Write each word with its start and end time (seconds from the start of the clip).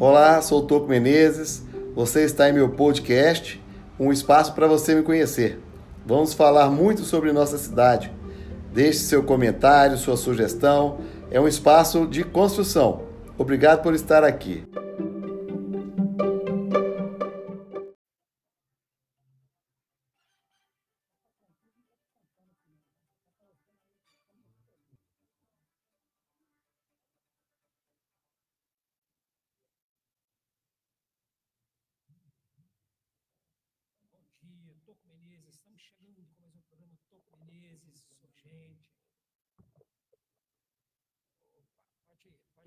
Olá, 0.00 0.40
sou 0.40 0.60
o 0.60 0.62
Toco 0.62 0.88
Menezes. 0.88 1.62
Você 1.94 2.22
está 2.22 2.48
em 2.48 2.54
meu 2.54 2.70
podcast, 2.70 3.62
um 3.98 4.10
espaço 4.10 4.54
para 4.54 4.66
você 4.66 4.94
me 4.94 5.02
conhecer. 5.02 5.60
Vamos 6.06 6.32
falar 6.32 6.70
muito 6.70 7.02
sobre 7.02 7.34
nossa 7.34 7.58
cidade. 7.58 8.10
Deixe 8.72 9.00
seu 9.00 9.22
comentário, 9.22 9.98
sua 9.98 10.16
sugestão. 10.16 11.00
É 11.30 11.38
um 11.38 11.46
espaço 11.46 12.06
de 12.06 12.24
construção. 12.24 13.02
Obrigado 13.36 13.82
por 13.82 13.92
estar 13.92 14.24
aqui. 14.24 14.64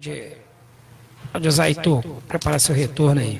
Pode, 0.03 0.37
pode 1.31 1.47
usar 1.47 1.63
aí, 1.63 1.75
tu, 1.75 2.01
preparar 2.27 2.59
seu 2.59 2.75
retorno 2.75 3.21
aí. 3.21 3.39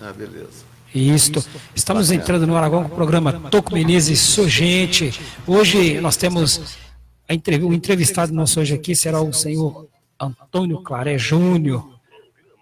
Ah, 0.00 0.12
beleza. 0.12 0.64
Isso. 0.92 1.48
Estamos 1.72 2.10
entrando 2.10 2.48
no 2.48 2.56
Aragão 2.56 2.82
com 2.82 2.92
o 2.92 2.96
programa 2.96 3.32
Toco 3.48 3.72
Menezes 3.72 4.18
Sou 4.18 4.48
Gente. 4.48 5.12
Hoje 5.46 6.00
nós 6.00 6.16
temos 6.16 6.78
o 7.62 7.72
entrevistado 7.72 8.32
nosso 8.32 8.58
hoje 8.60 8.74
aqui 8.74 8.96
será 8.96 9.20
o 9.22 9.32
senhor 9.32 9.88
Antônio 10.18 10.82
Claré 10.82 11.16
Júnior, 11.16 11.88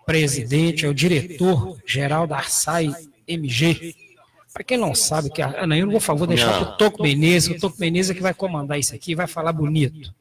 presidente, 0.05 0.85
é 0.85 0.89
o 0.89 0.95
diretor-geral 0.95 2.27
da 2.27 2.37
Arsai 2.37 2.95
MG. 3.27 3.95
Para 4.53 4.65
quem 4.65 4.79
não 4.79 4.95
sabe, 4.95 5.31
que 5.31 5.43
a, 5.43 5.67
não, 5.67 5.77
eu 5.77 5.87
não 5.87 5.93
vou, 5.93 6.01
favor, 6.01 6.27
deixar 6.27 6.59
para 6.59 6.73
o 6.73 6.77
Toco 6.77 7.03
Menezes, 7.03 7.57
o 7.57 7.61
Toco 7.61 7.77
Menezes 7.79 8.11
é 8.11 8.15
que 8.15 8.23
vai 8.23 8.35
comandar 8.35 8.79
isso 8.79 8.95
aqui, 8.95 9.15
vai 9.15 9.27
falar 9.27 9.53
bonito. 9.53 10.13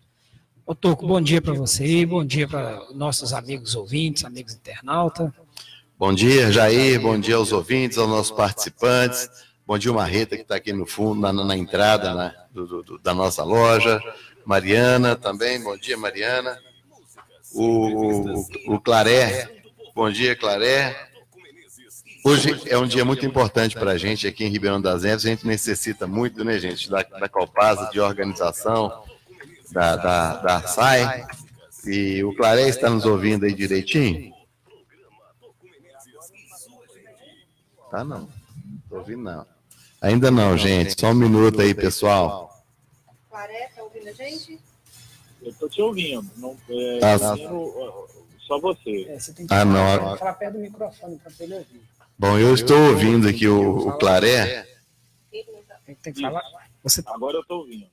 Ô 0.66 0.76
Toco, 0.76 1.08
bom 1.08 1.22
dia 1.22 1.42
para 1.42 1.54
você, 1.54 2.06
bom 2.06 2.26
dia 2.26 2.48
para 2.48 2.82
nossos 2.94 3.34
amigos 3.34 3.74
ouvintes, 3.74 4.26
amigos 4.26 4.54
internautas. 4.54 5.32
Bom 5.98 6.14
dia, 6.14 6.52
Jair, 6.52 7.02
bom 7.02 7.18
dia 7.20 7.38
aos 7.38 7.52
ouvintes, 7.52 7.98
aos 7.98 8.10
nossos 8.10 8.32
participantes. 8.32 9.30
Bom 9.66 9.78
dia, 9.78 9.92
Marreta, 9.92 10.36
que 10.36 10.44
está 10.44 10.56
aqui 10.56 10.72
no 10.72 10.86
fundo, 10.86 11.20
na, 11.20 11.34
na 11.34 11.58
entrada 11.58 12.14
né, 12.14 12.36
do, 12.52 12.84
do, 12.84 12.98
da 13.00 13.14
nossa 13.14 13.44
loja. 13.44 14.00
Mariana 14.46 15.16
também, 15.16 15.62
bom 15.62 15.76
dia, 15.78 15.98
Mariana. 15.98 16.58
O, 17.54 17.64
o, 17.64 18.76
o 18.76 18.80
Claré, 18.80 19.50
bom 19.96 20.10
dia, 20.12 20.36
Claré. 20.36 20.96
Hoje 22.28 22.62
é 22.66 22.78
um 22.78 22.86
dia 22.86 23.06
muito 23.06 23.26
importante 23.26 23.74
para 23.80 23.92
a 23.92 23.98
gente 23.98 24.28
aqui 24.28 24.44
em 24.44 24.50
Ribeirão 24.50 24.82
das 24.82 25.04
Neves. 25.04 25.26
A 25.26 25.30
gente 25.30 25.48
necessita 25.48 26.06
muito, 26.06 26.44
né, 26.44 26.60
gente, 26.60 26.90
da, 26.90 27.02
da 27.02 27.30
Copasa, 27.30 27.90
de 27.90 28.02
organização, 28.02 29.02
da, 29.72 29.96
da, 29.96 30.36
da 30.36 30.68
SAI. 30.68 31.26
E 31.86 32.22
o 32.26 32.36
Claré 32.36 32.68
está 32.68 32.90
nos 32.90 33.06
ouvindo 33.06 33.46
aí 33.46 33.54
direitinho? 33.54 34.34
Tá 37.90 38.04
não. 38.04 38.28
Tô 38.90 38.98
ouvindo 38.98 39.24
não. 39.24 39.46
Ainda 40.02 40.30
não, 40.30 40.58
gente. 40.58 41.00
Só 41.00 41.12
um 41.12 41.14
minuto 41.14 41.62
aí, 41.62 41.74
pessoal. 41.74 42.62
Claré, 43.30 43.72
tá 43.74 43.84
ouvindo 43.84 44.10
a 44.10 44.12
gente? 44.12 44.60
Eu 45.42 45.54
tô 45.54 45.70
te 45.70 45.82
ouvindo. 45.82 46.30
Não, 46.36 46.58
é, 46.68 47.00
ah, 47.02 47.18
só 48.46 48.60
você. 48.60 49.06
É, 49.08 49.18
você 49.18 49.32
tem 49.32 49.48
que 49.48 49.54
ah, 49.54 49.64
não. 49.64 50.18
falar 50.18 50.34
perto 50.34 50.56
do 50.56 50.60
microfone 50.60 51.18
para 51.20 51.32
ele 51.40 51.54
ouvir. 51.54 51.97
Bom, 52.20 52.40
eu 52.40 52.56
estou 52.56 52.78
ouvindo 52.90 53.28
aqui 53.28 53.48
o, 53.48 53.90
o 53.90 53.98
Claré. 54.00 54.68
Tem 56.02 56.14
que 56.14 56.22
falar. 56.22 56.42
Você... 56.84 57.04
Agora 57.06 57.38
eu 57.38 57.42
estou 57.42 57.60
ouvindo. 57.60 57.88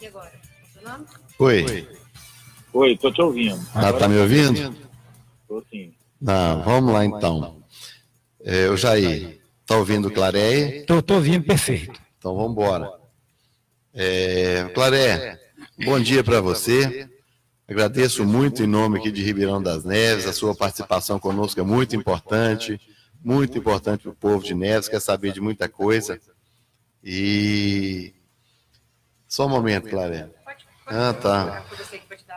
E 0.00 0.06
agora? 0.06 0.32
Funcionando? 0.62 1.08
Oi. 1.38 1.88
Oi, 2.72 2.98
tô 2.98 3.12
te 3.12 3.22
ouvindo. 3.22 3.66
Ah, 3.72 3.92
tá 3.92 4.08
me 4.08 4.18
ouvindo? 4.18 4.76
Tô 5.46 5.64
sim. 5.70 5.94
Não, 6.20 6.62
vamos 6.62 6.92
lá 6.92 7.04
então. 7.04 7.62
É, 8.42 8.68
o 8.68 8.76
Jair, 8.76 9.40
tá 9.64 9.76
ouvindo 9.76 10.08
o 10.08 10.12
Clareia? 10.12 10.84
Tô, 10.86 11.00
tô 11.00 11.14
ouvindo 11.14 11.44
perfeito. 11.44 12.00
Então 12.18 12.34
vamos 12.34 12.50
embora. 12.50 12.92
É, 13.94 14.68
Claré, 14.74 15.38
bom 15.82 15.98
dia 15.98 16.22
para 16.22 16.40
você. 16.40 17.08
Agradeço 17.66 18.24
muito 18.24 18.62
em 18.62 18.66
nome 18.66 18.98
aqui 18.98 19.10
de 19.10 19.22
Ribeirão 19.22 19.62
das 19.62 19.84
Neves, 19.84 20.26
a 20.26 20.32
sua 20.32 20.54
participação 20.54 21.18
conosco 21.18 21.58
é 21.58 21.62
muito 21.62 21.96
importante, 21.96 22.78
muito 23.22 23.56
importante 23.56 24.02
para 24.02 24.10
o 24.10 24.14
povo 24.14 24.44
de 24.44 24.54
Neves, 24.54 24.88
quer 24.88 25.00
saber 25.00 25.32
de 25.32 25.40
muita 25.40 25.68
coisa. 25.68 26.20
E 27.02 28.14
só 29.26 29.46
um 29.46 29.48
momento, 29.48 29.88
Claré. 29.88 30.28
Ah, 30.86 31.14
tá. 31.14 31.64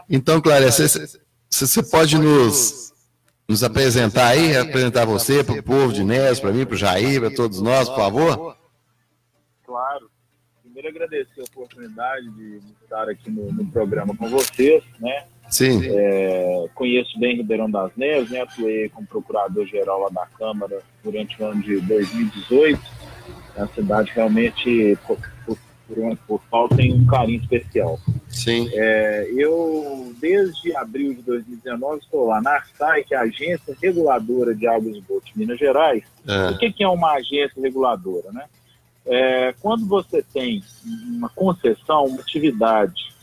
Então, 0.10 0.40
Claré, 0.40 0.72
você 0.72 1.84
pode 1.84 2.18
nos, 2.18 2.94
nos 3.48 3.64
apresentar 3.64 4.28
aí, 4.28 4.56
apresentar 4.56 5.06
você 5.06 5.44
para 5.44 5.60
o 5.60 5.64
povo 5.64 5.92
de 5.92 6.06
Neves, 6.06 6.40
para 6.40 6.54
mim, 6.54 6.66
para 6.66 6.76
o 6.76 6.78
Jair, 6.78 7.20
para 7.20 7.36
todos 7.36 7.62
nós, 7.62 7.90
por 7.90 7.98
favor? 7.98 8.58
Claro. 9.66 10.07
Primeiro 10.88 11.06
agradecer 11.06 11.42
a 11.42 11.44
oportunidade 11.44 12.30
de 12.32 12.62
estar 12.82 13.10
aqui 13.10 13.30
no, 13.30 13.52
no 13.52 13.66
programa 13.72 14.16
com 14.16 14.30
vocês, 14.30 14.84
né? 15.00 15.26
Sim. 15.50 15.82
É, 15.84 16.66
conheço 16.74 17.20
bem 17.20 17.38
Ribeirão 17.38 17.70
das 17.70 17.92
Neves, 17.96 18.30
né? 18.30 18.42
Atuei 18.42 18.90
como 18.90 19.08
procurador-geral 19.08 20.02
lá 20.02 20.10
da 20.10 20.26
Câmara 20.38 20.82
durante 21.04 21.42
o 21.42 21.46
ano 21.46 21.62
de 21.62 21.80
2018. 21.82 22.80
A 23.58 23.68
cidade 23.68 24.12
realmente, 24.14 24.98
por, 25.06 25.18
por 25.46 25.58
por, 25.88 26.18
por 26.28 26.42
Paulo 26.52 26.76
tem 26.76 26.94
um 26.94 27.06
carinho 27.08 27.40
especial. 27.40 27.98
Sim. 28.28 28.70
É, 28.74 29.32
eu, 29.32 30.14
desde 30.20 30.76
abril 30.76 31.14
de 31.14 31.22
2019, 31.22 32.00
estou 32.00 32.28
lá 32.28 32.42
na 32.42 32.52
ARSAI, 32.52 33.06
que 33.06 33.16
é 33.16 33.18
a 33.18 33.22
Agência 33.22 33.76
Reguladora 33.82 34.54
de 34.54 34.68
Água 34.68 34.90
e 34.90 34.98
Esgoto 34.98 35.28
de 35.28 35.40
Minas 35.40 35.58
Gerais. 35.58 36.04
É. 36.28 36.52
O 36.52 36.58
que, 36.58 36.74
que 36.74 36.84
é 36.84 36.90
uma 36.90 37.14
agência 37.14 37.62
reguladora? 37.62 38.32
Né? 38.34 38.44
É, 39.08 39.54
quando 39.62 39.88
você 39.88 40.22
tem 40.22 40.64
uma 40.84 41.30
concessão, 41.30 42.06
uma 42.06 42.20
atividade 42.20 43.16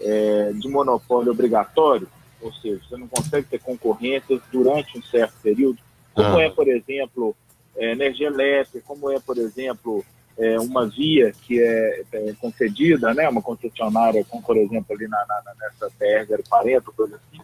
é, 0.00 0.52
de 0.52 0.68
monopólio 0.68 1.32
obrigatório, 1.32 2.08
ou 2.40 2.52
seja, 2.52 2.80
você 2.88 2.96
não 2.96 3.08
consegue 3.08 3.48
ter 3.48 3.58
concorrências 3.58 4.40
durante 4.52 4.98
um 4.98 5.02
certo 5.02 5.34
período, 5.42 5.78
como 6.14 6.36
ah. 6.36 6.42
é, 6.42 6.50
por 6.50 6.68
exemplo, 6.68 7.34
é, 7.76 7.92
energia 7.92 8.28
elétrica, 8.28 8.84
como 8.86 9.10
é, 9.10 9.18
por 9.18 9.36
exemplo, 9.38 10.04
é, 10.38 10.58
uma 10.60 10.86
via 10.86 11.32
que 11.32 11.60
é, 11.60 12.02
é, 12.12 12.32
concedida, 12.40 13.12
né, 13.14 13.28
uma 13.28 13.42
concessionária, 13.42 14.24
como 14.24 14.42
por 14.42 14.56
exemplo 14.56 14.94
ali 14.94 15.08
na, 15.08 15.24
na, 15.26 15.54
nessa 15.60 15.90
BR 15.98 16.42
040, 16.48 16.92
coisa 16.92 17.16
assim, 17.16 17.42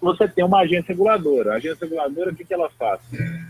você 0.00 0.28
tem 0.28 0.44
uma 0.44 0.60
agência 0.60 0.88
reguladora. 0.88 1.52
A 1.52 1.56
agência 1.56 1.84
reguladora, 1.84 2.30
o 2.30 2.34
que, 2.34 2.44
que 2.44 2.54
ela 2.54 2.70
faz? 2.70 3.00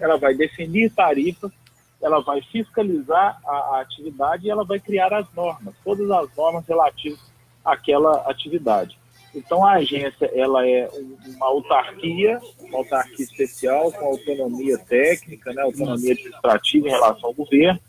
Ela 0.01 0.17
vai 0.17 0.35
definir 0.35 0.91
tarifas, 0.91 1.53
ela 2.01 2.21
vai 2.21 2.41
fiscalizar 2.43 3.41
a, 3.45 3.51
a 3.51 3.81
atividade 3.81 4.47
e 4.47 4.51
ela 4.51 4.65
vai 4.65 4.79
criar 4.79 5.13
as 5.13 5.27
normas, 5.35 5.75
todas 5.85 6.11
as 6.11 6.35
normas 6.37 6.67
relativas 6.67 7.21
àquela 7.65 8.23
atividade. 8.31 8.99
Então 9.35 9.65
a 9.65 9.75
agência 9.75 10.31
ela 10.35 10.67
é 10.67 10.89
uma 11.37 11.47
autarquia, 11.47 12.41
uma 12.61 12.79
autarquia 12.79 13.25
especial 13.25 13.93
com 13.93 14.07
autonomia 14.07 14.79
técnica, 14.79 15.53
né, 15.53 15.63
autonomia 15.63 16.13
administrativa 16.13 16.89
em 16.89 16.91
relação 16.91 17.29
ao 17.29 17.35
governo, 17.35 17.81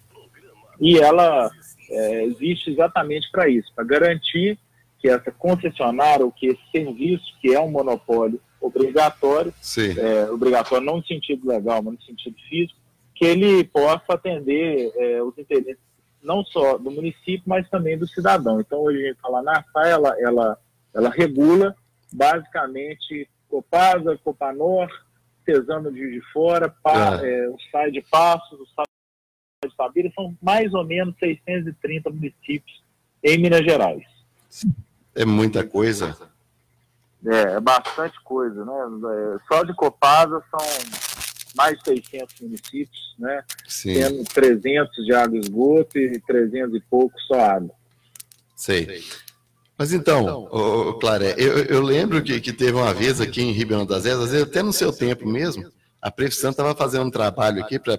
e 0.79 0.97
ela 0.97 1.49
é, 1.89 2.23
existe 2.25 2.71
exatamente 2.71 3.29
para 3.31 3.47
isso, 3.47 3.71
para 3.75 3.85
garantir 3.85 4.57
que 4.99 5.07
essa 5.07 5.31
concessionária 5.31 6.25
ou 6.25 6.31
que 6.31 6.47
esse 6.47 6.61
serviço, 6.71 7.25
que 7.41 7.53
é 7.53 7.59
um 7.59 7.71
monopólio 7.71 8.39
obrigatório, 8.61 9.53
é, 9.97 10.29
obrigatório 10.29 10.85
não 10.85 10.97
no 10.97 11.05
sentido 11.05 11.47
legal, 11.47 11.81
mas 11.81 11.93
no 11.93 12.01
sentido 12.01 12.35
físico, 12.49 12.78
que 13.19 13.25
ele 13.25 13.65
possa 13.65 14.13
atender 14.13 14.93
é, 14.95 15.21
os 15.21 15.37
interesses 15.37 15.77
não 16.23 16.41
só 16.45 16.77
do 16.77 16.89
município, 16.89 17.43
mas 17.45 17.69
também 17.69 17.97
do 17.97 18.07
cidadão. 18.07 18.61
Então, 18.61 18.79
hoje 18.79 19.03
a 19.03 19.07
gente 19.09 19.19
fala 19.19 19.41
na 19.41 19.57
AFA, 19.59 19.87
ela, 19.87 20.15
ela, 20.21 20.57
ela 20.93 21.09
regula 21.09 21.75
basicamente 22.13 23.29
Copasa, 23.49 24.17
Copanor, 24.23 24.87
Tesano 25.45 25.91
de, 25.91 26.11
de 26.11 26.21
Fora, 26.31 26.73
pa, 26.81 27.19
é. 27.21 27.43
É, 27.43 27.49
o 27.49 27.57
SAI 27.69 27.91
de 27.91 28.01
Passos, 28.03 28.57
o 28.57 28.65
SAI 28.67 28.85
de 29.65 29.75
Sabira, 29.75 30.09
são 30.15 30.33
mais 30.41 30.73
ou 30.73 30.85
menos 30.85 31.13
630 31.19 32.09
municípios 32.09 32.83
em 33.21 33.37
Minas 33.37 33.65
Gerais. 33.65 34.03
É 35.13 35.25
muita 35.25 35.65
coisa. 35.65 36.17
É, 37.25 37.55
é 37.55 37.59
bastante 37.59 38.17
coisa, 38.23 38.63
né? 38.63 38.73
É, 38.73 39.53
só 39.53 39.63
de 39.63 39.73
Copasa 39.73 40.41
são 40.49 41.18
mais 41.55 41.77
de 41.79 41.85
600 41.85 42.35
municípios, 42.41 43.15
né? 43.17 43.43
Sim. 43.67 43.93
Tendo 43.93 44.23
300 44.23 45.05
de 45.05 45.13
água 45.13 45.37
e 45.37 45.39
esgoto 45.39 45.97
e 45.97 46.19
300 46.19 46.75
e 46.75 46.81
pouco 46.89 47.19
só 47.27 47.39
água. 47.39 47.71
Sei. 48.55 49.03
Mas 49.77 49.93
então, 49.93 50.47
ô, 50.51 50.95
Claré, 50.95 51.35
eu, 51.37 51.59
eu, 51.59 51.81
lembro 51.81 52.21
que, 52.21 52.41
que 52.41 52.51
teve 52.51 52.73
uma 52.73 52.93
vez 52.93 53.21
aqui 53.21 53.41
em 53.41 53.53
Ribeirão 53.53 53.85
das 53.85 54.05
às 54.05 54.31
vezes 54.31 54.43
até 54.43 54.61
no 54.61 54.73
seu 54.73 54.91
tempo 54.91 55.25
mesmo, 55.25 55.71
a 56.01 56.11
Previsão 56.11 56.51
estava 56.51 56.75
fazendo 56.75 57.05
um 57.05 57.11
trabalho 57.11 57.63
aqui 57.63 57.79
para 57.79 57.97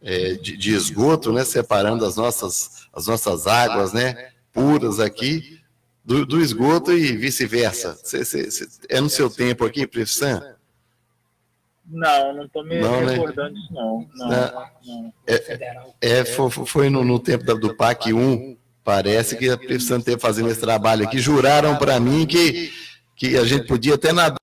é, 0.00 0.34
de, 0.34 0.56
de, 0.56 0.74
esgoto, 0.74 1.32
né, 1.32 1.44
separando 1.44 2.04
as 2.04 2.14
nossas, 2.14 2.86
as 2.92 3.08
nossas 3.08 3.48
águas, 3.48 3.92
né, 3.92 4.30
puras 4.52 5.00
aqui 5.00 5.60
do, 6.04 6.24
do 6.24 6.40
esgoto 6.40 6.92
e 6.92 7.16
vice-versa. 7.16 7.98
É 8.88 9.00
no 9.00 9.10
seu 9.10 9.28
tempo 9.28 9.64
aqui, 9.64 9.88
Previsão? 9.88 10.40
Não, 11.88 12.34
não 12.34 12.44
estou 12.44 12.64
me 12.64 12.80
não, 12.80 13.00
né? 13.00 13.12
recordando 13.12 13.54
né? 13.54 13.60
disso, 13.60 13.72
não. 13.72 14.08
não, 14.14 14.28
não. 14.28 14.68
não. 14.84 15.12
É, 15.26 15.90
é, 16.00 16.24
foi, 16.24 16.50
foi 16.50 16.90
no, 16.90 17.04
no 17.04 17.18
tempo 17.18 17.44
do 17.54 17.76
PAC 17.76 18.12
1, 18.12 18.56
parece 18.82 19.36
que 19.36 19.48
a 19.48 19.56
Previsão 19.56 20.00
teve 20.00 20.20
fazendo 20.20 20.50
esse 20.50 20.60
trabalho 20.60 21.04
aqui. 21.04 21.18
Juraram 21.18 21.76
para 21.76 21.98
mim 22.00 22.26
que, 22.26 22.72
que 23.14 23.36
a 23.36 23.44
gente 23.44 23.66
podia 23.66 23.94
até 23.94 24.12
nadar 24.12 24.36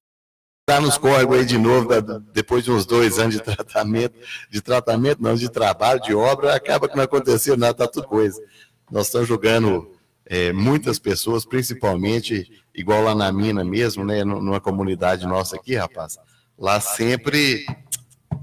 nos 0.82 0.98
córregos 0.98 1.38
aí 1.38 1.46
de 1.46 1.58
novo, 1.58 1.90
depois 2.34 2.64
de 2.64 2.72
uns 2.72 2.86
dois 2.86 3.20
anos 3.20 3.36
de 3.36 3.42
tratamento, 3.42 4.16
de 4.50 4.62
tratamento, 4.62 5.22
não, 5.22 5.36
de 5.36 5.50
trabalho, 5.50 6.02
de 6.02 6.16
obra, 6.16 6.56
acaba 6.56 6.88
que 6.88 6.96
não 6.96 7.04
aconteceu 7.04 7.58
nada, 7.58 7.72
está 7.72 7.88
tudo 7.88 8.08
coisa. 8.08 8.42
Nós 8.90 9.08
estamos 9.08 9.28
jogando 9.28 9.92
é, 10.26 10.54
muitas 10.54 10.98
pessoas, 10.98 11.46
principalmente, 11.46 12.50
igual 12.74 13.04
lá 13.04 13.14
na 13.14 13.32
mina 13.32 13.64
mesmo, 13.64 14.06
né, 14.06 14.24
numa 14.24 14.62
comunidade 14.62 15.28
nossa 15.28 15.58
aqui, 15.58 15.76
rapaz, 15.76 16.18
lá 16.58 16.80
sempre, 16.80 17.66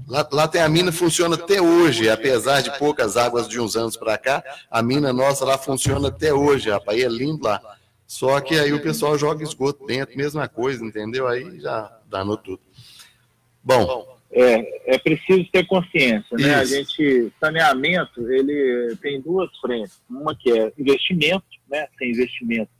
lá, 0.07 0.27
lá 0.31 0.47
tem 0.47 0.61
a 0.61 0.69
mina, 0.69 0.91
funciona 0.91 1.35
até 1.35 1.61
hoje, 1.61 2.09
apesar 2.09 2.61
de 2.61 2.77
poucas 2.77 3.17
águas 3.17 3.47
de 3.47 3.59
uns 3.59 3.75
anos 3.75 3.97
para 3.97 4.17
cá, 4.17 4.43
a 4.69 4.81
mina 4.81 5.11
nossa 5.13 5.45
lá 5.45 5.57
funciona 5.57 6.09
até 6.09 6.33
hoje, 6.33 6.69
rapaz, 6.69 6.99
e 6.99 7.03
é 7.03 7.09
lindo 7.09 7.43
lá. 7.43 7.61
Só 8.05 8.39
que 8.41 8.59
aí 8.59 8.73
o 8.73 8.81
pessoal 8.81 9.17
joga 9.17 9.43
esgoto 9.43 9.85
dentro, 9.85 10.17
mesma 10.17 10.47
coisa, 10.47 10.83
entendeu? 10.83 11.27
Aí 11.27 11.59
já 11.59 11.97
danou 12.09 12.37
tudo. 12.37 12.59
Bom. 13.63 14.19
É, 14.33 14.95
é 14.95 14.97
preciso 14.97 15.45
ter 15.51 15.65
consciência, 15.65 16.37
né? 16.37 16.55
A 16.55 16.63
gente, 16.63 17.31
saneamento, 17.39 18.31
ele 18.31 18.95
tem 19.01 19.19
duas 19.19 19.49
frentes. 19.59 20.01
Uma 20.09 20.33
que 20.35 20.51
é 20.51 20.71
investimento, 20.77 21.43
né? 21.69 21.87
Sem 21.97 22.11
investimento 22.11 22.71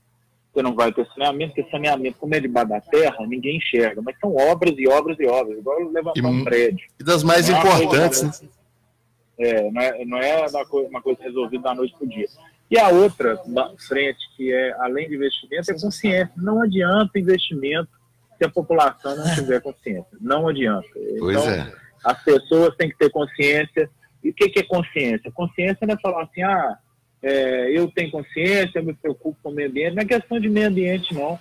você 0.52 0.62
não 0.62 0.74
vai 0.74 0.92
ter 0.92 1.06
saneamento, 1.08 1.54
porque 1.54 1.70
saneamento, 1.70 2.18
como 2.18 2.34
é 2.34 2.40
debaixo 2.40 2.68
da 2.68 2.80
terra, 2.80 3.26
ninguém 3.26 3.56
enxerga. 3.56 4.02
Mas 4.02 4.18
são 4.20 4.36
obras 4.36 4.74
e 4.76 4.86
obras 4.86 5.16
e 5.18 5.26
obras, 5.26 5.58
igual 5.58 5.78
levantar 5.90 6.20
e, 6.20 6.22
um 6.22 6.44
prédio. 6.44 6.86
E 7.00 7.04
das 7.04 7.22
mais 7.22 7.48
não 7.48 7.56
é 7.56 7.60
importantes, 7.60 8.42
né? 8.42 8.48
É, 9.38 9.70
não 9.70 9.80
é, 9.82 10.04
não 10.04 10.18
é 10.18 10.46
uma 10.46 10.66
coisa, 10.66 10.88
uma 10.88 11.02
coisa 11.02 11.22
resolvida 11.22 11.64
da 11.64 11.74
noite 11.74 11.94
para 11.96 12.04
o 12.04 12.08
dia. 12.08 12.26
E 12.70 12.78
a 12.78 12.88
outra 12.88 13.38
frente, 13.88 14.18
que 14.36 14.52
é 14.52 14.72
além 14.78 15.08
de 15.08 15.14
investimento, 15.14 15.70
é 15.70 15.74
consciência. 15.74 16.32
Não 16.36 16.62
adianta 16.62 17.18
investimento 17.18 17.90
se 18.38 18.44
a 18.44 18.48
população 18.50 19.16
não 19.16 19.34
tiver 19.34 19.60
consciência. 19.60 20.16
Não 20.20 20.48
adianta. 20.48 20.88
Pois 21.18 21.36
então, 21.36 21.50
é. 21.50 21.72
as 22.04 22.22
pessoas 22.22 22.74
têm 22.76 22.90
que 22.90 22.96
ter 22.96 23.10
consciência. 23.10 23.90
E 24.22 24.30
o 24.30 24.34
que, 24.34 24.48
que 24.50 24.60
é 24.60 24.62
consciência? 24.62 25.32
Consciência 25.32 25.86
não 25.86 25.94
é 25.94 25.98
falar 26.00 26.24
assim, 26.24 26.42
ah, 26.42 26.78
é, 27.22 27.70
eu 27.70 27.88
tenho 27.88 28.10
consciência, 28.10 28.78
eu 28.78 28.84
me 28.84 28.94
preocupo 28.94 29.38
com 29.42 29.50
o 29.50 29.54
meio 29.54 29.68
ambiente. 29.68 29.94
Não 29.94 30.02
é 30.02 30.06
questão 30.06 30.40
de 30.40 30.48
meio 30.48 30.68
ambiente, 30.68 31.14
não. 31.14 31.38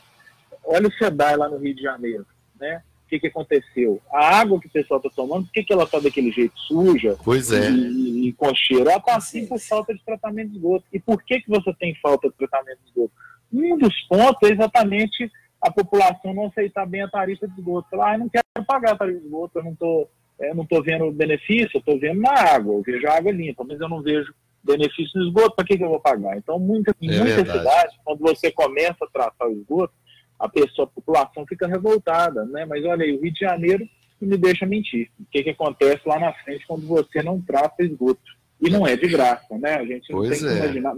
Olha 0.63 0.88
o 0.88 0.94
SEDAI 0.94 1.36
lá 1.36 1.50
no 1.50 1.57
Rio 1.57 1.75
de 1.75 1.81
Janeiro, 1.81 2.25
né? 2.60 2.81
que, 3.12 3.19
que 3.19 3.28
aconteceu? 3.28 4.01
A 4.10 4.39
água 4.39 4.60
que 4.60 4.68
o 4.68 4.72
pessoal 4.72 5.00
está 5.00 5.10
tomando, 5.13 5.45
por 5.45 5.51
que, 5.51 5.63
que 5.66 5.74
ela 5.74 5.83
está 5.83 6.00
daquele 6.00 6.31
jeito 6.31 6.57
suja? 6.60 7.18
Pois 7.24 7.51
é. 7.51 7.69
E, 7.69 8.30
e 8.30 8.33
com 8.33 8.56
cheiro? 8.56 8.89
Ela 8.89 9.00
está 9.00 9.18
assim 9.18 9.45
por 9.45 9.60
falta 9.60 9.94
de 9.94 10.01
tratamento 10.04 10.51
de 10.51 10.56
esgoto. 10.56 10.86
E 10.94 11.00
por 11.00 11.22
que, 11.22 11.42
que 11.42 11.50
você 11.50 11.74
tem 11.74 11.94
falta 12.01 12.30
de 12.30 12.36
tratamento 12.36 12.80
de 12.84 12.89
esgoto? 12.89 13.12
Um 13.51 13.77
dos 13.77 13.94
pontos 14.04 14.50
é 14.50 14.54
exatamente 14.54 15.30
a 15.62 15.69
população 15.69 16.34
não 16.34 16.45
aceitar 16.45 16.86
bem 16.86 17.01
a 17.01 17.10
tarifa 17.10 17.45
de 17.48 17.60
esgoto. 17.60 17.89
Falar, 17.89 18.12
ah, 18.12 18.16
eu 18.16 18.19
não 18.19 18.30
quero 18.30 18.66
pagar 18.66 18.94
a 18.94 18.98
tarifa 18.98 19.19
de 19.19 19.25
esgoto, 19.25 19.60
eu 19.60 19.63
não 19.63 19.74
estou 19.74 20.10
eu 20.39 20.56
não 20.56 20.63
estou 20.63 20.81
vendo 20.81 21.12
benefício, 21.12 21.69
eu 21.75 21.80
estou 21.80 22.00
vendo 22.00 22.19
na 22.19 22.34
água, 22.34 22.74
eu 22.74 22.81
vejo 22.81 23.07
a 23.07 23.16
água 23.16 23.31
limpa, 23.31 23.63
mas 23.63 23.80
eu 23.80 23.88
não 23.88 24.01
vejo 24.01 24.34
benefício 24.63 25.19
no 25.19 25.28
esgoto, 25.28 25.56
para 25.56 25.66
que, 25.66 25.78
que 25.78 25.84
eu 25.84 25.90
vou 25.90 26.00
pagar? 26.00 26.38
Então, 26.38 26.60
muita, 26.60 26.96
em 27.02 27.12
é 27.12 27.19
muitas 27.19 27.52
cidades, 27.52 27.96
quando 28.04 28.19
você 28.19 28.52
começa 28.52 29.04
a 29.04 29.08
tratar 29.08 29.48
o 29.48 29.54
esgoto, 29.54 29.94
a 30.40 30.50
pessoa, 30.50 30.88
a 30.88 30.92
população 30.92 31.46
fica 31.48 31.68
revoltada, 31.68 32.46
né? 32.46 32.66
Mas 32.66 32.84
olha 32.84 33.04
aí, 33.04 33.16
o 33.16 33.22
Rio 33.22 33.34
de 33.34 33.40
Janeiro 33.40 33.88
me 34.19 34.38
deixa 34.38 34.66
mentir. 34.66 35.10
O 35.19 35.25
que, 35.25 35.44
que 35.44 35.50
acontece 35.52 36.02
lá 36.06 36.19
na 36.19 36.34
frente 36.34 36.66
quando 36.68 36.86
você 36.86 37.22
não 37.24 37.42
trata 37.42 37.84
esgoto? 37.84 38.22
E 38.60 38.69
não 38.69 38.86
é 38.86 38.96
de 38.96 39.08
graça, 39.08 39.58
né? 39.58 39.75
A 39.75 39.86
gente 39.86 40.12
não 40.12 40.19
pois 40.19 40.40
tem 40.40 40.50
é. 40.50 40.52
que 40.52 40.58
imaginar. 40.58 40.96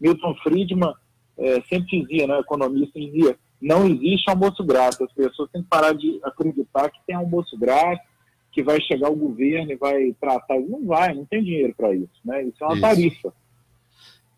Milton 0.00 0.34
Friedman 0.42 0.94
é, 1.38 1.62
sempre 1.62 2.02
dizia, 2.02 2.26
né, 2.26 2.38
economista, 2.38 2.98
dizia, 3.00 3.36
não 3.60 3.86
existe 3.86 4.28
almoço 4.28 4.62
grátis. 4.64 5.00
As 5.00 5.12
pessoas 5.12 5.50
têm 5.50 5.62
que 5.62 5.68
parar 5.68 5.94
de 5.94 6.20
acreditar 6.22 6.90
que 6.90 6.98
tem 7.06 7.16
almoço 7.16 7.56
grátis, 7.58 8.04
que 8.52 8.62
vai 8.62 8.80
chegar 8.80 9.10
o 9.10 9.16
governo 9.16 9.72
e 9.72 9.76
vai 9.76 10.14
tratar. 10.20 10.60
Não 10.60 10.86
vai, 10.86 11.14
não 11.14 11.24
tem 11.24 11.42
dinheiro 11.42 11.74
para 11.76 11.94
isso, 11.94 12.20
né? 12.24 12.42
Isso 12.44 12.62
é 12.62 12.64
uma 12.66 12.74
isso. 12.74 12.82
tarifa. 12.82 13.32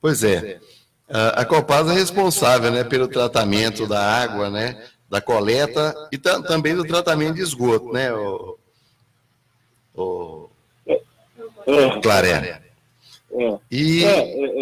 Pois 0.01 0.23
é. 0.23 0.61
A 1.09 1.45
Copasa 1.45 1.93
é 1.93 1.95
responsável 1.95 2.71
né, 2.71 2.83
pelo 2.83 3.07
tratamento 3.07 3.87
da 3.87 4.01
água, 4.01 4.49
né, 4.49 4.83
da 5.09 5.21
coleta 5.21 5.95
e 6.11 6.17
também 6.17 6.75
do 6.75 6.85
tratamento 6.85 7.35
de 7.35 7.43
esgoto, 7.43 7.93
né, 7.93 8.11
o, 8.13 8.59
o, 9.95 10.51
o 10.87 12.01
Claré. 12.01 12.64
E, 13.71 14.05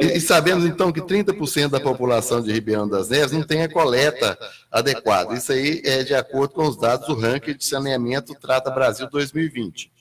e, 0.00 0.20
sabemos 0.20 0.64
então 0.64 0.90
que 0.90 1.00
30% 1.00 1.68
da 1.68 1.80
população 1.80 2.40
de 2.42 2.52
Ribeirão 2.52 2.88
das 2.88 3.10
Neves 3.10 3.32
não 3.32 3.42
tem 3.42 3.62
a 3.62 3.72
coleta 3.72 4.38
adequada. 4.70 5.34
Isso 5.34 5.52
aí 5.52 5.82
é 5.84 6.02
de 6.02 6.14
acordo 6.14 6.54
com 6.54 6.66
os 6.66 6.78
dados 6.78 7.06
do 7.06 7.14
ranking 7.14 7.54
de 7.54 7.64
saneamento 7.64 8.34
Trata 8.34 8.70
Brasil 8.70 9.08
2020. 9.10 9.92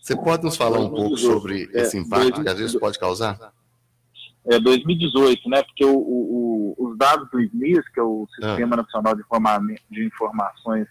Você 0.00 0.16
pode 0.16 0.44
nos 0.44 0.56
falar 0.56 0.80
um 0.80 0.90
pouco 0.90 1.16
sobre 1.16 1.68
esse 1.72 1.96
impacto 1.96 2.42
que 2.42 2.48
às 2.48 2.58
vezes 2.58 2.78
pode 2.78 2.98
causar? 2.98 3.52
é, 4.46 4.60
2018, 4.60 5.48
né? 5.48 5.62
Porque 5.62 5.84
o, 5.84 5.96
o, 5.96 6.74
os 6.78 6.96
dados 6.96 7.28
do 7.30 7.40
SNIS, 7.40 7.86
que 7.92 8.00
é 8.00 8.02
o 8.02 8.26
Sistema 8.34 8.74
ah. 8.74 8.78
Nacional 8.78 9.14
de, 9.14 9.22
Informa 9.22 9.64
de 9.90 10.04
Informações 10.04 10.86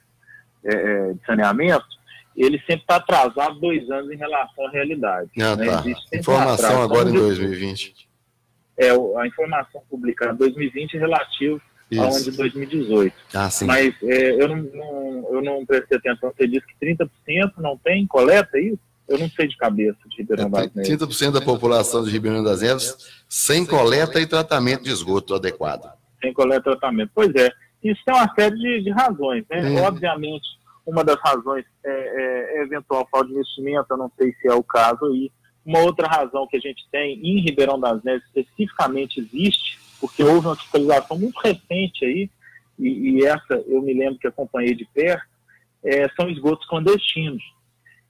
é, 0.63 0.75
é, 0.75 1.13
de 1.13 1.25
Saneamento, 1.25 1.85
ele 2.35 2.57
sempre 2.59 2.81
está 2.81 2.97
atrasado 2.97 3.59
dois 3.59 3.89
anos 3.89 4.11
em 4.11 4.17
relação 4.17 4.67
à 4.67 4.69
realidade. 4.69 5.29
Ah, 5.39 5.55
né? 5.55 5.65
tá. 5.65 6.17
Informação 6.17 6.81
agora 6.81 7.09
em 7.09 7.13
2020. 7.13 8.05
É, 8.77 8.89
a 8.89 9.27
informação 9.27 9.81
publicada 9.89 10.33
em 10.33 10.37
2020 10.37 10.95
é 10.95 10.99
relativa 10.99 11.61
ao 11.97 12.07
ano 12.07 12.23
de 12.23 12.31
2018. 12.31 13.15
Ah, 13.33 13.49
sim. 13.49 13.65
Mas 13.65 13.95
é, 14.03 14.41
eu, 14.41 14.49
não, 14.49 14.57
não, 14.57 15.27
eu 15.31 15.41
não 15.41 15.65
prestei 15.65 15.97
atenção, 15.97 16.33
você 16.35 16.47
disse 16.47 16.65
que 16.67 16.85
30% 16.85 17.09
não 17.57 17.77
tem 17.77 18.05
coleta, 18.05 18.57
é 18.57 18.61
isso? 18.61 18.79
Eu 19.07 19.19
não 19.19 19.29
sei 19.29 19.47
de 19.47 19.55
cabeça 19.55 19.97
de 20.09 20.17
Ribeirão 20.17 20.49
das 20.49 20.73
Neves. 20.73 20.91
30% 20.91 21.31
da 21.31 21.41
população 21.41 22.03
de 22.03 22.09
Ribeirão 22.09 22.43
das 22.43 22.61
Neves 22.61 22.97
sem 23.29 23.65
coleta 23.65 24.19
e 24.19 24.25
tratamento 24.25 24.83
de 24.83 24.89
esgoto 24.89 25.35
adequado. 25.35 25.93
Sem 26.19 26.33
coleta 26.33 26.61
e 26.61 26.63
tratamento. 26.63 27.11
Pois 27.13 27.33
é. 27.35 27.49
Isso 27.83 28.01
tem 28.03 28.15
uma 28.15 28.33
série 28.33 28.55
de, 28.57 28.83
de 28.83 28.89
razões. 28.89 29.45
Né? 29.47 29.75
É. 29.75 29.81
Obviamente, 29.81 30.47
uma 30.85 31.03
das 31.03 31.19
razões 31.19 31.65
é, 31.83 31.89
é, 31.89 32.59
é 32.59 32.63
eventual 32.63 33.07
falta 33.11 33.27
de 33.27 33.33
investimento, 33.33 33.87
eu 33.89 33.97
não 33.97 34.11
sei 34.17 34.33
se 34.33 34.47
é 34.47 34.53
o 34.53 34.63
caso 34.63 35.05
aí. 35.05 35.31
Uma 35.65 35.79
outra 35.79 36.07
razão 36.07 36.47
que 36.47 36.57
a 36.57 36.59
gente 36.59 36.87
tem 36.91 37.19
em 37.23 37.41
Ribeirão 37.41 37.79
das 37.79 38.03
Neves 38.03 38.23
especificamente 38.25 39.19
existe, 39.19 39.79
porque 39.99 40.23
houve 40.23 40.47
uma 40.47 40.55
fiscalização 40.55 41.17
muito 41.17 41.39
recente 41.39 42.05
aí, 42.05 42.29
e, 42.77 43.17
e 43.19 43.25
essa 43.25 43.63
eu 43.67 43.81
me 43.81 43.93
lembro 43.93 44.19
que 44.19 44.27
acompanhei 44.27 44.75
de 44.75 44.85
perto, 44.85 45.25
é, 45.83 46.07
são 46.09 46.29
esgotos 46.29 46.67
clandestinos. 46.67 47.43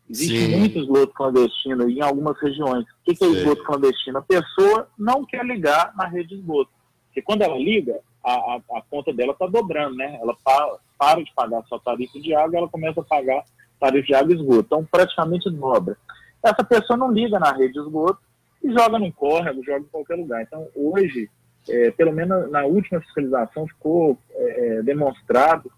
Existe 0.10 0.38
Sim. 0.38 0.58
muito 0.58 0.80
esgoto 0.80 1.14
clandestino 1.14 1.90
em 1.90 2.02
algumas 2.02 2.40
regiões. 2.40 2.84
O 2.84 3.04
que, 3.06 3.16
que 3.16 3.24
é 3.24 3.28
esgoto 3.28 3.64
clandestino? 3.64 4.20
A 4.20 4.22
pessoa 4.22 4.88
não 4.98 5.26
quer 5.26 5.44
ligar 5.44 5.94
na 5.96 6.08
rede 6.08 6.30
de 6.30 6.36
esgoto. 6.36 6.70
Porque 7.08 7.22
quando 7.22 7.42
ela 7.42 7.58
liga, 7.58 8.00
a, 8.26 8.34
a, 8.34 8.80
a 8.80 8.82
conta 8.90 9.14
dela 9.14 9.34
está 9.34 9.46
dobrando, 9.46 9.96
né? 9.96 10.18
Ela 10.20 10.36
para, 10.44 10.78
para 10.98 11.24
de 11.24 11.32
pagar 11.36 11.64
sua 11.66 11.80
tarifa 11.80 12.20
de 12.20 12.34
água, 12.34 12.58
ela 12.58 12.68
começa 12.68 13.00
a 13.00 13.04
pagar 13.04 13.44
tarifa 13.80 14.08
de 14.08 14.16
água 14.16 14.34
e 14.34 14.36
esgoto. 14.36 14.66
Então, 14.66 14.86
praticamente 14.86 15.50
dobra. 15.52 15.96
Essa 16.44 16.64
pessoa 16.64 16.98
não 16.98 17.12
liga 17.12 17.40
na 17.40 17.52
rede 17.52 17.74
de 17.74 17.80
esgoto 17.80 18.20
e 18.64 18.72
joga 18.72 18.98
no 18.98 19.12
córrego, 19.14 19.64
joga 19.64 19.80
em 19.80 19.90
qualquer 19.92 20.16
lugar. 20.16 20.42
Então, 20.42 20.68
hoje, 20.76 21.30
é, 21.70 21.92
pelo 21.92 22.12
menos 22.12 22.50
na 22.50 22.66
última 22.66 23.00
fiscalização, 23.00 23.68
ficou 23.68 24.18
é, 24.32 24.78
é 24.78 24.84
demonstrado 24.84 25.72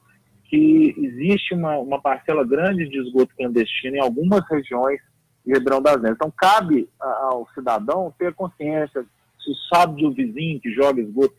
que 0.45 0.95
existe 0.97 1.53
uma, 1.53 1.77
uma 1.77 2.01
parcela 2.01 2.45
grande 2.45 2.87
de 2.87 2.97
esgoto 3.01 3.35
clandestino 3.35 3.97
em 3.97 4.01
algumas 4.01 4.47
regiões 4.49 5.01
de 5.45 5.53
Ribeirão 5.53 5.81
das 5.81 6.01
Neves. 6.01 6.15
Então, 6.15 6.31
cabe 6.31 6.89
ao 6.99 7.45
cidadão 7.53 8.13
ter 8.17 8.33
consciência, 8.33 9.03
se 9.43 9.51
sabe 9.73 10.05
um 10.05 10.11
vizinho 10.11 10.61
que 10.61 10.71
joga 10.71 11.01
esgoto 11.01 11.35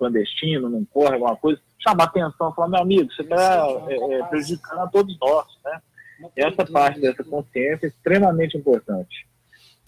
clandestino, 0.00 0.70
não 0.70 0.84
corre 0.84 1.14
alguma 1.14 1.36
coisa, 1.36 1.60
chamar 1.78 2.04
atenção, 2.04 2.52
falar, 2.54 2.68
meu 2.68 2.80
amigo, 2.80 3.12
você 3.12 3.22
está 3.22 3.66
é, 3.88 4.14
é, 4.14 4.22
prejudicando 4.24 4.80
a 4.80 4.86
todos 4.86 5.16
nós, 5.20 5.46
né? 5.64 5.80
Essa 6.36 6.66
parte 6.66 7.00
dessa 7.00 7.22
consciência 7.22 7.86
é 7.86 7.88
extremamente 7.88 8.56
importante. 8.56 9.26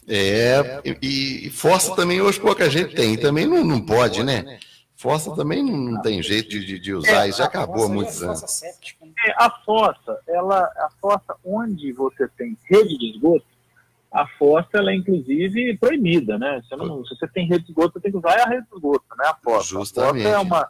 É, 0.09 0.81
e, 0.85 1.47
e 1.47 1.51
força 1.51 1.95
também 1.95 2.21
hoje 2.21 2.41
pouca 2.41 2.69
gente 2.69 2.95
tem, 2.95 3.17
também 3.17 3.47
não, 3.47 3.65
não 3.65 3.81
pode, 3.81 4.23
né? 4.23 4.59
Fossa 5.03 5.35
também 5.35 5.65
não, 5.65 6.01
tem 6.01 6.23
jeito 6.23 6.49
de, 6.49 6.79
de 6.79 6.95
usar, 6.95 7.27
isso 7.27 7.39
já 7.39 7.47
acabou 7.47 7.87
há 7.87 7.89
muitos 7.89 8.23
anos. 8.23 8.63
É, 8.63 9.33
a 9.37 9.51
fossa, 9.51 10.17
ela, 10.29 10.61
a 10.61 10.89
fossa 11.01 11.35
onde 11.45 11.93
você 11.93 12.29
tem 12.39 12.57
rede 12.71 12.97
de 12.97 13.11
esgoto, 13.11 13.45
a 14.13 14.27
fossa 14.27 14.69
ela 14.75 14.93
é 14.93 14.95
inclusive 14.95 15.77
proibida, 15.79 16.39
né? 16.39 16.63
Você 16.63 16.77
não, 16.77 17.05
se 17.05 17.17
você 17.17 17.27
tem 17.29 17.47
rede 17.47 17.65
de 17.65 17.71
esgoto, 17.71 17.95
você 17.95 18.01
tem 18.01 18.13
que 18.13 18.19
usar 18.19 18.41
a 18.41 18.49
rede 18.49 18.67
de 18.69 18.77
esgoto, 18.77 19.05
né? 19.17 19.25
A 19.27 19.35
fossa. 19.43 19.69
Justamente. 19.69 20.27
A 20.27 20.31
fossa 20.31 20.37
é 20.37 20.39
uma, 20.39 20.69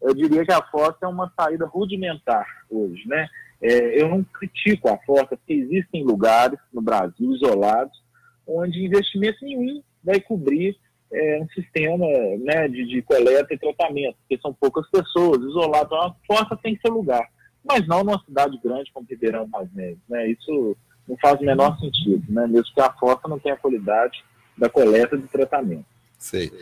eu 0.00 0.14
diria 0.14 0.44
que 0.44 0.52
a 0.52 0.62
fossa 0.62 0.98
é 1.02 1.06
uma 1.06 1.32
saída 1.38 1.66
rudimentar 1.66 2.46
hoje, 2.70 3.06
né? 3.06 3.26
É, 3.60 4.00
eu 4.00 4.08
não 4.08 4.22
critico 4.22 4.88
a 4.88 4.98
fossa, 4.98 5.36
porque 5.36 5.54
existem 5.54 6.04
lugares 6.04 6.58
no 6.72 6.82
Brasil 6.82 7.32
isolados 7.32 8.04
onde 8.46 8.84
investimento 8.84 9.38
nenhum 9.42 9.82
vai 10.02 10.20
cobrir 10.20 10.76
é, 11.12 11.40
um 11.40 11.48
sistema 11.48 12.06
né, 12.40 12.68
de, 12.68 12.86
de, 12.86 13.02
coleta 13.02 13.54
e 13.54 13.58
tratamento, 13.58 14.16
porque 14.18 14.40
são 14.40 14.52
poucas 14.52 14.88
pessoas, 14.90 15.40
isoladas. 15.40 15.86
Então, 15.86 15.98
a 16.02 16.14
fossa 16.26 16.56
tem 16.56 16.78
seu 16.84 16.92
lugar, 16.92 17.26
mas 17.64 17.86
não 17.86 18.04
numa 18.04 18.22
cidade 18.24 18.58
grande 18.62 18.92
como 18.92 19.06
Ribeirão 19.08 19.48
das 19.48 19.72
Neves. 19.72 19.98
Né? 20.08 20.28
Isso 20.28 20.76
não 21.08 21.16
faz 21.18 21.40
o 21.40 21.44
menor 21.44 21.78
sentido, 21.78 22.24
né? 22.28 22.46
mesmo 22.46 22.72
que 22.74 22.80
a 22.80 22.92
fossa 22.92 23.28
não 23.28 23.38
tenha 23.38 23.54
a 23.54 23.58
qualidade 23.58 24.24
da 24.56 24.68
coleta 24.68 25.16
e 25.16 25.18
do 25.18 25.28
tratamento. 25.28 25.84
Sei. 26.18 26.52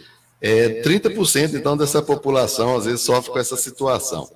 É, 0.40 0.82
30% 0.82 1.54
então 1.54 1.76
dessa 1.76 2.02
população 2.02 2.76
às 2.76 2.86
vezes 2.86 3.02
sofre 3.02 3.30
com 3.30 3.38
essa 3.38 3.56
situação. 3.56 4.28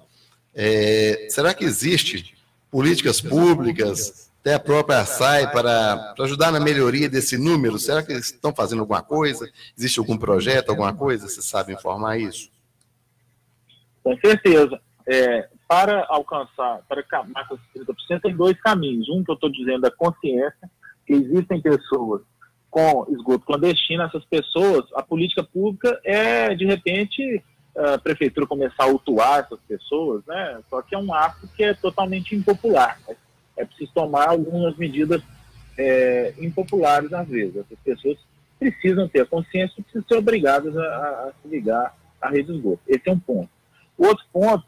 É, 0.55 1.27
será 1.29 1.53
que 1.53 1.65
existe 1.65 2.37
políticas 2.71 3.21
públicas, 3.21 4.31
até 4.41 4.55
a 4.55 4.61
própria 4.61 5.05
SAI 5.05 5.51
para, 5.51 6.15
para 6.15 6.25
ajudar 6.25 6.53
na 6.53 6.61
melhoria 6.61 7.09
desse 7.09 7.37
número? 7.37 7.79
Será 7.81 8.03
que 8.03 8.13
eles 8.13 8.27
estão 8.27 8.55
fazendo 8.55 8.81
alguma 8.81 9.03
coisa? 9.03 9.51
Existe 9.77 9.99
algum 9.99 10.17
projeto, 10.17 10.71
alguma 10.71 10.95
coisa? 10.95 11.29
Você 11.29 11.43
sabe 11.43 11.73
informar 11.73 12.19
isso? 12.19 12.49
Com 14.05 14.17
certeza. 14.19 14.81
É, 15.05 15.49
para 15.69 16.07
alcançar, 16.09 16.81
para 16.89 17.01
acabar 17.01 17.47
com 17.49 17.57
esses 17.57 17.87
30%, 17.87 18.21
tem 18.23 18.37
dois 18.37 18.61
caminhos. 18.61 19.09
Um 19.09 19.25
que 19.25 19.31
eu 19.31 19.35
estou 19.35 19.51
dizendo 19.51 19.87
é 19.87 19.91
consciência, 19.91 20.71
que 21.07 21.13
existem 21.13 21.61
pessoas 21.61 22.23
com 22.71 23.07
esgoto 23.09 23.47
clandestino, 23.47 24.03
essas 24.03 24.25
pessoas, 24.25 24.85
a 24.95 25.03
política 25.03 25.43
pública 25.43 25.99
é, 26.05 26.55
de 26.55 26.67
repente, 26.67 27.43
a 27.77 27.99
prefeitura 27.99 28.47
começar 28.47 28.85
a 28.85 28.87
autuar 28.87 29.41
essas 29.41 29.61
pessoas, 29.67 30.25
né? 30.27 30.61
Só 30.69 30.83
que 30.83 30.95
é 30.95 30.99
um 30.99 31.13
ato 31.13 31.49
que 31.57 31.65
é 31.65 31.75
totalmente 31.75 32.35
impopular. 32.35 32.99
Né? 33.09 33.17
é 33.57 33.65
preciso 33.65 33.91
tomar 33.93 34.29
algumas 34.29 34.77
medidas 34.77 35.23
é, 35.79 36.35
impopulares 36.39 37.13
às 37.13 37.27
vezes. 37.27 37.57
Essas 37.57 37.79
pessoas 37.83 38.19
precisam 38.59 39.09
ter 39.09 39.23
a 39.23 39.27
consciência 39.27 39.75
e 39.79 39.83
precisam 39.83 40.07
ser 40.07 40.17
obrigadas 40.17 40.77
a, 40.77 40.83
a, 40.83 41.33
se 41.41 41.49
ligar 41.49 41.95
à 42.21 42.29
rede 42.29 42.53
de 42.53 42.59
esgoto. 42.59 42.81
Esse 42.87 43.09
é 43.09 43.13
um 43.13 43.19
ponto. 43.19 43.49
O 43.97 44.07
outro 44.07 44.25
ponto 44.33 44.65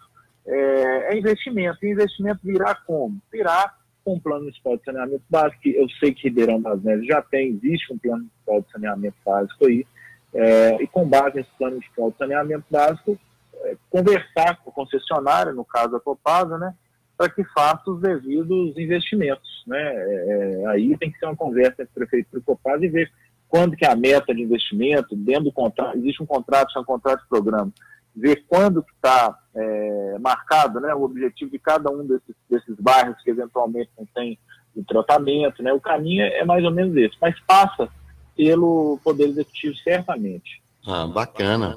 é, 0.49 1.13
é 1.13 1.19
investimento. 1.19 1.79
E 1.83 1.93
investimento 1.93 2.41
virá 2.43 2.75
como? 2.75 3.21
Virá 3.31 3.75
com 4.05 4.15
um 4.15 4.21
plano 4.21 4.43
municipal 4.43 4.77
de 4.77 4.85
saneamento 4.85 5.25
básico, 5.29 5.61
que 5.61 5.77
eu 5.77 5.87
sei 6.01 6.15
que 6.15 6.29
Ribeirão 6.29 6.61
das 6.61 6.83
Neves 6.83 7.07
já 7.07 7.21
tem, 7.21 7.49
existe 7.51 7.93
um 7.93 7.99
plano 7.99 8.23
municipal 8.23 8.63
de 8.63 8.73
saneamento 8.73 9.17
básico 9.25 9.67
aí, 9.67 9.87
é, 10.35 10.83
e 10.83 10.87
com 10.87 11.07
base 11.07 11.37
nesse 11.37 11.51
plano 11.59 11.75
municipal 11.75 12.11
de 12.11 12.17
saneamento 12.17 12.65
básico, 12.71 13.19
é, 13.65 13.77
conversar 13.91 14.57
com 14.63 14.71
a 14.71 14.73
concessionária, 14.73 15.53
no 15.53 15.65
caso 15.65 15.95
a 15.95 16.01
Copasa, 16.01 16.57
né, 16.57 16.75
para 17.17 17.29
que 17.29 17.45
faça 17.45 17.91
os 17.91 18.01
devidos 18.01 18.79
investimentos. 18.79 19.65
Né? 19.67 19.79
É, 19.79 20.63
é, 20.63 20.67
aí 20.69 20.97
tem 20.97 21.11
que 21.11 21.19
ser 21.19 21.27
uma 21.27 21.37
conversa 21.37 21.83
entre 21.83 21.91
o 21.91 21.95
prefeito 21.95 22.29
e 22.33 22.39
o 22.39 22.43
Copasa 22.43 22.85
e 22.85 22.89
ver 22.89 23.13
quando 23.49 23.77
que 23.77 23.85
é 23.85 23.91
a 23.91 23.97
meta 23.97 24.35
de 24.35 24.43
investimento, 24.43 25.17
dentro 25.17 25.45
do 25.45 25.53
contrato, 25.53 25.97
existe 25.97 26.23
um 26.23 26.27
contrato, 26.27 26.73
chama 26.73 26.85
contrato 26.85 27.23
de 27.23 27.29
programa, 27.29 27.73
ver 28.15 28.45
quando 28.47 28.83
que 28.83 28.93
está 28.93 29.39
é, 29.59 30.17
marcado 30.21 30.79
né, 30.79 30.95
o 30.95 31.03
objetivo 31.03 31.51
de 31.51 31.59
cada 31.59 31.91
um 31.91 32.07
desses, 32.07 32.35
desses 32.49 32.77
bairros 32.79 33.17
que 33.25 33.31
eventualmente 33.31 33.91
não 33.99 34.07
tem 34.15 34.39
o 34.77 34.85
tratamento, 34.85 35.63
né, 35.63 35.73
o 35.73 35.81
caminho 35.81 36.23
é 36.23 36.45
mais 36.45 36.65
ou 36.65 36.71
menos 36.71 36.97
esse, 36.97 37.17
mas 37.21 37.35
passa 37.41 37.89
pelo 38.37 39.01
Poder 39.03 39.25
Executivo 39.25 39.75
certamente. 39.83 40.63
Ah, 40.87 41.07
bacana. 41.07 41.77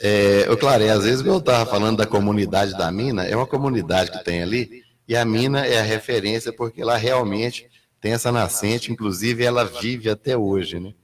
É, 0.00 0.46
o 0.50 0.56
Claré, 0.56 0.88
às 0.88 1.04
vezes 1.04 1.24
eu 1.24 1.36
estava 1.36 1.68
falando 1.68 1.98
da 1.98 2.06
comunidade 2.06 2.76
da 2.78 2.90
mina, 2.90 3.24
é 3.24 3.36
uma 3.36 3.46
comunidade 3.46 4.10
que 4.10 4.24
tem 4.24 4.42
ali, 4.42 4.82
e 5.06 5.14
a 5.14 5.24
mina 5.24 5.66
é 5.66 5.78
a 5.80 5.82
referência 5.82 6.52
porque 6.52 6.82
lá 6.82 6.96
realmente 6.96 7.68
tem 8.00 8.12
essa 8.12 8.32
nascente, 8.32 8.90
inclusive 8.90 9.44
ela 9.44 9.64
vive 9.64 10.08
até 10.08 10.36
hoje, 10.36 10.80
né? 10.80 10.94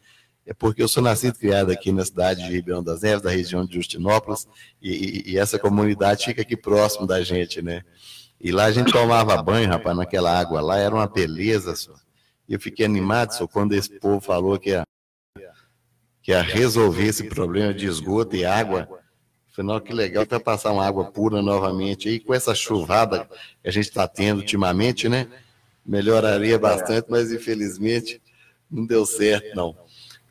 É 0.46 0.52
porque 0.52 0.82
eu 0.82 0.88
sou 0.88 1.02
nascido 1.02 1.36
e 1.36 1.38
criado 1.38 1.70
aqui 1.70 1.90
na 1.90 2.04
cidade 2.04 2.44
de 2.44 2.52
Ribeirão 2.52 2.82
das 2.82 3.00
Neves, 3.00 3.22
da 3.22 3.30
região 3.30 3.64
de 3.64 3.74
Justinópolis, 3.74 4.46
e, 4.80 5.32
e, 5.32 5.38
essa 5.38 5.58
comunidade 5.58 6.26
fica 6.26 6.42
aqui 6.42 6.56
próximo 6.56 7.06
da 7.06 7.22
gente, 7.22 7.62
né? 7.62 7.82
E 8.40 8.52
lá 8.52 8.64
a 8.64 8.72
gente 8.72 8.92
tomava 8.92 9.40
banho, 9.42 9.68
rapaz, 9.68 9.96
naquela 9.96 10.38
água 10.38 10.60
lá, 10.60 10.78
era 10.78 10.94
uma 10.94 11.06
beleza, 11.06 11.74
só. 11.74 11.94
E 12.46 12.52
eu 12.52 12.60
fiquei 12.60 12.84
animado, 12.84 13.32
só 13.32 13.46
quando 13.46 13.72
esse 13.72 13.98
povo 13.98 14.20
falou 14.20 14.58
que 14.58 14.74
a 14.74 14.84
que 16.24 16.32
ia 16.32 16.40
resolver 16.40 17.04
esse 17.04 17.24
problema 17.24 17.74
de 17.74 17.86
esgoto 17.86 18.34
e 18.34 18.46
água. 18.46 18.88
Falei, 19.52 19.80
que 19.82 19.92
legal, 19.92 20.22
até 20.22 20.38
passar 20.38 20.72
uma 20.72 20.84
água 20.84 21.04
pura 21.04 21.42
novamente 21.42 22.08
aí, 22.08 22.18
com 22.18 22.32
essa 22.32 22.54
chuvada 22.54 23.28
que 23.62 23.68
a 23.68 23.70
gente 23.70 23.88
está 23.90 24.08
tendo 24.08 24.38
ultimamente, 24.38 25.06
né? 25.06 25.28
Melhoraria 25.84 26.58
bastante, 26.58 27.08
mas 27.10 27.30
infelizmente 27.30 28.22
não 28.70 28.86
deu 28.86 29.04
certo, 29.04 29.54
não. 29.54 29.76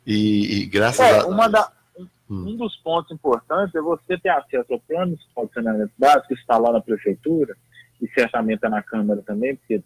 E, 0.06 0.62
e 0.62 0.66
graças 0.66 1.00
é, 1.00 1.18
a. 1.18 1.48
Da, 1.48 1.72
um, 1.98 2.04
hum. 2.30 2.48
um 2.48 2.56
dos 2.56 2.76
pontos 2.76 3.10
importantes 3.10 3.74
é 3.74 3.80
você 3.80 4.18
ter 4.18 4.30
acesso 4.30 4.72
ao 4.72 4.80
plano 4.80 5.16
de 5.16 5.54
saneamento 5.54 5.92
básico, 5.98 6.28
que 6.28 6.34
está 6.34 6.58
lá 6.58 6.72
na 6.72 6.80
prefeitura, 6.80 7.56
e 8.00 8.08
certamente 8.08 8.64
é 8.64 8.68
na 8.68 8.82
Câmara 8.82 9.22
também, 9.22 9.56
porque 9.56 9.82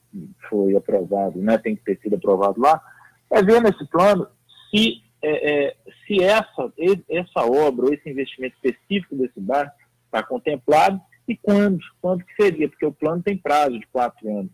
foi 0.49 0.75
aprovado, 0.75 1.39
né? 1.41 1.59
Tem 1.59 1.77
que 1.77 1.85
ter 1.85 1.99
sido 2.01 2.17
aprovado 2.17 2.61
lá. 2.61 2.81
É 3.31 3.43
ver 3.43 3.61
nesse 3.63 3.85
plano 3.87 4.27
se 4.71 5.03
é, 5.23 5.67
é, 5.69 5.77
se 6.07 6.23
essa, 6.23 6.73
essa 7.09 7.45
obra 7.45 7.87
ou 7.87 7.93
esse 7.93 8.09
investimento 8.09 8.55
específico 8.57 9.17
desse 9.17 9.41
bar 9.41 9.75
está 10.05 10.23
contemplado 10.23 11.01
e 11.27 11.37
quando, 11.37 11.81
quando 12.01 12.25
que 12.25 12.35
seria, 12.41 12.69
porque 12.69 12.87
o 12.87 12.93
plano 12.93 13.23
tem 13.23 13.37
prazo 13.37 13.79
de 13.79 13.87
quatro 13.89 14.27
anos. 14.29 14.51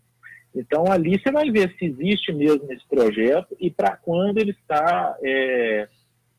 Então, 0.54 0.90
ali 0.90 1.18
você 1.18 1.32
vai 1.32 1.50
ver 1.50 1.75
se 1.76 1.87
existe 1.87 2.32
mesmo 2.32 2.73
esse 2.73 2.87
projeto 2.88 3.56
e 3.58 3.70
para 3.70 3.96
quando 3.96 4.38
ele 4.38 4.52
está 4.52 5.16
é, 5.23 5.88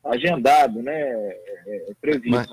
agendado, 0.02 0.82
né, 0.82 0.94
é, 0.94 1.90
é 1.90 1.94
previsto. 2.00 2.30
Mas, 2.30 2.48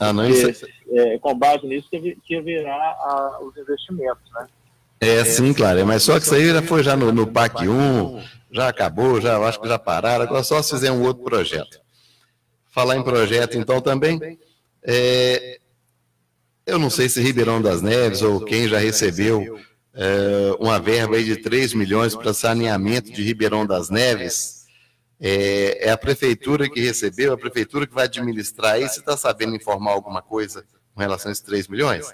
ah, 0.00 0.12
não, 0.12 0.26
isso... 0.26 0.66
é, 0.90 1.18
com 1.18 1.34
base 1.36 1.66
nisso 1.66 1.88
que, 1.90 2.16
que 2.24 2.36
haverá 2.36 2.74
a, 2.74 3.40
os 3.42 3.56
investimentos, 3.56 4.32
né? 4.32 4.46
É, 5.00 5.24
sim, 5.24 5.52
claro, 5.52 5.84
mas 5.84 6.04
só 6.04 6.18
que 6.18 6.24
isso 6.24 6.34
aí 6.34 6.48
já 6.48 6.62
foi 6.62 6.82
já 6.82 6.96
no, 6.96 7.12
no 7.12 7.26
PAC 7.26 7.68
1, 7.68 8.22
já 8.52 8.68
acabou, 8.68 9.20
já 9.20 9.36
acho 9.38 9.60
que 9.60 9.68
já 9.68 9.78
pararam, 9.78 10.24
agora 10.24 10.44
só 10.44 10.62
se 10.62 10.70
fizer 10.70 10.92
um 10.92 11.02
outro 11.02 11.24
projeto. 11.24 11.80
Falar 12.70 12.96
em 12.96 13.02
projeto, 13.02 13.58
então, 13.58 13.80
também, 13.80 14.38
é, 14.82 15.58
eu 16.64 16.78
não 16.78 16.88
sei 16.88 17.08
se 17.08 17.20
Ribeirão 17.20 17.60
das 17.60 17.82
Neves 17.82 18.22
ou 18.22 18.40
quem 18.44 18.68
já 18.68 18.78
recebeu 18.78 19.58
é, 19.94 20.56
uma 20.58 20.78
verba 20.78 21.16
aí 21.16 21.24
de 21.24 21.36
3 21.36 21.74
milhões 21.74 22.16
para 22.16 22.32
saneamento 22.32 23.12
de 23.12 23.22
Ribeirão 23.22 23.66
das 23.66 23.90
Neves. 23.90 24.66
É, 25.20 25.88
é, 25.88 25.90
a 25.90 25.98
prefeitura 25.98 26.68
que 26.68 26.80
recebeu, 26.80 27.32
a 27.32 27.38
prefeitura 27.38 27.86
que 27.86 27.94
vai 27.94 28.04
administrar 28.04 28.80
isso. 28.80 28.94
Você 28.94 29.00
está 29.00 29.16
sabendo 29.16 29.54
informar 29.54 29.92
alguma 29.92 30.22
coisa 30.22 30.64
com 30.94 31.00
relação 31.00 31.30
a 31.30 31.32
esses 31.32 31.44
3 31.44 31.68
milhões? 31.68 32.12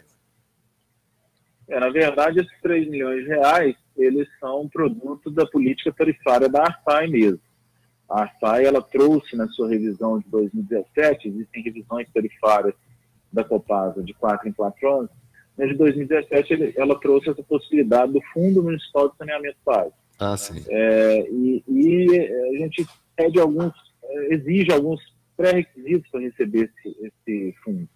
É, 1.69 1.79
na 1.79 1.91
verdade, 1.91 2.41
esses 2.41 2.61
3 2.61 2.89
milhões 2.89 3.25
de 3.25 3.29
reais 3.29 3.77
eles 3.97 4.29
são 4.39 4.69
produto 4.69 5.31
da 5.31 5.45
política 5.45 5.93
tarifária 5.93 6.49
da 6.49 6.63
ARPAI 6.63 7.09
mesmo. 7.09 7.41
A 8.09 8.23
ARPAI, 8.23 8.65
ela 8.65 8.81
trouxe 8.81 9.37
na 9.37 9.49
sua 9.49 9.69
revisão 9.69 10.19
de 10.19 10.29
2017, 10.29 11.29
existem 11.29 11.63
revisões 11.63 12.09
tarifárias 12.13 12.75
da 13.31 13.45
Copasa 13.45 14.03
de 14.03 14.15
4 14.15 14.49
em 14.49 14.53
4 14.53 14.99
anos, 14.99 15.11
de 15.67 15.75
2017 15.75 16.75
ela 16.77 16.99
trouxe 16.99 17.31
essa 17.31 17.43
possibilidade 17.43 18.12
do 18.12 18.21
Fundo 18.33 18.62
Municipal 18.62 19.09
de 19.09 19.17
Saneamento 19.17 19.59
Básico. 19.65 19.97
Ah, 20.19 20.37
sim. 20.37 20.62
É, 20.69 21.29
e, 21.31 21.62
e, 21.69 22.55
a 22.55 22.59
gente 22.59 22.87
pede 23.17 23.38
alguns, 23.41 23.73
exige 24.31 24.73
alguns 24.73 25.00
pré-requisitos 25.37 26.11
para 26.11 26.21
receber 26.21 26.71
esse, 26.85 26.97
esse 27.00 27.55
fundo. 27.65 27.88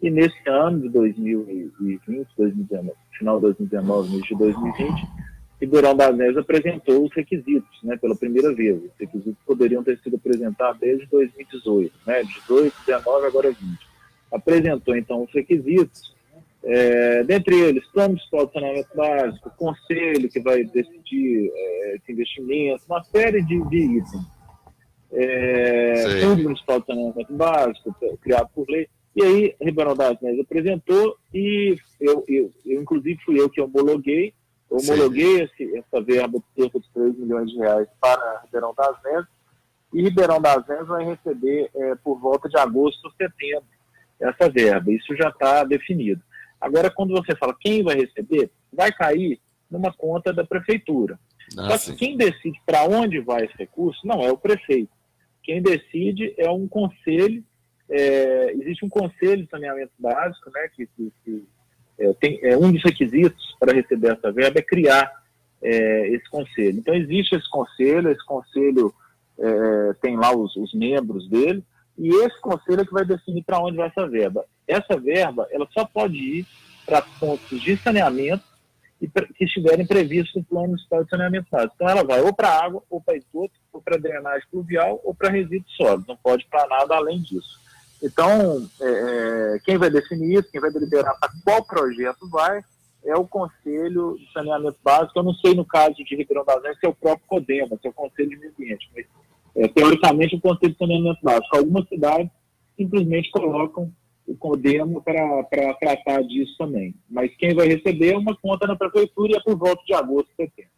E 0.00 0.10
nesse 0.10 0.48
ano 0.48 0.80
de 0.80 0.88
2020, 0.90 2.28
2019, 2.36 2.92
final 3.18 3.36
de 3.36 3.42
2019, 3.42 4.08
início 4.08 4.36
de 4.36 4.44
2020, 4.44 5.08
Ribeirão 5.60 5.96
das 5.96 6.16
Neves 6.16 6.36
apresentou 6.36 7.04
os 7.04 7.12
requisitos, 7.12 7.82
né, 7.82 7.96
pela 7.96 8.14
primeira 8.14 8.54
vez. 8.54 8.80
Os 8.80 8.92
requisitos 8.98 9.42
poderiam 9.44 9.82
ter 9.82 9.98
sido 9.98 10.16
apresentados 10.16 10.80
desde 10.80 11.06
2018, 11.06 11.92
né, 12.06 12.22
18, 12.22 12.74
19, 12.86 13.26
agora 13.26 13.50
20. 13.50 13.60
Apresentou, 14.32 14.96
então, 14.96 15.24
os 15.24 15.32
requisitos, 15.34 16.14
é, 16.64 17.22
dentre 17.24 17.56
eles, 17.56 17.86
plano 17.92 18.16
de 18.16 18.28
saneamento 18.28 18.88
básico, 18.94 19.50
conselho 19.56 20.28
que 20.28 20.40
vai 20.40 20.64
decidir 20.64 21.50
é, 21.54 21.96
esse 21.96 22.12
investimento, 22.12 22.84
uma 22.88 23.02
série 23.04 23.42
de, 23.42 23.60
de 23.68 23.76
itens. 23.76 24.38
É, 25.10 26.20
fundo 26.20 26.42
municipal 26.42 26.80
de 26.80 26.86
saneamento 26.86 27.32
básico, 27.32 27.96
criado 28.20 28.50
por 28.54 28.68
lei. 28.68 28.88
E 29.16 29.22
aí, 29.22 29.56
Ribeirão 29.60 29.96
das 29.96 30.20
Neves 30.20 30.40
apresentou 30.40 31.16
e 31.32 31.76
eu, 32.00 32.24
eu, 32.28 32.52
eu 32.66 32.82
inclusive, 32.82 33.18
fui 33.24 33.40
eu 33.40 33.48
que 33.48 33.60
homologuei, 33.60 34.34
eu 34.70 34.78
homologuei 34.78 35.42
esse, 35.42 35.76
essa 35.76 36.02
verba 36.02 36.38
de 36.38 36.62
cerca 36.62 36.78
de 36.78 36.88
3 36.92 37.18
milhões 37.18 37.50
de 37.50 37.56
reais 37.56 37.88
para 38.00 38.42
Ribeirão 38.44 38.74
das 38.76 38.96
Neves 39.02 39.28
e 39.92 40.02
Ribeirão 40.02 40.40
das 40.40 40.66
Neves 40.68 40.86
vai 40.86 41.04
receber 41.04 41.70
é, 41.74 41.94
por 41.96 42.20
volta 42.20 42.48
de 42.48 42.58
agosto 42.58 43.04
ou 43.06 43.10
setembro 43.12 43.64
essa 44.20 44.50
verba. 44.50 44.92
Isso 44.92 45.16
já 45.16 45.28
está 45.30 45.64
definido. 45.64 46.20
Agora, 46.60 46.90
quando 46.90 47.12
você 47.12 47.34
fala 47.36 47.56
quem 47.58 47.82
vai 47.82 47.96
receber, 47.96 48.50
vai 48.72 48.92
cair 48.92 49.40
numa 49.70 49.92
conta 49.92 50.32
da 50.32 50.44
prefeitura. 50.44 51.18
Ah, 51.56 51.76
Só 51.78 51.92
que 51.92 51.98
quem 51.98 52.16
decide 52.16 52.60
para 52.66 52.84
onde 52.84 53.20
vai 53.20 53.44
esse 53.44 53.56
recurso 53.56 54.06
não 54.06 54.22
é 54.22 54.30
o 54.30 54.36
prefeito. 54.36 54.90
Quem 55.42 55.62
decide 55.62 56.34
é 56.36 56.50
um 56.50 56.68
conselho, 56.68 57.42
é, 57.88 58.52
existe 58.52 58.84
um 58.84 58.88
conselho 58.88 59.44
de 59.44 59.50
saneamento 59.50 59.92
básico, 59.98 60.50
né, 60.50 60.68
que, 60.74 60.86
que, 60.86 61.12
que 61.24 61.48
é, 61.98 62.12
tem, 62.14 62.38
é, 62.42 62.56
um 62.56 62.70
dos 62.70 62.82
requisitos 62.82 63.56
para 63.58 63.72
receber 63.72 64.12
essa 64.12 64.30
verba 64.30 64.58
é 64.58 64.62
criar 64.62 65.10
é, 65.62 66.08
esse 66.08 66.28
conselho. 66.28 66.78
Então 66.78 66.94
existe 66.94 67.34
esse 67.34 67.48
conselho, 67.48 68.10
esse 68.10 68.24
conselho 68.24 68.94
é, 69.38 69.94
tem 70.02 70.16
lá 70.16 70.36
os, 70.36 70.54
os 70.56 70.74
membros 70.74 71.28
dele, 71.28 71.64
e 71.98 72.08
esse 72.24 72.40
conselho 72.40 72.80
é 72.80 72.84
que 72.84 72.92
vai 72.92 73.04
definir 73.04 73.42
para 73.42 73.58
onde 73.58 73.76
vai 73.76 73.88
essa 73.88 74.06
verba. 74.06 74.44
Essa 74.66 74.96
verba, 74.98 75.48
ela 75.50 75.66
só 75.72 75.84
pode 75.84 76.16
ir 76.16 76.46
para 76.86 77.02
pontos 77.02 77.60
de 77.60 77.76
saneamento 77.76 78.44
e 79.00 79.08
que 79.08 79.44
estiverem 79.44 79.86
previstos 79.86 80.34
no 80.36 80.44
plano 80.44 80.68
municipal 80.68 81.02
de 81.02 81.10
saneamento 81.10 81.48
básico. 81.50 81.74
Então, 81.74 81.88
ela 81.88 82.04
vai 82.04 82.20
ou 82.20 82.32
para 82.32 82.50
água, 82.50 82.82
ou 82.88 83.00
para 83.00 83.16
esgoto, 83.16 83.54
ou 83.72 83.80
para 83.80 83.98
drenagem 83.98 84.46
pluvial, 84.50 85.00
ou 85.04 85.14
para 85.14 85.30
resíduos 85.30 85.74
sólidos. 85.76 86.06
Não 86.06 86.16
pode 86.16 86.46
para 86.46 86.66
nada 86.68 86.96
além 86.96 87.20
disso. 87.20 87.58
Então, 88.02 88.68
é, 88.80 88.86
é, 89.54 89.58
quem 89.64 89.76
vai 89.76 89.90
definir 89.90 90.38
isso, 90.38 90.50
quem 90.50 90.60
vai 90.60 90.70
deliberar 90.70 91.18
para 91.18 91.30
qual 91.44 91.64
projeto 91.64 92.28
vai, 92.28 92.62
é 93.04 93.16
o 93.16 93.26
Conselho 93.26 94.16
de 94.18 94.32
Saneamento 94.32 94.78
Básico. 94.84 95.18
Eu 95.18 95.24
não 95.24 95.34
sei, 95.34 95.54
no 95.54 95.64
caso 95.64 95.94
de 95.94 96.16
Ribeirão 96.16 96.44
das 96.44 96.62
Neves, 96.62 96.78
se 96.78 96.86
é 96.86 96.88
o 96.88 96.94
próprio 96.94 97.26
CODEMA, 97.26 97.76
se 97.80 97.86
é 97.86 97.90
o 97.90 97.92
Conselho 97.92 98.30
de 98.30 98.36
Meio 98.36 98.52
Ambiente, 98.52 98.90
mas 98.94 99.06
é, 99.58 99.66
teoricamente, 99.68 100.36
o 100.36 100.40
Conselho 100.40 100.72
de 100.72 100.78
Saneamento 100.78 101.18
Básico. 101.20 101.56
Algumas 101.56 101.88
cidades 101.88 102.30
simplesmente 102.76 103.28
colocam 103.30 103.92
o 104.26 104.36
CODEMA 104.36 105.00
para 105.00 105.74
tratar 105.74 106.22
disso 106.22 106.54
também. 106.56 106.94
Mas 107.10 107.34
quem 107.36 107.54
vai 107.54 107.66
receber 107.66 108.12
é 108.12 108.16
uma 108.16 108.36
conta 108.36 108.66
na 108.66 108.76
prefeitura 108.76 109.32
e 109.32 109.36
é 109.36 109.40
por 109.40 109.56
volta 109.56 109.82
de 109.84 109.94
agosto, 109.94 110.28
setembro. 110.36 110.70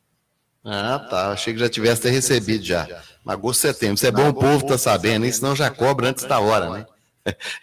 Ah, 0.64 0.98
tá. 1.10 1.32
Achei 1.32 1.52
que 1.52 1.60
já 1.60 1.68
tivesse 1.68 2.08
recebido 2.08 2.64
já. 2.64 2.86
Agosto, 3.26 3.60
setembro. 3.60 3.96
Isso 3.96 4.06
é 4.06 4.10
bom 4.10 4.30
o 4.30 4.34
povo 4.34 4.56
estar 4.56 4.68
tá 4.68 4.78
sabendo, 4.78 5.26
hein? 5.26 5.32
Senão 5.32 5.54
já 5.54 5.70
cobra 5.70 6.08
antes 6.08 6.24
da 6.24 6.40
hora, 6.40 6.70
né? 6.70 6.86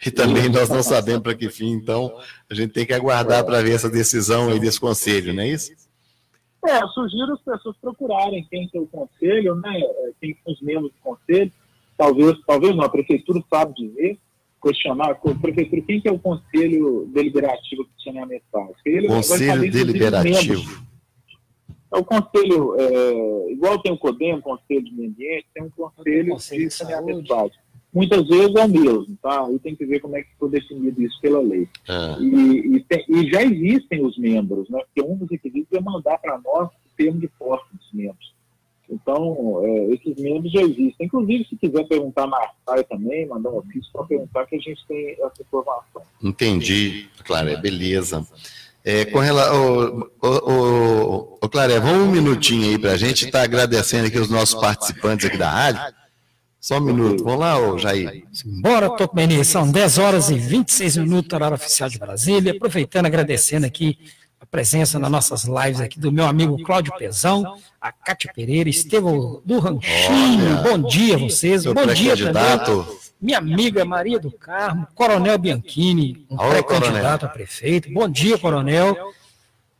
E 0.06 0.10
também 0.12 0.48
nós 0.48 0.68
não 0.68 0.84
sabemos 0.84 1.20
para 1.20 1.34
que 1.34 1.50
fim, 1.50 1.72
então 1.72 2.16
a 2.48 2.54
gente 2.54 2.72
tem 2.72 2.86
que 2.86 2.94
aguardar 2.94 3.44
para 3.44 3.60
ver 3.60 3.72
essa 3.72 3.90
decisão 3.90 4.48
aí 4.48 4.60
desse 4.60 4.78
conselho, 4.78 5.34
não 5.34 5.42
é 5.42 5.48
isso? 5.48 5.72
É, 6.66 6.82
eu 6.82 6.88
sugiro 6.88 7.32
as 7.34 7.40
pessoas 7.40 7.76
procurarem 7.76 8.46
quem 8.50 8.68
tem 8.68 8.80
o 8.80 8.86
conselho, 8.86 9.54
né? 9.56 9.80
É, 9.80 10.12
quem 10.20 10.36
são 10.42 10.52
os 10.52 10.60
membros 10.60 10.92
do 10.92 10.98
conselho. 11.02 11.52
Talvez, 11.96 12.36
talvez 12.46 12.76
não, 12.76 12.84
a 12.84 12.88
prefeitura 12.88 13.42
sabe 13.50 13.74
dizer, 13.74 14.18
questionar, 14.62 15.10
a 15.10 15.14
prefeitura, 15.14 15.82
quem 15.82 16.00
que 16.00 16.08
é 16.08 16.12
o 16.12 16.18
conselho 16.18 17.08
deliberativo 17.12 17.84
do 17.84 18.02
saneamento 18.02 18.44
básico? 18.52 18.80
Ele 18.86 19.08
conselho 19.08 19.70
deliberativo. 19.70 20.88
É 21.92 21.98
o 21.98 22.04
conselho, 22.04 22.74
é, 22.78 23.52
igual 23.52 23.80
tem 23.80 23.92
o 23.92 23.98
CODEM, 23.98 24.34
o 24.34 24.42
Conselho 24.42 24.84
de 24.84 24.92
Meio 24.92 25.08
Ambiente, 25.08 25.46
tem 25.54 25.62
um 25.62 25.70
conselho, 25.70 26.32
conselho 26.32 26.68
de 26.68 26.74
saneamento 26.74 27.22
básico 27.22 27.67
muitas 27.92 28.26
vezes 28.28 28.54
é 28.54 28.64
o 28.64 28.68
mesmo, 28.68 29.16
tá? 29.22 29.46
E 29.50 29.58
tem 29.58 29.74
que 29.74 29.86
ver 29.86 30.00
como 30.00 30.16
é 30.16 30.22
que 30.22 30.28
foi 30.38 30.50
definido 30.50 31.02
isso 31.02 31.20
pela 31.20 31.40
lei. 31.40 31.68
Ah. 31.88 32.16
E, 32.20 32.76
e, 32.76 32.80
tem, 32.84 33.04
e, 33.08 33.30
já 33.30 33.42
existem 33.42 34.04
os 34.04 34.18
membros, 34.18 34.68
né? 34.68 34.80
Porque 34.84 35.08
um 35.08 35.16
dos 35.16 35.30
requisitos 35.30 35.72
é 35.72 35.80
mandar 35.80 36.18
para 36.18 36.38
nós 36.38 36.68
o 36.68 36.96
termo 36.96 37.20
de 37.20 37.28
posse 37.28 37.64
dos 37.72 37.92
membros. 37.92 38.36
Então, 38.90 39.60
é, 39.64 39.94
esses 39.94 40.16
membros 40.16 40.50
já 40.50 40.62
existem. 40.62 41.06
Inclusive, 41.06 41.44
se 41.44 41.56
quiser 41.56 41.86
perguntar 41.86 42.26
na 42.26 42.38
ARPAI 42.38 42.84
também, 42.84 43.26
mandar 43.26 43.50
um 43.50 43.58
ofício 43.58 43.90
para 43.92 44.04
perguntar 44.04 44.46
que 44.46 44.56
a 44.56 44.58
gente 44.58 44.82
tem 44.86 45.10
essa 45.10 45.42
informação. 45.42 46.02
Entendi, 46.22 47.08
Clara, 47.24 47.56
beleza. 47.58 48.26
É, 48.82 49.04
com 49.04 49.18
relação. 49.18 50.08
Ô, 50.22 50.28
ô, 50.28 51.38
ô, 51.42 51.48
Clara, 51.50 51.78
vamos 51.80 52.08
um 52.08 52.10
minutinho 52.10 52.70
aí 52.70 52.78
para 52.78 52.92
a 52.92 52.96
gente 52.96 53.26
estar 53.26 53.40
tá 53.40 53.44
agradecendo 53.44 54.06
aqui 54.06 54.18
os 54.18 54.30
nossos 54.30 54.58
participantes 54.58 55.26
aqui 55.26 55.36
da 55.36 55.50
rádio. 55.50 55.98
Só 56.68 56.76
um 56.76 56.82
minuto. 56.82 57.24
Vamos 57.24 57.40
lá, 57.40 57.58
ô 57.58 57.78
Jair. 57.78 58.24
Bora, 58.60 58.90
Tocmeni. 58.90 59.42
São 59.42 59.70
10 59.70 59.96
horas 59.96 60.28
e 60.28 60.34
26 60.34 60.98
minutos, 60.98 61.32
horário 61.32 61.54
oficial 61.54 61.88
de 61.88 61.98
Brasília. 61.98 62.52
Aproveitando, 62.52 63.06
agradecendo 63.06 63.64
aqui 63.64 63.98
a 64.38 64.44
presença 64.44 64.98
nas 64.98 65.10
nossas 65.10 65.44
lives 65.44 65.80
aqui 65.80 65.98
do 65.98 66.12
meu 66.12 66.26
amigo 66.26 66.62
Cláudio 66.62 66.92
Pezão, 66.98 67.56
a 67.80 67.90
Cátia 67.90 68.30
Pereira, 68.34 68.68
Estevão 68.68 69.40
do 69.46 69.58
Ranchinho. 69.58 70.58
Olha, 70.58 70.76
bom 70.76 70.86
dia 70.86 71.14
a 71.14 71.18
vocês. 71.18 71.64
Bom 71.64 71.86
dia 71.86 72.14
também. 72.14 72.84
Minha 73.18 73.38
amiga 73.38 73.82
Maria 73.86 74.20
do 74.20 74.30
Carmo, 74.30 74.86
Coronel 74.94 75.38
Bianchini, 75.38 76.26
um 76.30 76.36
pré-candidato 76.36 77.24
a 77.24 77.30
prefeito. 77.30 77.90
Bom 77.90 78.06
dia, 78.10 78.36
Coronel. 78.36 78.94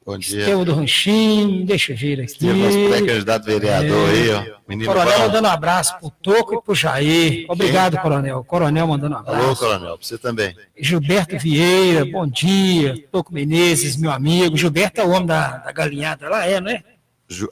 Bom 0.09 0.17
dia. 0.17 0.39
Estevão 0.39 0.65
do 0.65 0.73
Ranchinho, 0.73 1.67
deixa 1.67 1.93
eu 1.93 1.97
ver 1.99 2.15
aqui. 2.23 2.33
Estevão, 2.33 2.89
pré-candidato 2.89 3.45
vereador 3.45 4.09
é. 4.09 4.13
aí, 4.13 4.31
ó. 4.31 4.59
Menino 4.67 4.91
coronel 4.91 5.19
bom. 5.19 5.27
mandando 5.27 5.49
um 5.49 5.51
abraço 5.51 5.99
pro 5.99 6.11
Toco 6.11 6.55
e 6.55 6.63
pro 6.63 6.75
Jair. 6.75 7.45
Obrigado, 7.47 7.93
Quem? 7.93 8.01
Coronel. 8.01 8.43
Coronel 8.43 8.87
mandando 8.87 9.17
um 9.17 9.19
abraço. 9.19 9.45
Alô, 9.45 9.55
Coronel, 9.55 9.99
pra 9.99 10.07
você 10.07 10.17
também. 10.17 10.57
Gilberto 10.81 11.39
Vieira, 11.39 12.07
bom 12.07 12.27
dia. 12.27 12.95
Toco 13.13 13.35
Menezes, 13.35 13.99
meu 13.99 14.11
amigo. 14.11 14.57
Gilberto 14.57 14.99
é 14.99 15.05
o 15.05 15.11
homem 15.11 15.27
da, 15.27 15.59
da 15.59 15.73
galinhada 15.73 16.27
lá, 16.27 16.47
é, 16.47 16.59
não 16.59 16.71
é? 16.71 16.83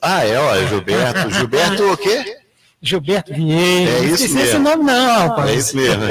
Ah, 0.01 0.25
é, 0.25 0.39
ó, 0.39 0.55
é 0.55 0.67
Gilberto. 0.67 1.29
Gilberto 1.37 1.83
o 1.83 1.95
quê? 1.95 2.37
Gilberto 2.81 3.33
Vieira. 3.33 3.91
É 3.91 4.03
isso 4.05 4.23
mesmo. 4.23 4.39
esse 4.39 4.57
nome 4.59 4.83
não, 4.83 5.27
rapaz. 5.29 5.49
É 5.49 5.55
isso 5.55 5.75
mesmo. 5.75 6.03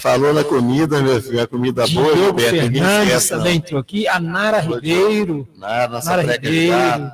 Falou 0.00 0.32
na 0.32 0.42
comida, 0.42 1.02
meu 1.02 1.20
filho, 1.20 1.42
a 1.42 1.46
comida 1.46 1.86
boa, 1.86 2.14
Diogo 2.14 2.40
Gilberto. 2.40 2.50
Fernandes 2.56 3.28
também 3.28 3.56
entrou 3.56 3.80
aqui, 3.80 4.08
a 4.08 4.18
Nara 4.18 4.60
Ribeiro. 4.60 5.46
Nara, 5.56 5.88
nossa 5.88 6.10
Nara 6.10 6.22
Ribeiro. 6.32 7.12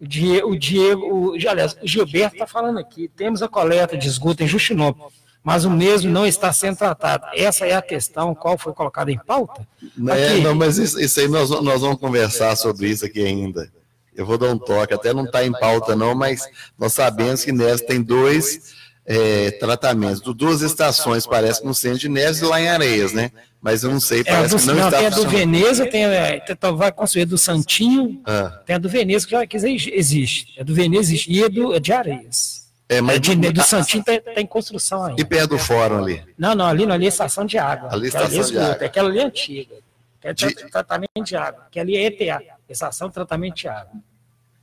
O 0.00 0.06
Diego, 0.06 0.50
o 0.50 0.58
Diego 0.58 1.02
o, 1.06 1.48
aliás, 1.48 1.76
o 1.80 1.86
Gilberto 1.86 2.34
está 2.34 2.44
falando 2.44 2.80
aqui, 2.80 3.08
temos 3.16 3.40
a 3.40 3.46
coleta 3.46 3.96
de 3.96 4.08
esgoto 4.08 4.42
em 4.42 4.48
Justinópolis, 4.48 5.12
mas 5.44 5.64
o 5.64 5.70
mesmo 5.70 6.10
não 6.10 6.26
está 6.26 6.52
sendo 6.52 6.76
tratado. 6.76 7.26
Essa 7.36 7.66
é 7.66 7.74
a 7.74 7.80
questão, 7.80 8.34
qual 8.34 8.58
foi 8.58 8.72
colocada 8.72 9.12
em 9.12 9.18
pauta? 9.18 9.64
É, 10.08 10.40
não, 10.40 10.56
mas 10.56 10.76
isso, 10.76 11.00
isso 11.00 11.20
aí 11.20 11.28
nós, 11.28 11.50
nós 11.50 11.82
vamos 11.82 12.00
conversar 12.00 12.56
sobre 12.56 12.88
isso 12.88 13.04
aqui 13.04 13.24
ainda. 13.24 13.70
Eu 14.14 14.26
vou 14.26 14.36
dar 14.36 14.48
um 14.48 14.58
toque, 14.58 14.92
até 14.92 15.12
não 15.12 15.24
está 15.24 15.44
em 15.44 15.52
pauta 15.52 15.96
não, 15.96 16.14
mas 16.14 16.46
nós 16.78 16.92
sabemos 16.92 17.44
que 17.44 17.52
Neves 17.52 17.80
tem 17.80 18.02
dois 18.02 18.74
é, 19.06 19.50
tratamentos, 19.52 20.20
duas 20.20 20.60
estações, 20.60 21.26
parece 21.26 21.64
no 21.64 21.74
centro 21.74 21.98
de 21.98 22.08
Neves 22.08 22.40
e 22.40 22.44
lá 22.44 22.60
em 22.60 22.68
Areias, 22.68 23.12
né? 23.12 23.30
Mas 23.60 23.84
eu 23.84 23.90
não 23.90 24.00
sei, 24.00 24.24
parece 24.24 24.54
é, 24.54 24.58
do, 24.58 24.60
que 24.60 24.66
não, 24.66 24.74
não 24.74 24.84
está 24.86 24.98
Tem 24.98 25.06
a 25.06 25.10
do 25.10 25.28
Veneza, 25.28 25.86
tem, 25.86 26.04
é, 26.04 26.42
vai 26.74 26.92
construir 26.92 27.24
do 27.24 27.38
Santinho, 27.38 28.20
ah. 28.26 28.60
tem 28.66 28.76
a 28.76 28.78
do 28.78 28.88
Veneza, 28.88 29.26
que 29.26 29.32
já 29.32 29.44
existe. 29.92 30.60
A 30.60 30.64
do 30.64 30.74
Veneza 30.74 31.10
existe, 31.10 31.32
e 31.32 31.44
a 31.44 31.48
do, 31.48 31.78
de 31.78 31.92
Areias. 31.92 32.62
É, 32.88 33.00
mas 33.00 33.16
é 33.16 33.18
de, 33.20 33.36
do, 33.36 33.62
Santinho 33.62 34.04
está 34.06 34.32
tá 34.32 34.40
em 34.40 34.46
construção 34.46 35.04
ainda. 35.04 35.20
E 35.20 35.24
perto 35.24 35.50
do 35.50 35.58
fórum 35.58 35.98
ali? 35.98 36.22
Não, 36.36 36.54
não, 36.54 36.66
ali, 36.66 36.84
ali 36.84 37.06
é 37.06 37.08
estação 37.08 37.46
de 37.46 37.56
água. 37.56 37.88
Ali 37.92 38.06
é 38.06 38.08
estação 38.08 38.42
de 38.42 38.58
água. 38.58 38.84
Aquela 38.84 39.08
ali 39.08 39.18
é 39.20 39.24
antiga. 39.24 39.76
É 40.22 40.32
de... 40.32 40.54
tratamento 40.70 41.24
de 41.24 41.34
água, 41.34 41.66
que 41.70 41.80
ali 41.80 41.96
é 41.96 42.04
ETA, 42.04 42.42
estação 42.68 43.08
de 43.08 43.14
tratamento 43.14 43.56
de 43.56 43.68
água. 43.68 44.00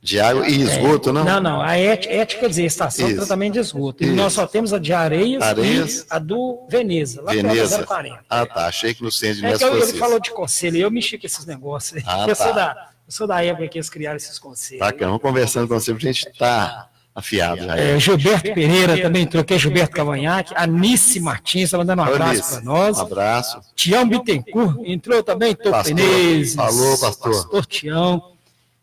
De 0.02 0.18
água 0.18 0.48
e 0.48 0.62
esgoto, 0.62 1.10
é, 1.10 1.12
não? 1.12 1.24
Não, 1.24 1.40
não. 1.40 1.60
A 1.60 1.76
ética, 1.76 2.14
ética 2.14 2.40
quer 2.40 2.48
dizer 2.48 2.64
estação 2.64 3.04
Isso. 3.04 3.14
de 3.14 3.20
tratamento 3.20 3.52
de 3.52 3.58
esgoto. 3.58 4.02
Isso. 4.02 4.12
E 4.12 4.16
nós 4.16 4.32
só 4.32 4.46
temos 4.46 4.72
a 4.72 4.78
de 4.78 4.94
Areias, 4.94 5.42
Areias. 5.42 6.00
e 6.00 6.06
a 6.08 6.18
do 6.18 6.66
Veneza, 6.70 7.20
lá 7.20 7.32
Veneza. 7.32 7.84
040. 7.84 8.24
Ah, 8.30 8.46
tá. 8.46 8.66
Achei 8.66 8.94
que 8.94 9.02
no 9.02 9.12
centro 9.12 9.40
de 9.42 9.46
é 9.46 9.58
que 9.58 9.62
eu, 9.64 9.76
Ele 9.76 9.98
falou 9.98 10.18
de 10.18 10.30
conselho, 10.30 10.78
eu 10.78 10.90
mexi 10.90 11.18
com 11.18 11.26
esses 11.26 11.44
negócios. 11.44 12.02
Ah, 12.06 12.22
eu, 12.26 12.34
tá. 12.34 12.44
sou 12.44 12.54
da, 12.54 12.90
eu 13.06 13.12
sou 13.12 13.26
da 13.26 13.44
época 13.44 13.68
que 13.68 13.76
eles 13.76 13.90
criaram 13.90 14.16
esses 14.16 14.38
conselhos. 14.38 14.80
Tá, 14.80 14.94
vamos 14.98 15.20
conversando 15.20 15.68
com 15.68 15.78
você, 15.78 15.92
a 15.92 15.98
gente 15.98 16.28
está 16.28 16.88
afiado 17.14 17.64
já. 17.64 17.76
É, 17.76 17.98
Gilberto 17.98 18.54
Pereira 18.54 19.00
também 19.00 19.22
entrou 19.22 19.40
aqui, 19.40 19.58
Gilberto 19.58 19.94
Cavanhaque, 19.94 20.52
Anice 20.56 21.20
Martins, 21.20 21.64
está 21.64 21.78
mandando 21.78 22.02
um 22.02 22.04
abraço 22.04 22.54
para 22.54 22.60
nós. 22.62 22.98
Um 22.98 23.02
abraço. 23.02 23.60
Tião 23.74 24.08
Bittencourt 24.08 24.78
entrou 24.84 25.22
também, 25.22 25.54
Tô 25.54 25.70
Menezes. 25.70 26.54
Falou, 26.54 26.98
pastor. 26.98 27.32
Pastor 27.32 27.66
Tião. 27.66 28.30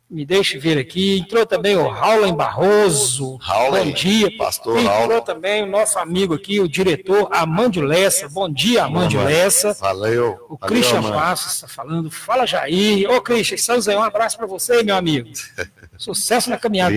Me 0.09 0.25
deixe 0.25 0.57
ver 0.57 0.77
aqui. 0.77 1.19
Entrou 1.19 1.45
também 1.45 1.75
o 1.75 1.85
Raulen 1.89 2.33
Barroso. 2.33 3.35
Raulen, 3.41 3.87
bom 3.87 3.91
dia. 3.91 4.37
Pastor 4.37 4.77
Entrou 4.77 4.97
Raulen. 4.99 5.21
também 5.21 5.63
o 5.63 5.65
nosso 5.65 5.99
amigo 5.99 6.33
aqui, 6.33 6.61
o 6.61 6.67
diretor 6.69 7.27
Amandio 7.29 7.83
Lessa. 7.83 8.29
Bom 8.29 8.49
dia, 8.49 8.85
Amandio 8.85 9.21
Lessa. 9.21 9.73
Valeu. 9.73 10.39
O 10.49 10.57
Christian 10.57 11.03
Passos 11.03 11.55
está 11.55 11.67
falando. 11.67 12.09
Fala, 12.09 12.45
Jair. 12.45 13.11
Ô, 13.11 13.21
Christian, 13.21 13.57
Santos, 13.57 13.87
um 13.87 14.01
abraço 14.01 14.37
para 14.37 14.47
você, 14.47 14.81
meu 14.81 14.95
amigo. 14.95 15.29
Sucesso 15.97 16.49
na 16.49 16.57
caminhada. 16.57 16.95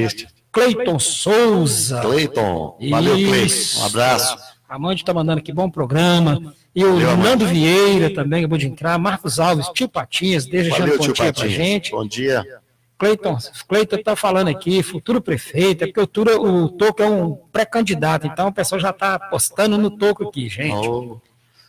Cleiton 0.52 0.98
Souza. 0.98 2.00
Cleiton. 2.00 2.76
Valeu, 2.90 3.14
Cleiton. 3.14 3.80
Um 3.80 3.86
abraço. 3.86 4.36
Amande 4.68 5.02
está 5.02 5.12
mandando 5.12 5.40
aqui, 5.40 5.52
bom 5.52 5.70
programa. 5.70 6.54
E 6.74 6.84
o 6.84 6.92
Valeu, 6.92 7.16
Nando 7.16 7.46
Vieira 7.46 8.14
também 8.14 8.40
acabou 8.40 8.58
de 8.58 8.66
entrar. 8.66 8.98
Marcos 8.98 9.40
Alves, 9.40 9.68
tio 9.74 9.88
Patinhas, 9.88 10.46
desejando 10.46 10.96
bom 10.96 11.12
dia 11.12 11.32
para 11.32 11.48
gente. 11.48 11.90
Bom 11.90 12.06
dia. 12.06 12.44
Cleiton, 13.00 13.38
Cleiton 13.66 13.96
está 13.96 14.14
falando 14.14 14.48
aqui, 14.48 14.82
futuro 14.82 15.22
prefeito, 15.22 15.84
é 15.84 15.86
porque 15.86 16.00
o, 16.00 16.06
Tura, 16.06 16.38
o 16.38 16.68
Toco 16.68 17.02
é 17.02 17.08
um 17.08 17.34
pré-candidato, 17.50 18.26
então 18.26 18.48
o 18.48 18.52
pessoal 18.52 18.78
já 18.78 18.90
está 18.90 19.14
apostando 19.14 19.78
no 19.78 19.90
Toco 19.90 20.28
aqui, 20.28 20.50
gente. 20.50 20.86
Oh. 20.86 21.18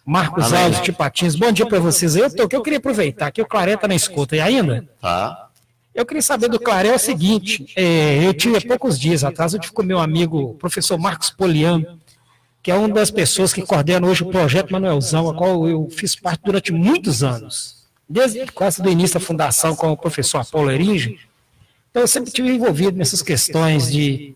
Marcos 0.05 0.47
Amém. 0.47 0.65
Alves, 0.65 0.81
tio 0.81 0.93
Patinhas, 0.93 1.37
bom 1.37 1.49
dia 1.53 1.65
para 1.65 1.79
vocês. 1.79 2.17
Eu, 2.17 2.29
Toco, 2.35 2.53
eu 2.53 2.61
queria 2.61 2.79
aproveitar 2.79 3.31
que 3.31 3.41
o 3.41 3.45
Claré 3.45 3.75
está 3.75 3.87
na 3.87 3.95
escuta, 3.95 4.35
e 4.35 4.41
ainda? 4.41 4.85
Tá. 4.99 5.50
Eu 5.93 6.05
queria 6.05 6.21
saber 6.21 6.47
do 6.47 6.59
Claré 6.59 6.93
o 6.95 6.99
seguinte, 6.99 7.65
é, 7.75 8.25
eu 8.25 8.33
tive 8.33 8.61
poucos 8.61 8.97
dias 8.97 9.25
atrás, 9.25 9.53
eu 9.53 9.59
tive 9.59 9.73
com 9.73 9.83
meu 9.83 9.99
amigo, 9.99 10.53
professor 10.53 10.97
Marcos 10.97 11.29
Poliano, 11.29 11.99
que 12.63 12.71
é 12.71 12.75
uma 12.75 12.87
das 12.87 13.11
pessoas 13.11 13.51
que 13.51 13.61
coordena 13.61 14.07
hoje 14.07 14.23
o 14.23 14.29
projeto 14.29 14.71
Manuelzão, 14.71 15.29
a 15.29 15.35
qual 15.35 15.67
eu 15.67 15.89
fiz 15.89 16.15
parte 16.15 16.41
durante 16.45 16.71
muitos 16.71 17.23
anos, 17.23 17.87
desde 18.07 18.45
quase 18.47 18.81
do 18.81 18.89
início 18.89 19.19
da 19.19 19.25
fundação 19.25 19.75
com 19.75 19.91
o 19.91 19.97
professor 19.97 20.39
Apolo 20.39 20.71
Eringe. 20.71 21.19
Então, 21.89 22.03
eu 22.03 22.07
sempre 22.07 22.29
estive 22.29 22.49
envolvido 22.49 22.97
nessas 22.97 23.21
questões 23.21 23.91
de 23.91 24.33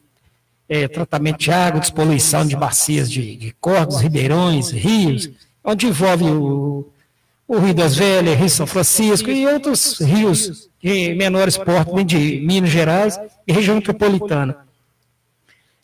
é, 0.68 0.90
tratamento 0.90 1.38
de 1.38 1.52
água, 1.52 1.80
despoluição 1.80 2.46
de 2.46 2.56
bacias 2.56 3.10
de, 3.10 3.38
de 3.38 3.56
corpos, 3.62 4.02
ribeirões, 4.02 4.72
rios, 4.72 5.30
onde 5.64 5.88
envolve 5.88 6.26
o, 6.26 6.90
o 7.48 7.58
Rio 7.60 7.74
das 7.74 7.96
Velhas, 7.96 8.38
Rio 8.38 8.50
São 8.50 8.68
Francisco 8.68 9.30
e 9.30 9.46
outros 9.46 10.00
rios 10.00 10.70
de 10.82 11.14
menores 11.14 11.58
porte 11.58 12.04
de 12.04 12.42
Minas 12.42 12.70
Gerais 12.70 13.20
e 13.48 13.54
região 13.54 13.76
metropolitana. 13.76 14.58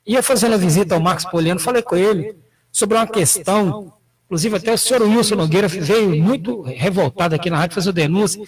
Ia 0.06 0.24
fazendo 0.24 0.56
a 0.56 0.58
visita 0.58 0.95
ao 0.95 1.02
Marcos 1.02 1.26
Poliano, 1.26 1.60
falei 1.60 1.82
com 1.82 1.95
ele 1.95 2.36
sobre 2.71 2.97
uma 2.97 3.06
questão, 3.06 3.93
inclusive 4.26 4.56
até 4.56 4.74
o 4.74 4.78
senhor 4.78 5.04
Wilson 5.04 5.36
Nogueira 5.36 5.67
veio 5.67 6.15
muito 6.21 6.62
revoltado 6.62 7.36
aqui 7.36 7.50
na 7.50 7.58
rádio 7.58 7.76
fazer 7.76 7.91
denúncia, 7.91 8.41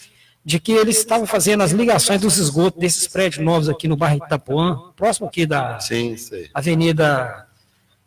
de 0.46 0.60
que 0.60 0.74
eles 0.74 0.98
estavam 0.98 1.26
fazendo 1.26 1.62
as 1.62 1.72
ligações 1.72 2.20
dos 2.20 2.38
esgotos 2.38 2.80
desses 2.80 3.08
prédios 3.08 3.44
novos 3.44 3.70
aqui 3.70 3.88
no 3.88 3.96
bairro 3.96 4.18
Itapuã, 4.26 4.92
próximo 4.96 5.28
aqui 5.28 5.46
da 5.46 5.80
Sim, 5.80 6.16
Avenida 6.54 7.48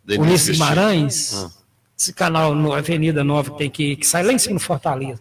Ulisses 0.06 0.50
Guimarães, 0.50 1.34
ah. 1.34 1.50
Esse 1.98 2.12
canal, 2.12 2.54
no 2.54 2.72
Avenida 2.72 3.24
Nova, 3.24 3.50
que 3.52 3.58
tem 3.58 3.70
que, 3.70 3.96
que 3.96 4.06
sai 4.06 4.22
lá 4.22 4.32
em 4.32 4.38
cima 4.38 4.56
do 4.56 4.60
Fortaleza. 4.60 5.20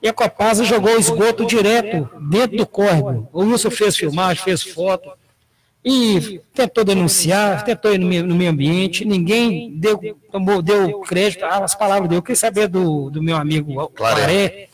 E 0.00 0.08
a 0.08 0.12
Copasa 0.12 0.64
jogou 0.64 0.94
o 0.94 1.00
esgoto 1.00 1.44
direto 1.46 2.08
dentro 2.30 2.56
do 2.56 2.66
córrego. 2.66 3.28
O 3.32 3.42
Wilson 3.42 3.70
fez 3.70 3.96
filmagem, 3.96 4.42
fez 4.42 4.62
foto 4.62 5.10
e 5.84 6.40
tentou 6.52 6.84
denunciar, 6.84 7.64
tentou 7.64 7.92
ir 7.92 7.98
no 7.98 8.34
meio, 8.34 8.50
ambiente, 8.50 9.04
ninguém 9.04 9.72
deu, 9.78 9.98
tomou, 10.30 10.60
deu 10.60 11.00
crédito 11.00 11.44
às 11.44 11.74
palavras 11.74 12.08
dele. 12.08 12.18
Eu 12.18 12.22
queria 12.22 12.36
saber 12.36 12.68
do, 12.68 13.10
do 13.10 13.22
meu 13.22 13.36
amigo 13.36 13.88
Claré, 13.90 14.68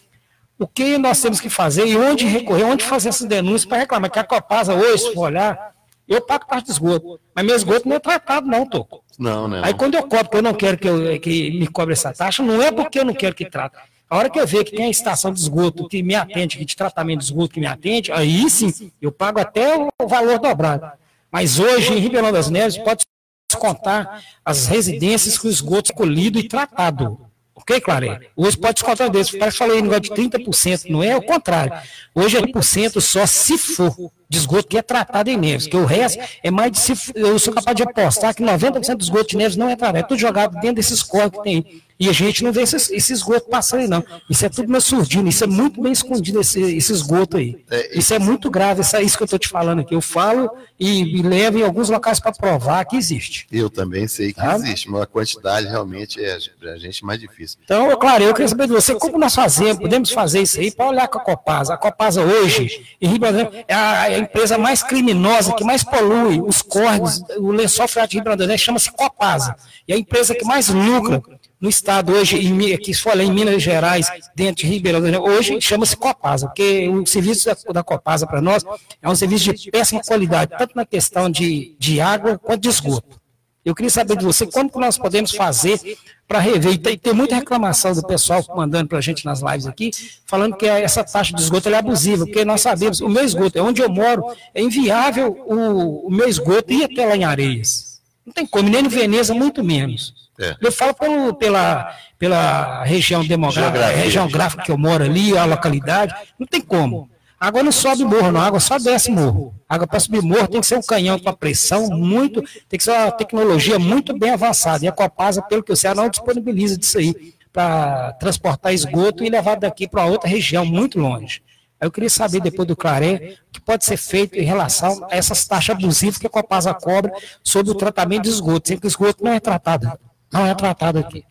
o 0.59 0.67
que 0.67 0.97
nós 0.99 1.21
temos 1.21 1.41
que 1.41 1.49
fazer 1.51 1.87
e 1.87 1.97
onde 1.97 2.25
recorrer, 2.25 2.65
onde 2.65 2.85
fazer 2.85 3.09
essas 3.11 3.27
denúncias 3.27 3.65
para 3.65 3.79
reclamar. 3.79 4.11
Que 4.11 4.19
a 4.19 4.25
Copasa 4.25 4.75
hoje, 4.75 5.05
se 5.05 5.15
for 5.15 5.27
olhar, 5.27 5.73
eu 6.09 6.21
pago 6.21 6.47
parte 6.47 6.67
do 6.67 6.73
esgoto, 6.73 7.21
mas 7.35 7.45
meu 7.45 7.57
esgoto 7.57 7.89
não 7.89 7.97
é 7.97 7.99
tratado, 7.99 8.47
não, 8.47 8.67
tô. 8.67 9.02
Não, 9.19 9.49
não. 9.49 9.63
Aí 9.65 9.75
quando 9.75 9.95
eu 9.95 10.03
cobro, 10.03 10.25
porque 10.25 10.37
eu 10.39 10.43
não 10.43 10.55
quero 10.55 10.79
que, 10.79 10.89
eu, 10.89 11.21
que 11.21 11.51
me 11.59 11.67
cobre 11.67 11.93
essa 11.93 12.13
taxa, 12.13 12.43
não 12.43 12.63
é 12.63 12.71
porque 12.71 12.99
eu 12.99 13.05
não 13.05 13.15
quero 13.15 13.35
que 13.35 13.49
trate. 13.49 13.77
A 14.09 14.17
hora 14.17 14.29
que 14.29 14.39
eu 14.39 14.47
ver 14.47 14.65
que 14.65 14.77
tem 14.77 14.87
a 14.87 14.91
estação 14.91 15.33
de 15.33 15.41
esgoto 15.41 15.89
que 15.89 16.03
me 16.03 16.15
atende, 16.15 16.59
que 16.59 16.65
de 16.65 16.77
tratamento 16.77 17.21
de 17.21 17.25
esgoto 17.25 17.55
que 17.55 17.61
me 17.61 17.67
atende, 17.67 18.13
aí 18.13 18.49
sim, 18.51 18.93
eu 19.01 19.11
pago 19.11 19.41
até 19.41 19.75
o 19.77 20.07
valor 20.07 20.39
dobrado. 20.39 20.87
Mas 21.31 21.59
hoje, 21.59 21.95
em 21.95 21.99
Ribeirão 21.99 22.31
das 22.31 22.51
Neves, 22.51 22.77
pode 22.77 23.07
descontar 23.51 24.23
as 24.45 24.67
residências 24.67 25.39
com 25.39 25.49
esgoto 25.49 25.93
escolhido 25.93 26.39
e 26.39 26.47
tratado. 26.47 27.19
Ok, 27.55 27.81
Claré? 27.81 28.29
Hoje 28.37 28.59
pode 28.59 28.75
descontar 28.75 29.09
desse. 29.09 29.39
Parece 29.39 29.57
que 29.57 29.65
falei 29.65 29.81
negócio 29.81 30.03
de 30.03 30.11
30%, 30.11 30.91
não 30.91 31.03
é 31.03 31.17
o 31.17 31.23
contrário. 31.23 31.73
Hoje 32.15 32.37
é 32.37 32.41
1% 32.43 33.01
só 33.01 33.25
se 33.25 33.57
for 33.57 33.95
de 34.33 34.39
esgoto 34.39 34.67
que 34.67 34.79
é 34.79 34.83
tratado 34.83 35.29
em 35.29 35.37
Neves, 35.37 35.67
que 35.67 35.77
o 35.77 35.85
resto 35.85 36.19
é 36.43 36.51
mais 36.51 36.73
de 36.73 36.79
se 36.79 36.95
eu 37.15 37.39
sou 37.39 37.53
capaz 37.53 37.77
de 37.77 37.83
apostar 37.83 38.35
que 38.35 38.43
90% 38.43 38.97
do 38.97 39.03
esgoto 39.03 39.29
de 39.29 39.37
Neves 39.37 39.57
não 39.57 39.69
é 39.69 39.77
tratado, 39.77 39.99
é 39.99 40.03
tudo 40.03 40.19
jogado 40.19 40.55
dentro 40.55 40.77
desses 40.77 41.03
corpos 41.03 41.39
que 41.39 41.45
tem 41.45 41.83
e 42.03 42.09
a 42.09 42.13
gente 42.13 42.43
não 42.43 42.51
vê 42.51 42.63
esse, 42.63 42.75
esse 42.97 43.13
esgoto 43.13 43.49
passando 43.49 43.83
aí, 43.83 43.87
não. 43.87 44.05
Isso 44.29 44.45
é 44.45 44.49
tudo 44.49 44.73
na 44.73 44.81
surdina, 44.81 45.29
isso 45.29 45.45
é 45.45 45.47
muito 45.47 45.81
bem 45.81 45.93
escondido, 45.93 46.41
esse, 46.41 46.61
esse 46.61 46.93
esgoto 46.93 47.37
aí. 47.37 47.63
É, 47.71 47.97
isso 47.97 48.13
é 48.13 48.19
muito 48.19 48.51
grave, 48.51 48.81
isso 48.81 48.97
é 48.97 49.03
isso 49.05 49.17
que 49.17 49.23
eu 49.23 49.27
estou 49.27 49.39
te 49.39 49.47
falando 49.47 49.83
aqui. 49.83 49.95
Eu 49.95 50.01
falo 50.01 50.51
e, 50.81 51.19
e 51.19 51.23
levo 51.23 51.59
em 51.59 51.63
alguns 51.63 51.89
locais 51.89 52.19
para 52.19 52.33
provar 52.33 52.85
que 52.87 52.97
existe. 52.97 53.47
Eu 53.53 53.71
também 53.71 54.09
sei 54.09 54.33
que 54.33 54.41
tá? 54.41 54.57
existe, 54.57 54.91
mas 54.91 55.03
a 55.03 55.07
quantidade 55.07 55.69
realmente 55.69 56.21
é 56.21 56.37
para 56.59 56.73
a 56.73 56.77
gente 56.77 57.05
mais 57.05 57.21
difícil. 57.21 57.61
Então, 57.65 57.97
claro, 57.97 58.25
eu 58.25 58.35
queria 58.35 58.49
saber 58.49 58.67
de 58.67 58.73
você, 58.73 58.97
como 58.97 59.17
nós 59.17 59.33
fazemos, 59.33 59.79
podemos 59.79 60.11
fazer 60.11 60.43
isso 60.43 60.59
aí 60.59 60.73
para 60.73 60.89
olhar 60.89 61.07
com 61.07 61.19
a 61.19 61.23
Copasa. 61.23 61.75
A 61.75 61.77
Copasa 61.77 62.21
hoje, 62.21 62.85
em 63.01 63.07
Rio 63.07 63.21
é 63.69 63.75
a, 63.75 64.11
é 64.11 64.17
a 64.17 64.19
empresa 64.23 64.59
mais 64.59 64.83
criminosa, 64.83 65.55
que 65.55 65.65
mais 65.65 65.85
polui 65.85 66.41
os 66.41 66.63
córregos, 66.63 67.23
o 67.39 67.51
lençol 67.51 67.87
freático 67.89 68.23
de 68.23 68.29
Rio 68.29 68.37
Grande 68.37 68.59
chama-se 68.59 68.91
Copasa. 68.91 69.55
E 69.87 69.93
é 69.93 69.97
a 69.97 69.99
empresa 69.99 70.35
que 70.35 70.45
mais 70.45 70.69
lucra 70.69 71.23
no 71.61 71.69
estado 71.69 72.13
hoje, 72.13 72.37
em, 72.45 72.75
aqui 72.75 72.93
se 72.93 73.09
em 73.09 73.33
Minas 73.33 73.63
Gerais, 73.63 74.09
dentro 74.35 74.65
de 74.65 74.73
Ribeirão, 74.73 75.23
hoje 75.23 75.61
chama-se 75.61 75.97
Copasa, 75.97 76.49
porque 76.49 76.89
o 76.89 77.07
serviço 77.07 77.47
da, 77.47 77.73
da 77.73 77.83
Copasa 77.85 78.27
para 78.27 78.41
nós 78.41 78.65
é 79.01 79.09
um 79.09 79.15
serviço 79.15 79.53
de 79.53 79.71
péssima 79.71 80.03
qualidade, 80.03 80.53
tanto 80.59 80.75
na 80.75 80.85
questão 80.85 81.31
de, 81.31 81.77
de 81.79 82.01
água 82.01 82.37
quanto 82.37 82.63
de 82.63 82.69
esgoto. 82.69 83.22
Eu 83.65 83.75
queria 83.75 83.91
saber 83.91 84.17
de 84.17 84.25
você 84.25 84.45
como 84.47 84.71
que 84.71 84.79
nós 84.79 84.99
podemos 84.99 85.33
fazer 85.33 85.81
para 86.27 86.41
rever. 86.41 86.73
E 86.73 86.79
tem, 86.79 86.99
tem, 86.99 87.13
muita 87.13 87.37
reclamação 87.37 87.93
do 87.93 88.05
pessoal 88.05 88.45
mandando 88.57 88.89
para 88.89 88.99
a 88.99 89.01
gente 89.01 89.25
nas 89.25 89.41
lives 89.41 89.67
aqui, 89.67 89.91
falando 90.27 90.57
que 90.57 90.67
essa 90.67 91.05
taxa 91.05 91.35
de 91.35 91.43
esgoto 91.43 91.69
é 91.69 91.75
abusiva, 91.75 92.25
porque 92.25 92.45
nós 92.45 92.61
sabemos, 92.61 93.01
o 93.01 93.09
meu 93.09 93.23
esgoto, 93.23 93.59
é 93.59 93.63
onde 93.63 93.81
eu 93.81 93.89
moro, 93.89 94.25
é 94.53 94.63
inviável 94.63 95.45
o, 95.47 96.09
o 96.09 96.11
meu 96.11 96.29
esgoto 96.29 96.73
ir 96.73 96.85
até 96.85 97.07
lá 97.07 97.17
em 97.17 97.25
Areias. 97.25 98.01
Não 98.27 98.33
tem 98.33 98.47
como, 98.47 98.69
nem 98.69 98.83
no 98.83 98.91
Veneza, 98.91 99.35
muito 99.35 99.63
menos. 99.63 100.15
É. 100.41 100.57
Eu 100.61 100.73
falo 100.73 100.95
pelo, 100.95 101.35
pela, 101.35 101.97
pela 102.19 102.83
região 102.85 103.25
demográfica, 103.25 103.87
região 103.89 104.29
gráfica 104.29 104.63
que 104.65 104.73
eu 104.73 104.79
moro 104.79 105.05
ali, 105.05 105.37
a 105.37 105.45
localidade, 105.45 106.15
não 106.39 106.47
tem 106.47 106.61
como. 106.61 107.09
A 107.43 107.49
água 107.49 107.61
não 107.61 107.73
sobe 107.73 108.05
morro, 108.05 108.31
não, 108.31 108.41
a 108.41 108.47
água 108.47 108.61
só 108.61 108.79
desce 108.79 109.11
morro. 109.11 109.53
A 109.69 109.75
água 109.75 109.85
para 109.85 109.99
subir 109.99 110.23
morro 110.23 110.47
tem 110.47 110.61
que 110.61 110.67
ser 110.67 110.77
um 110.77 110.81
canhão 110.81 111.19
com 111.19 111.33
pressão 111.33 111.89
muito, 111.89 112.41
tem 112.69 112.79
que 112.79 112.85
ser 112.85 112.93
uma 112.93 113.11
tecnologia 113.11 113.81
muito 113.81 114.17
bem 114.17 114.31
avançada. 114.31 114.85
E 114.85 114.87
a 114.87 114.93
Copasa, 114.93 115.43
pelo 115.43 115.61
que 115.61 115.73
eu 115.73 115.75
sei, 115.75 115.93
não 115.93 116.09
disponibiliza 116.09 116.79
disso 116.79 116.99
aí 116.99 117.35
para 117.53 118.13
transportar 118.13 118.73
esgoto 118.73 119.25
e 119.25 119.29
levar 119.29 119.57
daqui 119.57 119.89
para 119.89 120.05
outra 120.05 120.31
região 120.31 120.65
muito 120.65 121.01
longe. 121.01 121.43
Eu 121.81 121.91
queria 121.91 122.09
saber, 122.09 122.41
depois 122.41 122.69
do 122.69 122.77
Claré, 122.77 123.35
o 123.49 123.53
que 123.55 123.61
pode 123.61 123.85
ser 123.85 123.97
feito 123.97 124.39
em 124.39 124.45
relação 124.45 125.05
a 125.11 125.17
essas 125.17 125.45
taxas 125.45 125.75
abusivas 125.75 126.19
que 126.19 126.29
a 126.29 126.31
Copasa 126.31 126.73
cobra 126.73 127.13
sobre 127.43 127.73
o 127.73 127.75
tratamento 127.75 128.23
de 128.23 128.29
esgoto, 128.29 128.69
sempre 128.69 128.83
que 128.83 128.87
o 128.87 128.89
esgoto 128.89 129.25
não 129.25 129.33
é 129.33 129.41
tratado 129.41 129.91
não 130.33 130.47
é 130.47 130.55
tratado 130.55 131.01
aqui. 131.01 131.25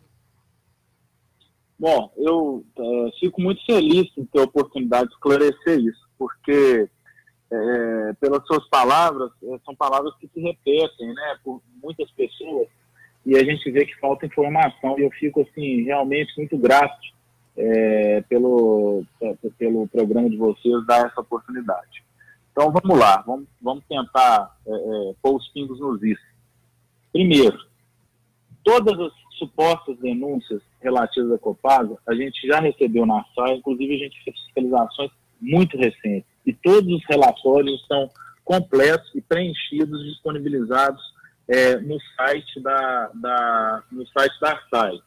Bom, 1.82 2.14
eu 2.16 2.64
é, 2.78 3.12
fico 3.20 3.42
muito 3.42 3.66
feliz 3.66 4.08
em 4.16 4.24
ter 4.26 4.40
a 4.40 4.44
oportunidade 4.44 5.08
de 5.08 5.16
esclarecer 5.16 5.80
isso, 5.80 6.08
porque, 6.16 6.88
é, 7.50 8.14
pelas 8.20 8.46
suas 8.46 8.70
palavras, 8.70 9.32
é, 9.42 9.58
são 9.66 9.76
palavras 9.76 10.14
que 10.18 10.28
se 10.28 10.40
repetem, 10.40 11.08
né, 11.08 11.40
por 11.44 11.60
muitas 11.82 12.12
pessoas, 12.12 12.68
e 13.26 13.36
a 13.36 13.44
gente 13.44 13.72
vê 13.72 13.84
que 13.84 14.00
falta 14.00 14.28
informação, 14.28 15.00
e 15.00 15.02
eu 15.02 15.10
fico, 15.10 15.42
assim, 15.42 15.82
realmente 15.82 16.32
muito 16.38 16.56
grato 16.56 17.02
é, 17.58 18.22
pelo, 18.30 19.04
pelo 19.58 19.88
programa 19.88 20.30
de 20.30 20.38
vocês 20.38 20.86
dar 20.86 21.08
essa 21.08 21.22
oportunidade. 21.22 22.04
Então, 22.52 22.72
vamos 22.72 23.00
lá, 23.00 23.24
vamos, 23.26 23.48
vamos 23.60 23.84
tentar 23.90 24.56
é, 24.68 25.14
pôr 25.20 25.36
os 25.36 25.48
pingos 25.48 25.80
nos 25.80 26.04
is. 26.04 26.20
Primeiro, 27.12 27.58
todas 28.64 29.00
as 29.00 29.12
supostas 29.40 29.98
denúncias 29.98 30.62
relativas 30.82 31.32
à 31.32 31.38
Copasa, 31.38 31.98
a 32.08 32.14
gente 32.14 32.48
já 32.48 32.60
recebeu 32.60 33.06
na 33.06 33.24
SAI, 33.36 33.56
inclusive 33.56 33.96
a 33.96 33.98
gente 33.98 34.24
fez 34.24 34.40
fiscalizações 34.40 35.12
muito 35.40 35.78
recentes. 35.78 36.26
E 36.46 36.54
todos 36.54 36.92
os 36.94 37.02
relatórios 37.10 37.82
estão 37.82 38.10
completos 38.44 39.10
e 39.16 39.22
preenchidos, 39.22 40.04
disponibilizados 40.06 41.02
é, 41.48 41.78
no 41.78 41.98
site 42.16 42.60
da, 42.62 43.12
da, 43.14 43.84
no 43.92 44.06
site 44.08 44.34
da 44.40 44.60
SAI. 44.70 45.00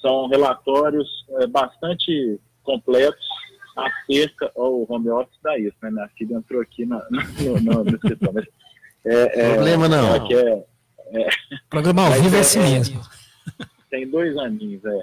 São 0.00 0.28
relatórios 0.28 1.08
é, 1.40 1.46
bastante 1.46 2.38
completos 2.62 3.24
acerca 3.76 4.50
o 4.54 4.86
home 4.88 5.10
office 5.10 5.38
da 5.42 5.58
isso, 5.58 5.76
né? 5.82 5.90
Minha 5.90 6.08
filha 6.16 6.34
entrou 6.36 6.60
aqui 6.60 6.86
na, 6.86 7.04
no, 7.10 7.60
no, 7.60 7.84
no 7.84 7.94
escritório. 7.96 8.46
É, 9.04 9.40
é, 9.40 9.54
Problema 9.54 9.88
não. 9.88 10.14
É, 10.14 10.18
é, 10.32 11.22
é. 11.22 11.28
Programa 11.68 12.06
ao 12.06 12.12
vivo 12.12 12.36
é 12.36 12.40
assim 12.40 12.60
mesmo. 12.60 13.00
Tem 13.94 14.08
dois 14.08 14.36
aninhos, 14.36 14.84
é. 14.84 15.00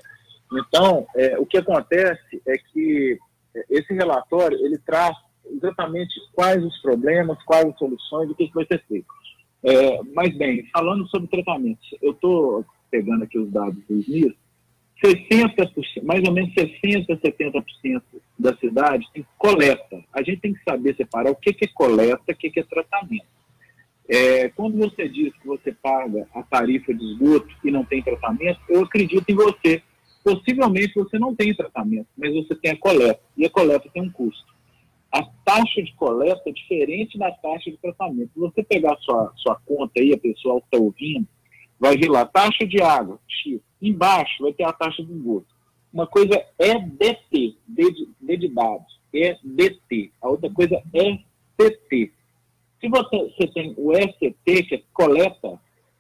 Então, 0.52 1.08
é, 1.16 1.40
o 1.40 1.46
que 1.46 1.58
acontece 1.58 2.42
é 2.46 2.58
que 2.58 3.18
esse 3.70 3.94
relatório, 3.94 4.58
ele 4.66 4.78
traz 4.80 5.16
exatamente 5.50 6.14
quais 6.34 6.62
os 6.62 6.78
problemas, 6.82 7.42
quais 7.46 7.68
as 7.68 7.78
soluções, 7.78 8.30
o 8.30 8.36
que, 8.36 8.52
vai 8.54 8.66
ser 8.66 8.84
feito. 8.90 9.08
É, 9.64 10.02
mas 10.14 10.38
bem, 10.38 10.66
falando 10.74 11.08
sobre 11.08 11.30
tratamentos, 11.30 11.88
eu 12.02 12.12
estou 12.12 12.66
pegando 12.90 13.24
aqui 13.24 13.40
os 13.40 13.50
dados 13.50 13.82
do 13.88 13.98
SNIS, 14.00 14.34
60%, 15.02 16.04
mais 16.04 16.22
ou 16.28 16.34
menos 16.34 16.54
60%, 16.54 17.08
70% 17.08 18.02
da 18.38 18.54
cidade 18.58 19.08
tem 19.14 19.26
coleta. 19.38 20.04
A 20.12 20.22
gente 20.22 20.42
tem 20.42 20.54
que 20.54 20.64
saber 20.70 20.98
separar 20.98 21.32
o 21.32 21.36
que, 21.36 21.54
que 21.54 21.64
é 21.64 21.70
coleta 21.74 22.22
o 22.28 22.36
que, 22.36 22.50
que 22.50 22.60
é 22.60 22.64
tratamento. 22.64 23.26
É, 24.14 24.50
quando 24.50 24.78
você 24.78 25.08
diz 25.08 25.34
que 25.38 25.48
você 25.48 25.72
paga 25.72 26.28
a 26.36 26.44
tarifa 26.44 26.94
de 26.94 27.02
esgoto 27.14 27.48
e 27.64 27.72
não 27.72 27.86
tem 27.86 28.04
tratamento, 28.04 28.60
eu 28.68 28.84
acredito 28.84 29.24
em 29.30 29.36
você. 29.36 29.82
Possivelmente 30.22 30.94
você 30.96 31.18
não 31.18 31.34
tem 31.34 31.56
tratamento, 31.56 32.08
mas 32.18 32.34
você 32.34 32.54
tem 32.56 32.72
a 32.72 32.78
coleta, 32.78 33.22
e 33.38 33.46
a 33.46 33.50
coleta 33.50 33.90
tem 33.94 34.04
um 34.04 34.12
custo. 34.12 34.52
A 35.14 35.24
taxa 35.46 35.82
de 35.82 35.94
coleta 35.96 36.42
é 36.46 36.52
diferente 36.52 37.18
da 37.18 37.32
taxa 37.32 37.72
de 37.72 37.78
tratamento. 37.78 38.34
Se 38.34 38.40
você 38.40 38.62
pegar 38.62 38.98
sua, 38.98 39.32
sua 39.38 39.56
conta 39.66 39.94
aí, 39.98 40.14
a 40.14 40.18
pessoa 40.18 40.60
que 40.60 40.68
está 40.68 40.78
ouvindo, 40.78 41.26
vai 41.80 41.96
vir 41.96 42.10
lá, 42.10 42.26
taxa 42.26 42.68
de 42.68 42.82
água, 42.82 43.18
X. 43.30 43.62
Embaixo 43.82 44.44
vai 44.44 44.52
ter 44.52 44.66
a 44.66 44.74
taxa 44.74 45.02
de 45.02 45.14
esgoto. 45.14 45.48
Uma 45.94 46.06
coisa 46.06 46.36
é 46.60 46.78
DT, 46.78 47.56
D 47.66 47.92
de, 47.92 48.10
D 48.20 48.38
de 48.38 48.50
dados, 48.50 49.00
é 49.16 49.38
DT. 49.42 50.12
A 50.22 50.28
outra 50.28 50.50
coisa 50.52 50.82
é 50.94 51.18
CT. 51.58 52.12
Se 52.82 52.90
você, 52.90 53.32
você 53.38 53.48
tem 53.54 53.76
o 53.78 53.94
ST, 53.94 54.36
que 54.44 54.76
é 54.76 54.82
coleta, 54.92 55.60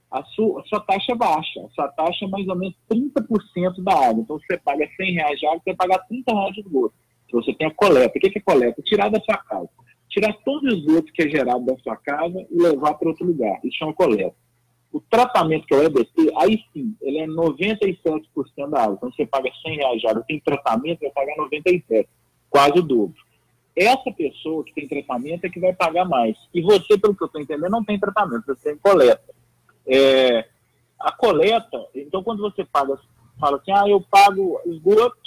a 0.09 0.23
sua, 0.25 0.59
a 0.59 0.63
sua 0.65 0.79
taxa 0.81 1.11
é 1.11 1.15
baixa. 1.15 1.61
A 1.61 1.69
sua 1.69 1.87
taxa 1.89 2.25
é 2.25 2.27
mais 2.27 2.45
ou 2.47 2.55
menos 2.55 2.75
30% 2.91 3.83
da 3.83 3.93
água. 3.93 4.23
Então, 4.23 4.39
você 4.39 4.57
paga 4.57 4.89
100 4.97 5.13
reais 5.13 5.39
de 5.39 5.45
água, 5.45 5.61
você 5.63 5.73
vai 5.73 5.87
pagar 5.87 5.99
30 6.07 6.33
reais 6.33 6.53
de 6.53 6.61
esgoto. 6.61 6.95
Se 7.27 7.33
você 7.33 7.53
tem 7.53 7.67
a 7.67 7.73
coleta. 7.73 8.17
O 8.17 8.19
que 8.19 8.37
é 8.37 8.41
coleta? 8.41 8.81
Tirar 8.81 9.09
da 9.09 9.21
sua 9.21 9.37
casa. 9.37 9.69
Tirar 10.09 10.33
todo 10.43 10.63
o 10.63 10.67
esgoto 10.67 11.13
que 11.13 11.21
é 11.21 11.29
gerado 11.29 11.63
da 11.65 11.77
sua 11.77 11.95
casa 11.95 12.45
e 12.49 12.61
levar 12.61 12.95
para 12.95 13.07
outro 13.07 13.25
lugar. 13.25 13.59
Isso 13.63 13.77
chama 13.77 13.93
coleta. 13.93 14.35
O 14.91 14.99
tratamento 14.99 15.65
que 15.65 15.73
é 15.73 15.77
o 15.77 15.83
EBC, 15.83 16.33
aí 16.35 16.59
sim, 16.73 16.93
ele 17.01 17.19
é 17.19 17.27
97% 17.27 18.69
da 18.69 18.83
água. 18.83 18.95
Então, 18.97 19.11
você 19.11 19.25
paga 19.25 19.49
100 19.65 19.75
reais 19.77 20.01
de 20.01 20.07
água, 20.07 20.25
tem 20.27 20.41
tratamento, 20.41 20.99
vai 20.99 21.11
pagar 21.11 21.37
97, 21.37 22.09
quase 22.49 22.79
o 22.79 22.81
dobro. 22.81 23.30
Essa 23.75 24.11
pessoa 24.11 24.63
que 24.63 24.73
tem 24.73 24.87
tratamento 24.87 25.45
é 25.45 25.49
que 25.49 25.59
vai 25.59 25.73
pagar 25.73 26.05
mais. 26.05 26.37
E 26.53 26.61
você, 26.61 26.97
pelo 26.97 27.15
que 27.15 27.23
eu 27.23 27.27
estou 27.27 27.41
entendendo, 27.41 27.71
não 27.71 27.83
tem 27.83 27.99
tratamento, 27.99 28.45
você 28.45 28.69
tem 28.69 28.77
coleta. 28.77 29.33
É, 29.87 30.47
a 30.99 31.11
coleta, 31.11 31.77
então 31.95 32.23
quando 32.23 32.41
você 32.41 32.63
paga, 32.65 32.99
fala 33.39 33.57
assim, 33.57 33.71
ah, 33.71 33.87
eu 33.87 34.01
pago 34.01 34.59
esgoto, 34.65 35.17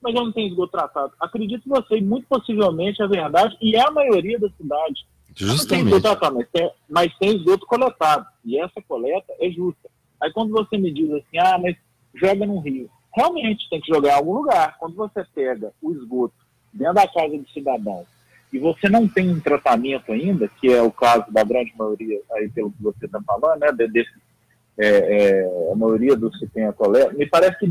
mas 0.00 0.14
eu 0.14 0.24
não 0.24 0.32
tenho 0.32 0.48
esgoto 0.48 0.72
tratado. 0.72 1.12
Acredito 1.18 1.68
você, 1.68 2.00
muito 2.00 2.26
possivelmente 2.28 3.02
é 3.02 3.08
verdade, 3.08 3.56
e 3.60 3.74
é 3.74 3.80
a 3.80 3.90
maioria 3.90 4.38
da 4.38 4.50
cidade. 4.50 5.06
Justamente. 5.34 5.90
Tem 5.90 6.00
tratado, 6.00 6.36
mas, 6.36 6.48
tem, 6.50 6.70
mas 6.88 7.18
tem 7.18 7.36
esgoto 7.36 7.66
coletado. 7.66 8.26
E 8.44 8.58
essa 8.60 8.80
coleta 8.86 9.32
é 9.40 9.50
justa. 9.50 9.90
Aí 10.22 10.32
quando 10.32 10.52
você 10.52 10.78
me 10.78 10.92
diz 10.92 11.10
assim, 11.10 11.38
ah, 11.38 11.58
mas 11.58 11.76
joga 12.14 12.46
no 12.46 12.60
rio. 12.60 12.88
Realmente 13.12 13.68
tem 13.68 13.80
que 13.80 13.92
jogar 13.92 14.10
em 14.10 14.16
algum 14.16 14.34
lugar. 14.34 14.76
Quando 14.78 14.94
você 14.94 15.24
pega 15.34 15.72
o 15.82 15.92
esgoto 15.92 16.43
dentro 16.74 16.94
da 16.94 17.08
casa 17.08 17.36
do 17.36 17.48
cidadão 17.48 18.04
e 18.54 18.58
você 18.60 18.88
não 18.88 19.08
tem 19.08 19.28
um 19.28 19.40
tratamento 19.40 20.12
ainda, 20.12 20.46
que 20.46 20.72
é 20.72 20.80
o 20.80 20.92
caso 20.92 21.24
da 21.28 21.42
grande 21.42 21.74
maioria, 21.76 22.20
aí 22.34 22.48
pelo 22.48 22.70
que 22.70 22.80
você 22.80 23.06
está 23.06 23.20
falando, 23.20 23.58
né, 23.58 23.72
desse, 23.88 24.12
é, 24.78 24.88
é, 24.88 25.72
a 25.72 25.74
maioria 25.74 26.14
dos 26.14 26.38
que 26.38 26.46
tem 26.46 26.64
a 26.64 26.72
coleta, 26.72 27.12
me 27.14 27.26
parece 27.26 27.58
que 27.58 27.66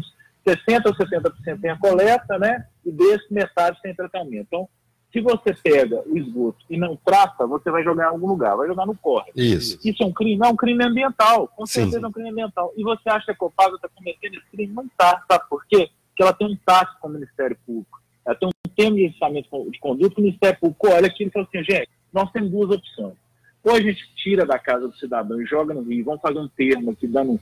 60% 0.46 0.86
ou 0.86 0.94
70% 0.94 1.62
tem 1.62 1.72
a 1.72 1.80
coleta, 1.80 2.38
né, 2.38 2.68
e 2.86 2.92
desse 2.92 3.34
metade 3.34 3.82
tem 3.82 3.96
tratamento. 3.96 4.46
Então, 4.46 4.68
se 5.10 5.22
você 5.22 5.54
pega 5.54 6.04
o 6.06 6.18
esgoto 6.18 6.66
e 6.70 6.76
não 6.76 6.98
trata, 6.98 7.48
você 7.48 7.72
vai 7.72 7.82
jogar 7.82 8.04
em 8.04 8.10
algum 8.10 8.28
lugar, 8.28 8.58
vai 8.58 8.68
jogar 8.68 8.86
no 8.86 8.98
córrego. 8.98 9.40
Isso. 9.40 9.80
Isso 9.88 10.04
é 10.04 10.06
um 10.06 10.12
crime? 10.12 10.36
Não, 10.36 10.48
é 10.48 10.52
um 10.52 10.58
crime 10.58 10.84
ambiental. 10.84 11.48
Com 11.48 11.66
certeza 11.66 12.00
Sim. 12.00 12.04
é 12.04 12.08
um 12.08 12.12
crime 12.12 12.32
ambiental. 12.32 12.74
E 12.76 12.84
você 12.84 13.08
acha 13.08 13.28
que 13.28 13.32
a 13.32 13.36
Copasa 13.36 13.76
está 13.76 13.88
cometendo 13.88 14.34
esse 14.34 14.48
crime? 14.52 14.74
Não 14.74 14.84
está. 14.86 15.24
Sabe 15.32 15.46
por 15.48 15.64
quê? 15.68 15.92
Porque 16.10 16.24
ela 16.24 16.34
tem 16.34 16.48
um 16.48 16.58
táxi 16.66 17.00
com 17.00 17.08
o 17.08 17.12
Ministério 17.12 17.56
Público. 17.64 18.03
Ela 18.26 18.36
tem 18.36 18.48
um 18.48 18.70
termo 18.76 18.96
de 18.96 19.08
licenciamento 19.08 19.72
de 19.72 19.80
conduta, 19.80 20.20
o 20.20 20.24
Ministério 20.24 20.60
Público 20.60 20.88
olha 20.90 21.08
aqui 21.08 21.26
e 21.26 21.30
fala 21.30 21.46
assim, 21.46 21.64
gente, 21.64 21.90
nós 22.12 22.32
temos 22.32 22.52
duas 22.52 22.70
opções. 22.70 23.16
Ou 23.64 23.74
a 23.74 23.82
gente 23.82 24.04
tira 24.16 24.46
da 24.46 24.60
casa 24.60 24.88
do 24.88 24.96
cidadão 24.96 25.42
e 25.42 25.46
joga 25.46 25.74
no 25.74 25.84
Rio, 25.84 26.06
vamos 26.06 26.22
fazer 26.22 26.40
um 26.40 26.48
termo 26.48 26.92
aqui, 26.92 27.08
dando 27.08 27.40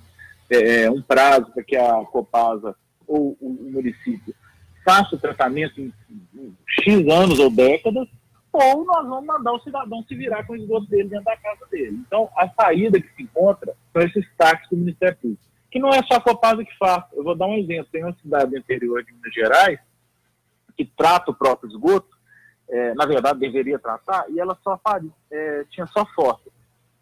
é, 0.50 0.84
é 0.84 0.92
um 0.92 1.02
prazo 1.02 1.52
para 1.52 1.64
que 1.64 1.76
a 1.76 2.06
Copasa 2.06 2.76
ou 3.08 3.36
o, 3.42 3.50
município 3.72 4.34
faça 4.86 5.16
o 5.16 5.20
tratamento 5.20 5.80
em, 5.80 5.94
X 6.68 7.08
anos 7.08 7.40
ou 7.40 7.50
décadas, 7.50 8.08
ou 8.52 8.86
nós 8.86 9.08
vamos 9.08 9.26
mandar 9.26 9.54
o 9.54 9.60
cidadão 9.62 10.04
se 10.08 10.16
virar 10.16 10.46
com 10.46 10.54
o 10.54 10.56
esgoto 10.56 10.88
dele 10.88 11.10
dentro 11.10 11.26
da 11.26 11.38
casa 11.38 11.66
dele. 11.72 12.00
Então, 12.06 12.30
a 12.36 12.50
saída 12.50 13.00
que 13.00 13.14
se 13.16 13.24
encontra 13.24 13.74
são 13.94 14.02
esses 14.02 14.26
táxis 14.38 14.70
do 14.70 14.78
Ministério 14.78 15.18
Público, 15.22 15.44
que 15.70 15.80
não 15.80 15.90
é 15.90 16.02
só 16.04 16.16
a 16.16 16.22
Copasa 16.22 16.64
que 16.64 16.78
faz. 16.78 17.06
Eu 17.14 17.24
vou 17.24 17.36
dar 17.36 17.48
um 17.48 17.58
exemplo. 17.58 17.88
Tem 17.92 18.04
uma 18.04 18.16
cidade 18.22 18.52
do 18.52 18.58
interior 18.58 19.04
de 19.04 19.14
Minas 19.14 19.34
Gerais 19.34 19.80
que 20.86 20.94
trata 20.98 21.32
o 21.32 21.36
próprio 21.36 21.70
esgoto, 21.70 22.10
é, 22.70 22.94
na 22.94 23.06
verdade 23.06 23.40
deveria 23.40 23.78
tratar, 23.78 24.26
e 24.30 24.40
ela 24.40 24.58
só 24.64 24.80
é, 25.32 25.66
tinha 25.70 25.86
só 25.88 26.06
foto. 26.16 26.52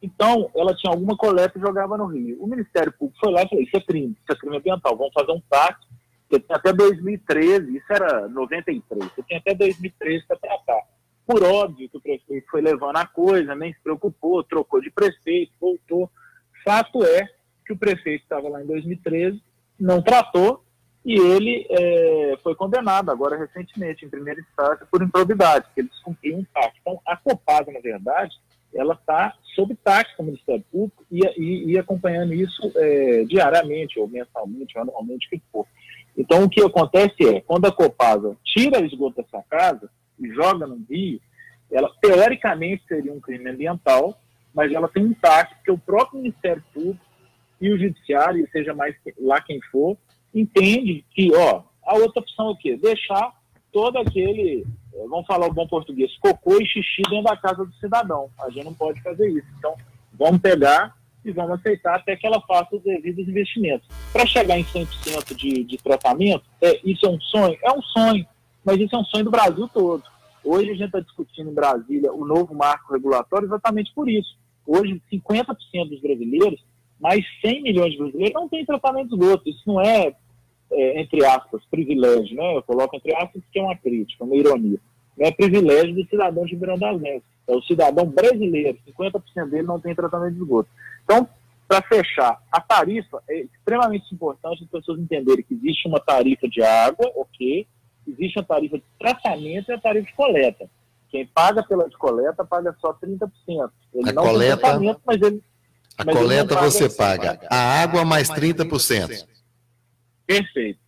Então, 0.02 0.50
ela 0.56 0.74
tinha 0.74 0.92
alguma 0.92 1.15
coleta 1.15 1.58
e 1.58 1.62
jogava 1.62 1.98
no 1.98 2.06
rio. 2.06 2.42
O 2.42 2.48
Ministério 2.48 2.92
Público 2.92 3.20
foi 3.20 3.32
lá 3.32 3.44
e 3.44 3.50
falou, 3.50 3.63
isso 3.63 3.76
é 3.76 3.82
crime, 3.82 4.18
isso 4.22 4.32
é 4.32 4.36
crime 4.36 4.58
ambiental, 4.58 4.96
vamos 4.96 5.13
fazer 5.13 5.32
um 5.32 5.42
táxi 5.50 5.88
você 6.30 6.39
tem 6.39 6.56
até 6.56 6.72
2013, 6.72 7.78
isso 7.78 7.92
era 7.92 8.28
93, 8.28 9.12
você 9.12 9.24
tem 9.24 9.38
até 9.38 9.56
2013 9.56 10.28
para 10.28 10.38
tratar. 10.38 10.82
Por 11.26 11.44
óbvio 11.44 11.89
que 11.89 11.98
o 11.98 12.02
prefeito 12.02 12.48
foi 12.50 12.62
levando 12.62 12.98
a 12.98 13.06
coisa, 13.06 13.56
nem 13.56 13.74
se 13.74 13.80
preocupou, 13.82 14.44
trocou 14.44 14.80
de 14.80 14.92
prefeito, 14.92 15.52
voltou. 15.60 16.10
Fato 16.63 17.04
é 17.04 17.28
que 17.65 17.74
o 17.74 17.78
prefeito 17.78 18.24
estava 18.24 18.48
lá 18.48 18.62
em 18.62 18.68
2013, 18.68 19.42
não 19.80 20.02
tratou, 20.04 20.63
e 21.06 21.18
ele 21.18 21.66
é, 21.70 22.38
foi 22.44 22.56
condenado 22.56 23.10
agora 23.10 23.38
recentemente, 23.38 24.06
em 24.06 24.10
primeira 24.10 24.40
instância, 24.40 24.86
por 24.92 25.02
improbidade, 25.02 25.66
porque 25.66 25.82
ele 25.82 25.90
descumpriu 25.90 26.38
um 26.38 26.46
táxi. 26.54 26.78
Então, 26.82 27.00
a 27.06 27.16
Copasa, 27.16 27.72
na 27.72 27.80
verdade, 27.80 28.36
ela 28.74 28.94
está 28.94 29.34
sob 29.56 29.76
táxi 29.84 30.16
com 30.16 30.24
o 30.24 30.26
Ministério 30.28 30.64
Público 30.72 31.06
e, 31.10 31.22
e, 31.38 31.72
e 31.72 31.80
acompanhando 31.80 32.34
isso 32.34 32.72
é, 32.76 33.24
diariamente, 33.24 34.00
ou 34.00 34.08
mensalmente, 34.08 34.78
ou 34.78 34.84
anualmente, 34.84 35.28
o 35.28 35.30
que 35.30 35.42
for. 35.52 35.66
Então, 36.18 36.44
o 36.44 36.50
que 36.50 36.62
acontece 36.62 37.16
é, 37.26 37.42
quando 37.42 37.66
a 37.66 37.72
Copasa 37.72 38.36
tira 38.44 38.82
o 38.82 38.86
esgoto 38.86 39.22
dessa 39.22 39.44
casa 39.50 39.90
e 40.20 40.28
joga 40.34 40.68
no 40.68 40.86
rio, 40.90 41.20
ela 41.72 41.90
teoricamente 42.02 42.84
seria 42.88 43.14
um 43.14 43.22
crime 43.22 43.50
ambiental, 43.50 44.22
mas 44.54 44.72
ela 44.72 44.88
tem 44.88 45.06
um 45.06 45.14
taxa, 45.14 45.56
porque 45.56 45.72
o 45.72 45.78
próprio 45.78 46.20
Ministério 46.20 46.64
Público 46.74 47.06
e 47.62 47.72
o 47.72 47.78
Judiciário, 47.78 48.48
seja 48.52 48.74
mais 48.74 48.96
lá 49.20 49.42
quem 49.42 49.60
for, 49.72 49.98
entende 50.34 51.06
que, 51.12 51.34
ó, 51.36 51.63
a 51.84 51.96
outra 51.96 52.22
opção 52.22 52.48
é 52.48 52.52
o 52.52 52.56
quê? 52.56 52.78
Deixar 52.78 53.34
todo 53.72 53.98
aquele, 53.98 54.65
eh, 54.94 55.06
vamos 55.10 55.26
falar 55.26 55.48
o 55.48 55.54
bom 55.54 55.68
português, 55.68 56.15
cocô 56.18 56.60
e 56.62 56.65
xixi 56.65 57.02
dentro 57.10 57.24
da 57.24 57.38
casa 57.38 57.65
do 57.65 57.74
cidadão. 57.76 58.30
A 58.39 58.50
gente 58.50 58.65
não 58.65 58.74
pode 58.74 59.02
fazer 59.02 59.30
isso. 59.30 59.48
Então, 59.58 59.76
vamos 60.13 60.42
pegar 60.42 60.96
e 61.24 61.32
vamos 61.32 61.60
aceitar 61.60 61.96
até 61.96 62.15
que 62.15 62.26
ela 62.26 62.42
faça 62.42 62.76
os 62.76 62.84
devidos 62.84 63.28
investimentos. 63.28 63.88
Para 64.12 64.26
chegar 64.26 64.58
em 64.58 64.63
100% 64.63 65.36
de, 65.36 65.63
de 65.63 65.78
tratamento, 65.78 66.44
é, 66.62 66.80
isso 66.84 67.06
é 67.06 67.10
um 67.10 67.20
sonho? 67.20 67.58
É 67.63 67.72
um 67.72 67.82
sonho, 67.82 68.26
mas 68.63 68.78
isso 68.78 68.96
é 68.96 69.00
um 69.00 69.06
sonho 69.06 69.26
do 69.26 69.32
Brasil 69.32 69.68
todo. 69.68 70.04
Hoje 70.44 70.70
a 70.70 70.74
gente 70.74 70.86
está 70.86 71.00
discutindo 71.00 71.50
em 71.50 71.54
Brasília 71.54 72.13
o 72.13 72.26
novo 72.26 72.56
marco 72.56 72.94
regulatório 72.94 73.46
exatamente 73.46 73.92
por 73.94 74.10
isso. 74.10 74.38
Hoje, 74.65 75.02
50% 75.12 75.89
dos 75.89 76.00
brasileiros, 76.00 76.63
mais 77.00 77.26
100 77.42 77.64
milhões 77.64 77.92
de 77.92 77.98
brasileiros, 77.98 78.34
não 78.34 78.50
têm 78.50 78.66
tratamento 78.66 79.10
de 79.10 79.16
esgoto. 79.16 79.50
Isso 79.50 79.64
não 79.66 79.82
é, 79.82 80.14
é, 80.72 81.02
entre 81.02 81.26
aspas, 81.26 81.62
privilégio, 81.70 82.36
né? 82.36 82.58
Eu 82.58 82.64
coloco 82.64 82.96
entre 82.96 83.16
aspas 83.16 83.42
que 83.52 83.60
é 83.60 83.62
uma 83.62 83.78
crítica, 83.78 84.24
uma 84.24 84.36
ironia. 84.36 84.80
Não 85.18 85.28
é 85.28 85.32
privilégio 85.32 85.94
do 85.94 86.06
cidadão 86.08 86.46
de 86.46 86.52
Ribeirão 86.52 86.78
das 86.78 87.00
Neves. 87.02 87.24
É 87.48 87.56
o 87.56 87.62
cidadão 87.64 88.06
brasileiro, 88.06 88.78
50% 88.88 89.50
dele 89.50 89.64
não 89.64 89.80
tem 89.80 89.96
tratamento 89.96 90.36
de 90.36 90.42
esgoto. 90.42 90.70
Então, 91.04 91.28
para 91.68 91.82
fechar, 91.84 92.42
a 92.52 92.60
tarifa 92.60 93.22
é 93.30 93.42
extremamente 93.42 94.14
importante 94.14 94.64
as 94.64 94.70
pessoas 94.70 95.00
entenderem 95.00 95.44
que 95.44 95.54
existe 95.54 95.88
uma 95.88 96.00
tarifa 96.00 96.48
de 96.48 96.64
água, 96.64 97.12
ok, 97.16 97.68
existe 98.08 98.40
a 98.40 98.44
tarifa 98.44 98.78
de 98.78 98.84
tratamento 99.00 99.70
e 99.70 99.74
a 99.74 99.80
tarifa 99.80 100.08
de 100.08 100.14
coleta. 100.14 100.70
Quem 101.10 101.26
paga 101.26 101.64
pela 101.64 101.90
de 101.90 101.98
coleta 101.98 102.46
paga 102.46 102.76
só 102.80 102.94
30%. 102.94 103.30
Ele 103.94 104.10
a 104.10 104.14
não 104.14 104.24
coleta, 104.24 104.58
tem 104.58 104.60
tratamento, 104.62 105.02
mas 105.06 105.22
ele. 105.22 105.44
A 106.00 106.06
mas 106.06 106.16
coleta 106.16 106.56
paga 106.56 106.72
você 106.72 106.90
paga 106.90 107.40
a 107.50 107.82
água 107.82 108.06
mais 108.06 108.30
30%. 108.30 109.28
Perfeito. 110.26 110.80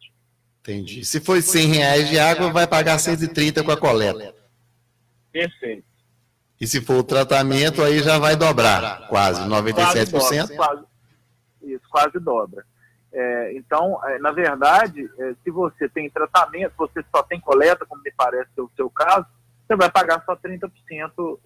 Entendi. 0.62 1.04
Se 1.04 1.20
for 1.20 1.42
100 1.42 1.68
reais 1.68 2.10
de 2.10 2.18
água, 2.18 2.50
vai 2.50 2.66
pagar 2.66 2.98
130 2.98 3.62
com 3.62 3.72
a 3.72 3.78
coleta. 3.78 4.34
Perfeito. 5.30 5.84
E 6.62 6.66
se 6.66 6.80
for 6.80 6.98
o 6.98 7.04
tratamento, 7.04 7.84
aí 7.84 8.00
já 8.00 8.18
vai 8.20 8.38
dobrar, 8.38 9.08
quase, 9.10 9.42
97%? 9.42 10.12
Quase 10.12 10.12
dobra, 10.12 10.56
quase, 10.56 10.86
isso, 11.64 11.90
quase 11.90 12.20
dobra. 12.20 12.66
É, 13.12 13.54
então, 13.58 14.00
é, 14.06 14.20
na 14.20 14.32
verdade, 14.32 15.10
é, 15.20 15.34
se 15.44 15.52
você 15.52 15.90
tem 15.90 16.10
tratamento, 16.10 16.74
você 16.78 17.04
só 17.14 17.22
tem 17.24 17.42
coleta, 17.42 17.86
como 17.86 18.02
me 18.02 18.14
parece 18.16 18.50
ser 18.56 18.62
o 18.62 18.72
seu 18.78 18.90
caso, 18.90 19.26
você 19.72 19.76
vai 19.76 19.90
pagar 19.90 20.24
só 20.26 20.36
30% 20.36 20.70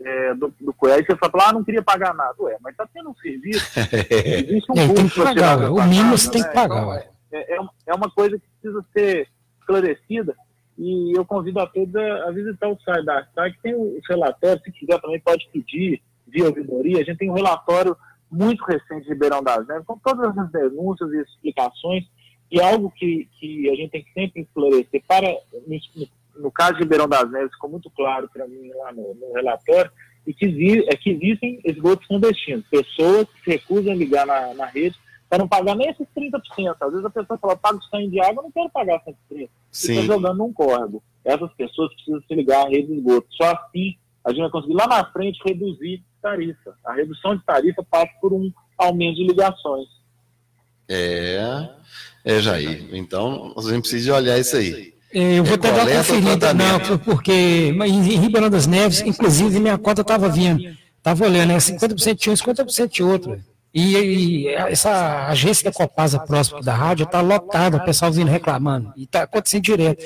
é, 0.02 0.34
do, 0.34 0.54
do 0.60 0.74
coelho. 0.74 0.96
Aí 0.98 1.06
você 1.06 1.16
fala, 1.16 1.50
ah, 1.50 1.54
não 1.54 1.64
queria 1.64 1.84
pagar 1.84 2.14
nada. 2.14 2.36
Ué, 2.40 2.58
mas 2.62 2.74
está 2.74 2.88
tendo 2.92 3.10
um 3.10 3.16
serviço, 3.16 3.64
existe 4.10 4.72
um 4.72 4.76
é, 4.76 4.94
tem 4.94 5.10
que 5.10 5.24
pagar, 5.24 5.72
o 5.72 5.84
mínimo 5.84 6.18
você 6.18 6.32
tem 6.32 6.44
que 6.44 6.54
pagar. 6.54 6.82
Então, 6.82 6.94
é, 6.94 7.06
é, 7.32 7.58
é, 7.88 7.94
uma 7.94 8.10
coisa 8.10 8.38
que 8.38 8.46
precisa 8.60 8.86
ser 8.94 9.28
esclarecida 9.60 10.36
e 10.78 11.18
eu 11.18 11.26
convido 11.26 11.60
a 11.60 11.68
todos 11.68 11.96
a, 11.96 12.28
a 12.28 12.32
visitar 12.32 12.68
o 12.68 12.80
site 12.82 13.06
da 13.06 13.26
SAI, 13.34 13.52
que 13.52 13.62
tem 13.62 13.76
os 13.76 14.08
relatórios, 14.10 14.64
se 14.64 14.72
quiser 14.72 15.00
também 15.00 15.20
pode 15.20 15.48
pedir 15.54 16.02
via 16.28 16.46
ouvidoria. 16.46 17.02
A 17.02 17.04
gente 17.04 17.18
tem 17.18 17.30
um 17.30 17.36
relatório 17.36 17.96
muito 18.32 18.64
recente 18.66 19.04
de 19.04 19.10
Ribeirão 19.10 19.44
das 19.44 19.66
Neves, 19.68 19.86
com 19.86 19.98
todas 20.00 20.38
as 20.38 20.52
denúncias 20.52 21.12
e 21.12 21.22
explicações, 21.22 22.04
e 22.52 22.60
algo 22.60 22.92
que, 22.92 23.28
que 23.40 23.70
a 23.70 23.76
gente 23.76 23.92
tem 23.92 24.04
que 24.04 24.14
sempre 24.14 24.42
esclarecer 24.42 25.04
para, 25.08 25.28
no, 25.66 26.08
no 26.36 26.52
caso 26.52 26.74
de 26.74 26.80
Ribeirão 26.80 27.08
das 27.08 27.30
Neves, 27.32 27.54
ficou 27.54 27.70
muito 27.70 27.90
claro 27.90 28.30
para 28.32 28.48
mim 28.48 28.70
lá 28.76 28.92
no, 28.92 29.16
no, 29.16 29.34
relatório, 29.34 29.92
e 30.26 30.34
que, 30.34 30.86
é 30.88 30.96
que 30.96 31.12
existem 31.12 31.60
esgotos 31.64 32.08
clandestinos, 32.08 32.66
pessoas 32.68 33.28
que 33.30 33.44
se 33.44 33.50
recusam 33.52 33.94
a 33.94 33.96
ligar 33.96 34.26
na, 34.26 34.54
na 34.54 34.66
rede 34.66 34.96
para 35.30 35.40
não 35.40 35.48
pagar 35.48 35.76
nem 35.76 35.90
esses 35.90 36.08
30%. 36.16 36.76
Às 36.80 36.92
vezes 36.92 37.06
a 37.06 37.10
pessoa 37.10 37.38
fala, 37.38 37.56
pago 37.56 37.80
100 37.84 38.10
de 38.10 38.20
água, 38.20 38.40
eu 38.40 38.44
não 38.44 38.52
quero 38.52 38.70
pagar 38.70 39.02
130. 39.04 39.52
Está 39.72 40.02
jogando 40.02 40.38
num 40.38 40.54
córrego. 40.54 41.04
Essas 41.24 41.52
pessoas 41.54 41.94
precisam 41.96 42.22
se 42.22 42.36
ligar 42.36 42.66
à 42.66 42.70
rede 42.70 42.88
de 42.88 43.00
esgoto. 43.00 43.28
Só 43.32 43.52
assim 43.52 43.96
a 44.24 44.32
gente 44.32 44.42
vai 44.42 44.50
conseguir 44.50 44.74
lá 44.74 44.88
na 44.88 45.06
frente 45.12 45.40
reduzir 45.46 46.04
tarifa. 46.22 46.76
A 46.84 46.94
redução 46.94 47.36
de 47.36 47.44
tarifa 47.44 47.84
passa 47.84 48.12
por 48.20 48.34
um 48.34 48.52
aumento 48.78 49.18
de 49.18 49.28
ligações. 49.28 49.88
É, 50.90 51.70
é 52.24 52.40
Jair. 52.40 52.90
Então, 52.94 53.54
a 53.56 53.62
gente 53.62 53.82
precisa 53.82 54.16
olhar 54.16 54.40
isso 54.40 54.58
aí. 54.58 54.95
Eu 55.12 55.44
vou 55.44 55.56
até 55.56 55.72
dar 55.72 55.86
uma 55.86 55.96
conferida, 55.96 56.54
não, 56.54 56.80
porque 57.00 57.32
em 57.32 58.18
Ribeirão 58.18 58.50
das 58.50 58.68
Neves, 58.68 59.02
inclusive, 59.02 59.60
minha 59.60 59.78
conta 59.78 60.02
estava 60.02 60.28
vindo. 60.28 60.62
Estava 60.98 61.26
olhando, 61.26 61.52
é 61.52 61.58
50% 61.58 62.16
de 62.16 62.30
um, 62.30 62.34
50% 62.34 62.90
de 62.90 63.04
outro. 63.04 63.40
E, 63.74 63.96
e, 63.96 64.48
essa 64.48 65.28
agência 65.28 65.66
da 65.66 65.72
Copasa 65.72 66.20
próxima 66.20 66.62
da 66.62 66.74
rádio 66.74 67.04
está 67.04 67.22
lotada, 67.22 67.78
o 67.78 67.86
pessoal 67.86 68.12
vindo 68.12 68.30
reclamando. 68.30 68.92
E 68.98 69.04
está 69.04 69.24
acontecendo 69.24 69.64
direto. 69.64 70.04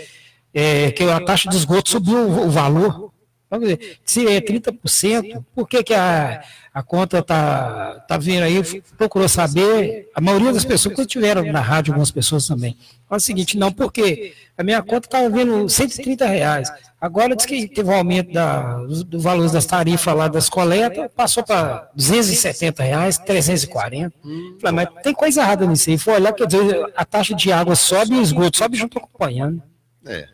É, 0.53 0.91
que 0.91 1.03
a 1.03 1.19
taxa 1.19 1.49
de 1.49 1.55
esgoto 1.55 1.89
subiu 1.89 2.17
o, 2.17 2.47
o 2.47 2.49
valor 2.49 3.12
Vamos 3.49 3.67
dizer, 3.67 3.97
se 4.05 4.27
é 4.27 4.39
30%, 4.39 5.43
por 5.55 5.67
que, 5.67 5.81
que 5.81 5.93
a, 5.93 6.43
a 6.71 6.83
conta 6.83 7.17
está 7.17 7.99
tá 8.07 8.15
vindo 8.15 8.43
aí? 8.43 8.62
Procurou 8.95 9.27
saber, 9.27 10.07
a 10.13 10.21
maioria 10.21 10.53
das 10.53 10.63
pessoas, 10.63 10.95
que 10.95 11.05
tiveram 11.05 11.43
na 11.51 11.59
rádio, 11.59 11.91
algumas 11.91 12.12
pessoas 12.12 12.47
também. 12.47 12.77
Fala 13.10 13.17
o 13.17 13.19
seguinte, 13.19 13.58
não, 13.58 13.72
porque 13.72 14.34
a 14.56 14.63
minha 14.63 14.84
conta 14.84 15.08
estava 15.08 15.28
vindo 15.30 15.67
130 15.67 16.28
reais. 16.28 16.72
Agora 17.02 17.36
diz 17.36 17.43
que 17.43 17.67
teve 17.67 17.89
um 17.89 17.95
aumento 17.95 18.32
da, 18.32 18.78
do, 18.84 19.04
do 19.04 19.19
valor 19.19 19.50
das 19.50 19.65
tarifas 19.65 20.15
lá 20.15 20.28
das 20.28 20.48
coletas, 20.48 21.10
passou 21.15 21.43
para 21.43 21.89
270 21.95 22.84
reais, 22.84 23.17
340. 23.17 24.13
Falei, 24.62 24.76
mas 24.76 25.02
tem 25.02 25.12
coisa 25.12 25.41
errada 25.41 25.65
nisso 25.65 25.89
aí. 25.89 25.98
Foi 25.98 26.13
olhar, 26.13 26.34
quer 26.34 26.45
dizer, 26.45 26.93
a 26.95 27.04
taxa 27.04 27.34
de 27.34 27.52
água 27.52 27.76
sobe 27.76 28.13
e 28.13 28.19
o 28.19 28.22
esgoto 28.22 28.58
sobe 28.58 28.78
junto 28.78 29.00
acompanhando. 29.00 29.63
É. 30.06 30.28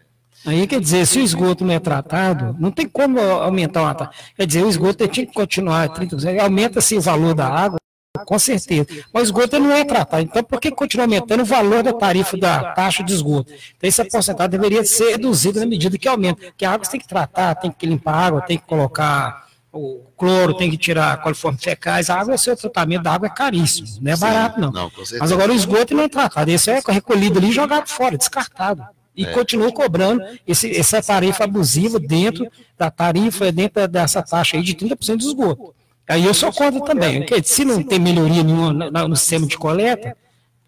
Aí 0.46 0.68
quer 0.68 0.82
dizer, 0.82 1.08
se 1.08 1.18
o 1.18 1.24
esgoto 1.24 1.64
não 1.64 1.74
é 1.74 1.80
tratado, 1.80 2.58
não 2.60 2.72
tem 2.72 2.90
como 2.90 3.22
aumentar 3.22 3.84
uma 3.84 3.96
taxa. 3.96 4.12
Quer 4.36 4.46
dizer, 4.46 4.64
o 4.66 4.70
esgoto 4.70 5.08
tinha 5.08 5.26
que 5.26 5.34
continuar 5.34 5.88
30%, 5.88 6.40
aumenta-se 6.40 6.98
o 6.98 7.02
valor 7.02 7.34
da 7.34 7.48
água, 7.48 7.80
com 8.20 8.40
certeza. 8.40 8.88
Mas 9.14 9.24
o 9.24 9.26
esgoto 9.26 9.60
não 9.60 9.72
é 9.72 9.84
tratado. 9.84 10.24
Então, 10.24 10.44
por 10.44 10.60
que 10.60 10.72
continua 10.72 11.06
aumentando 11.06 11.42
o 11.42 11.46
valor 11.46 11.84
da 11.84 11.94
tarifa 11.94 12.38
da 12.38 12.72
taxa 12.74 13.04
de 13.04 13.14
esgoto? 13.14 13.52
Então, 13.78 13.88
essa 13.88 14.06
porcentagem 14.06 14.52
deveria 14.52 14.84
ser 14.86 15.12
reduzida 15.12 15.60
na 15.60 15.66
medida 15.66 15.98
que 15.98 16.08
aumenta. 16.08 16.46
Porque 16.46 16.66
a 16.66 16.72
água 16.72 16.86
você 16.86 16.92
tem 16.92 17.00
que 17.00 17.08
tratar, 17.08 17.56
tem 17.56 17.72
que 17.72 17.86
limpar 17.86 18.14
a 18.14 18.26
água, 18.28 18.42
tem 18.42 18.58
que 18.58 18.66
colocar 18.66 19.46
o 19.72 20.04
cloro, 20.18 20.54
tem 20.54 20.72
que 20.72 20.78
tirar 20.78 21.22
coliformes 21.22 21.64
fecais. 21.64 22.10
A 22.10 22.20
água, 22.20 22.36
o 22.36 22.38
seu 22.38 22.56
tratamento 22.56 23.04
da 23.04 23.12
água 23.12 23.28
é 23.28 23.30
caríssimo, 23.30 23.88
não 24.02 24.12
é 24.12 24.16
barato, 24.16 24.62
não. 24.62 24.72
não 24.72 24.92
Mas 25.20 25.32
agora 25.32 25.52
o 25.52 25.56
esgoto 25.56 25.94
não 25.94 26.04
é 26.04 26.10
tratado. 26.10 26.50
Esse 26.50 26.72
é 26.72 26.82
recolhido 26.88 27.40
ali 27.40 27.50
e 27.50 27.52
jogado 27.52 27.88
fora, 27.88 28.18
descartado 28.18 28.84
e 29.16 29.26
é. 29.26 29.32
continua 29.32 29.72
cobrando 29.72 30.24
esse, 30.46 30.76
essa 30.76 31.02
tarifa 31.02 31.46
abusiva 31.46 32.00
dentro 32.00 32.48
da 32.78 32.92
tarifa, 32.92 33.52
dentro 33.52 33.88
dessa 33.88 34.22
taxa 34.22 34.58
aí 34.58 34.64
de 34.64 34.76
30% 34.76 35.18
de 35.18 35.26
esgoto. 35.26 35.74
Aí 36.08 36.26
eu 36.26 36.34
sou 36.34 36.52
contra 36.52 36.80
também, 36.82 37.22
porque 37.22 37.42
se 37.44 37.66
não 37.66 37.82
tem 37.82 38.00
melhoria 38.00 38.44
nenhuma 38.44 38.72
no, 38.72 39.08
no 39.08 39.16
sistema 39.16 39.48
de 39.48 39.58
coleta, 39.58 40.16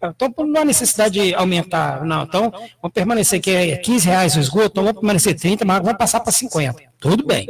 então 0.02 0.32
não 0.46 0.62
há 0.62 0.64
necessidade 0.64 1.20
de 1.20 1.34
aumentar, 1.34 2.04
não. 2.04 2.22
Então, 2.22 2.50
vamos 2.82 2.94
permanecer 2.94 3.40
que 3.40 3.50
é 3.50 3.76
15 3.76 4.06
reais 4.06 4.36
o 4.36 4.40
esgoto, 4.40 4.66
então 4.66 4.84
vamos 4.84 5.00
permanecer 5.00 5.34
30, 5.36 5.64
mas 5.64 5.82
vamos 5.82 5.98
passar 5.98 6.20
para 6.20 6.32
50. 6.32 6.82
Tudo 7.00 7.26
bem. 7.26 7.48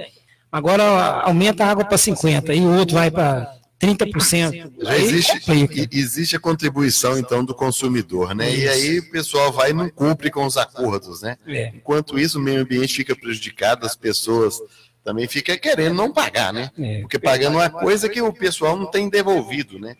Agora 0.51 0.83
aumenta 1.23 1.65
a 1.65 1.71
água 1.71 1.85
para 1.85 1.99
50 1.99 2.55
e 2.55 2.61
o 2.61 2.79
outro 2.79 2.95
vai 2.95 3.11
para 3.11 3.55
30%. 3.81 4.73
Já 4.81 4.99
existe, 4.99 5.43
existe 5.93 6.37
a 6.37 6.41
contribuição, 6.41 7.19
então, 7.19 7.45
do 7.45 7.55
consumidor, 7.55 8.35
né? 8.35 8.51
Isso. 8.51 8.63
E 8.63 8.69
aí 8.69 8.99
o 8.99 9.11
pessoal 9.11 9.53
vai 9.53 9.71
e 9.71 9.75
não 9.75 9.91
cumpre 9.91 10.31
com 10.31 10.45
os 10.47 10.57
acordos, 10.57 11.21
né? 11.21 11.37
É. 11.47 11.73
Enquanto 11.75 12.19
isso, 12.19 12.39
o 12.39 12.43
meio 12.43 12.63
ambiente 12.63 12.95
fica 12.95 13.15
prejudicado, 13.15 13.85
as 13.85 13.95
pessoas 13.95 14.59
também 15.09 15.27
ficam 15.27 15.57
querendo 15.57 15.95
não 15.95 16.13
pagar, 16.13 16.53
né? 16.53 16.71
É. 16.79 17.01
Porque 17.01 17.19
pagando 17.19 17.57
uma 17.57 17.71
coisa 17.71 18.11
que 18.11 18.21
o 18.21 18.31
pessoal 18.31 18.77
não 18.77 18.85
tem 18.85 19.09
devolvido, 19.09 19.79
né? 19.79 19.97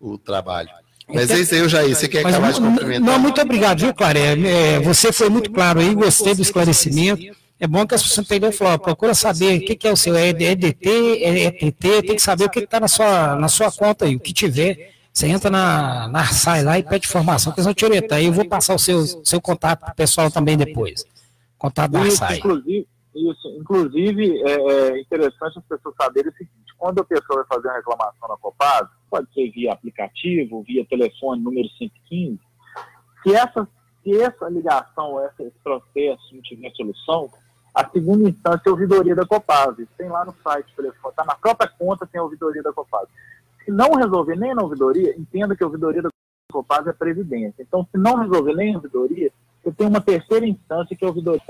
O 0.00 0.18
trabalho. 0.18 0.68
Mas 1.06 1.26
então, 1.26 1.36
é 1.36 1.40
isso 1.40 1.54
aí, 1.54 1.68
Jair, 1.68 1.94
você 1.94 2.08
quer 2.08 2.26
acabar 2.26 2.52
de 2.52 2.60
cumprimentar? 2.60 3.00
Não, 3.00 3.18
muito 3.20 3.40
obrigado, 3.40 3.78
viu, 3.78 3.94
Claré? 3.94 4.32
É, 4.32 4.80
você 4.80 5.12
foi 5.12 5.28
muito 5.28 5.52
claro 5.52 5.78
aí, 5.78 5.94
gostei 5.94 6.34
do 6.34 6.42
esclarecimento. 6.42 7.22
É 7.60 7.68
bom 7.68 7.86
que 7.86 7.94
as 7.94 8.02
pessoas 8.02 8.26
entendam 8.26 8.50
e 8.50 8.78
procura 8.78 9.14
saber 9.14 9.56
o 9.56 9.60
que, 9.64 9.76
que 9.76 9.86
é 9.86 9.92
o 9.92 9.96
seu 9.96 10.16
é 10.16 10.30
EDT, 10.30 10.88
é 11.22 11.44
ETT, 11.44 12.02
tem 12.02 12.16
que 12.16 12.22
saber 12.22 12.46
o 12.46 12.50
que 12.50 12.58
está 12.58 12.80
na 12.80 12.88
sua, 12.88 13.36
na 13.36 13.46
sua 13.46 13.70
conta 13.70 14.04
aí, 14.04 14.16
o 14.16 14.20
que 14.20 14.32
tiver. 14.32 14.94
Você 15.12 15.28
entra 15.28 15.48
na, 15.48 16.08
na 16.08 16.18
Arsai 16.18 16.64
lá 16.64 16.76
e 16.76 16.82
pede 16.82 17.06
informação, 17.06 17.52
que 17.52 17.60
eles 17.60 17.66
vão 17.66 17.74
te 17.74 17.84
orientar. 17.84 18.18
Aí 18.18 18.26
eu 18.26 18.32
vou 18.32 18.44
passar 18.44 18.74
o 18.74 18.80
seu, 18.80 19.06
seu 19.24 19.40
contato 19.40 19.78
para 19.78 19.92
o 19.92 19.94
pessoal 19.94 20.28
também 20.28 20.56
depois. 20.56 21.04
Contato 21.56 21.92
da 21.92 22.00
Arsai. 22.00 22.38
Inclusive, 22.38 22.88
isso, 23.14 23.48
inclusive 23.58 24.42
é, 24.42 24.52
é 24.52 25.00
interessante 25.00 25.58
as 25.58 25.64
pessoas 25.64 25.94
saberem 26.00 26.30
o 26.30 26.34
seguinte, 26.34 26.74
quando 26.76 27.00
a 27.00 27.04
pessoa 27.04 27.44
vai 27.44 27.46
fazer 27.46 27.68
uma 27.68 27.76
reclamação 27.76 28.28
na 28.28 28.36
Copasa, 28.36 28.90
pode 29.10 29.32
ser 29.32 29.50
via 29.50 29.72
aplicativo, 29.72 30.62
via 30.62 30.84
telefone, 30.86 31.42
número 31.42 31.68
115, 31.78 32.38
se 33.22 33.34
essa, 33.34 33.68
se 34.02 34.20
essa 34.20 34.48
ligação, 34.48 35.18
esse 35.26 35.50
processo 35.62 36.34
não 36.34 36.42
tiver 36.42 36.70
solução, 36.72 37.30
a 37.74 37.88
segunda 37.88 38.28
instância 38.28 38.62
é 38.66 38.68
a 38.68 38.72
ouvidoria 38.72 39.16
da 39.16 39.26
Copasa. 39.26 39.84
Tem 39.98 40.08
lá 40.08 40.24
no 40.24 40.34
site, 40.44 40.76
telefone, 40.76 41.10
está 41.10 41.24
na 41.24 41.34
própria 41.34 41.68
conta, 41.68 42.06
tem 42.06 42.20
a 42.20 42.24
ouvidoria 42.24 42.62
da 42.62 42.72
Copasa. 42.72 43.08
Se 43.64 43.70
não 43.70 43.94
resolver 43.94 44.36
nem 44.36 44.54
na 44.54 44.62
ouvidoria, 44.62 45.18
entenda 45.18 45.56
que 45.56 45.64
a 45.64 45.66
ouvidoria 45.66 46.02
da 46.02 46.10
Copasa 46.52 46.90
é 46.90 46.92
previdência. 46.92 47.62
Então, 47.62 47.84
se 47.90 47.98
não 47.98 48.16
resolver 48.16 48.54
nem 48.54 48.74
a 48.74 48.76
ouvidoria, 48.76 49.32
você 49.62 49.72
tem 49.72 49.88
uma 49.88 50.00
terceira 50.00 50.46
instância 50.46 50.94
que 50.94 51.04
é 51.04 51.06
a 51.06 51.10
ouvidoria 51.10 51.40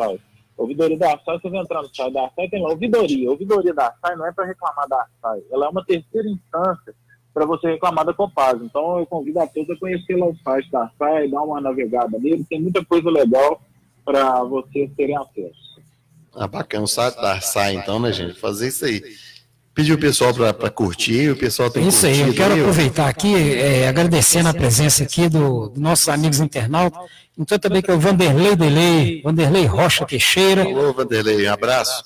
Ouvidoria 0.56 0.96
da 0.96 1.14
ASAI, 1.14 1.40
você 1.40 1.50
vai 1.50 1.60
entrar 1.60 1.82
no 1.82 1.94
site 1.94 2.12
da 2.12 2.26
ASAI, 2.26 2.48
tem 2.48 2.62
lá, 2.62 2.70
ouvidoria. 2.70 3.30
Ouvidoria 3.30 3.74
da 3.74 3.88
ASAI 3.88 4.16
não 4.16 4.26
é 4.26 4.32
para 4.32 4.46
reclamar 4.46 4.88
da 4.88 5.06
ASAI, 5.22 5.42
ela 5.50 5.66
é 5.66 5.68
uma 5.68 5.84
terceira 5.84 6.28
instância 6.28 6.94
para 7.32 7.44
você 7.44 7.72
reclamar 7.72 8.04
da 8.04 8.14
Copasa. 8.14 8.64
Então, 8.64 8.98
eu 8.98 9.06
convido 9.06 9.40
a 9.40 9.46
todos 9.46 9.70
a 9.70 9.80
conhecer 9.80 10.14
lá 10.16 10.26
o 10.26 10.36
site 10.36 10.70
da 10.70 10.84
ASAI, 10.84 11.28
dar 11.28 11.42
uma 11.42 11.60
navegada 11.60 12.18
nele, 12.18 12.44
tem 12.44 12.60
muita 12.60 12.84
coisa 12.84 13.10
legal 13.10 13.60
para 14.04 14.44
vocês 14.44 14.90
terem 14.96 15.16
acesso. 15.16 15.82
Ah, 16.36 16.46
bacana, 16.46 16.84
o 16.84 16.88
site 16.88 17.16
da 17.16 17.40
SAI, 17.40 17.74
então, 17.74 17.98
né, 17.98 18.12
gente? 18.12 18.38
Fazer 18.38 18.68
isso 18.68 18.84
aí. 18.84 19.02
Pedir 19.74 19.92
o 19.92 19.98
pessoal 19.98 20.32
para 20.32 20.70
curtir, 20.70 21.30
o 21.30 21.36
pessoal 21.36 21.68
tem 21.68 21.88
Isso 21.88 22.06
aí, 22.06 22.20
eu 22.20 22.32
quero 22.32 22.54
aproveitar 22.54 23.08
aqui, 23.08 23.34
é, 23.34 23.88
agradecendo 23.88 24.48
a 24.48 24.54
presença 24.54 25.02
aqui 25.02 25.28
dos 25.28 25.70
do 25.70 25.80
nossos 25.80 26.08
amigos 26.08 26.38
internautas, 26.38 27.00
então 27.36 27.58
também 27.58 27.82
que 27.82 27.90
é 27.90 27.94
o 27.94 27.98
Vanderlei 27.98 28.54
Delei, 28.54 29.20
Vanderlei 29.22 29.66
Rocha 29.66 30.06
Teixeira. 30.06 30.62
Alô, 30.62 30.92
Vanderlei, 30.92 31.48
um 31.48 31.52
abraço. 31.52 32.04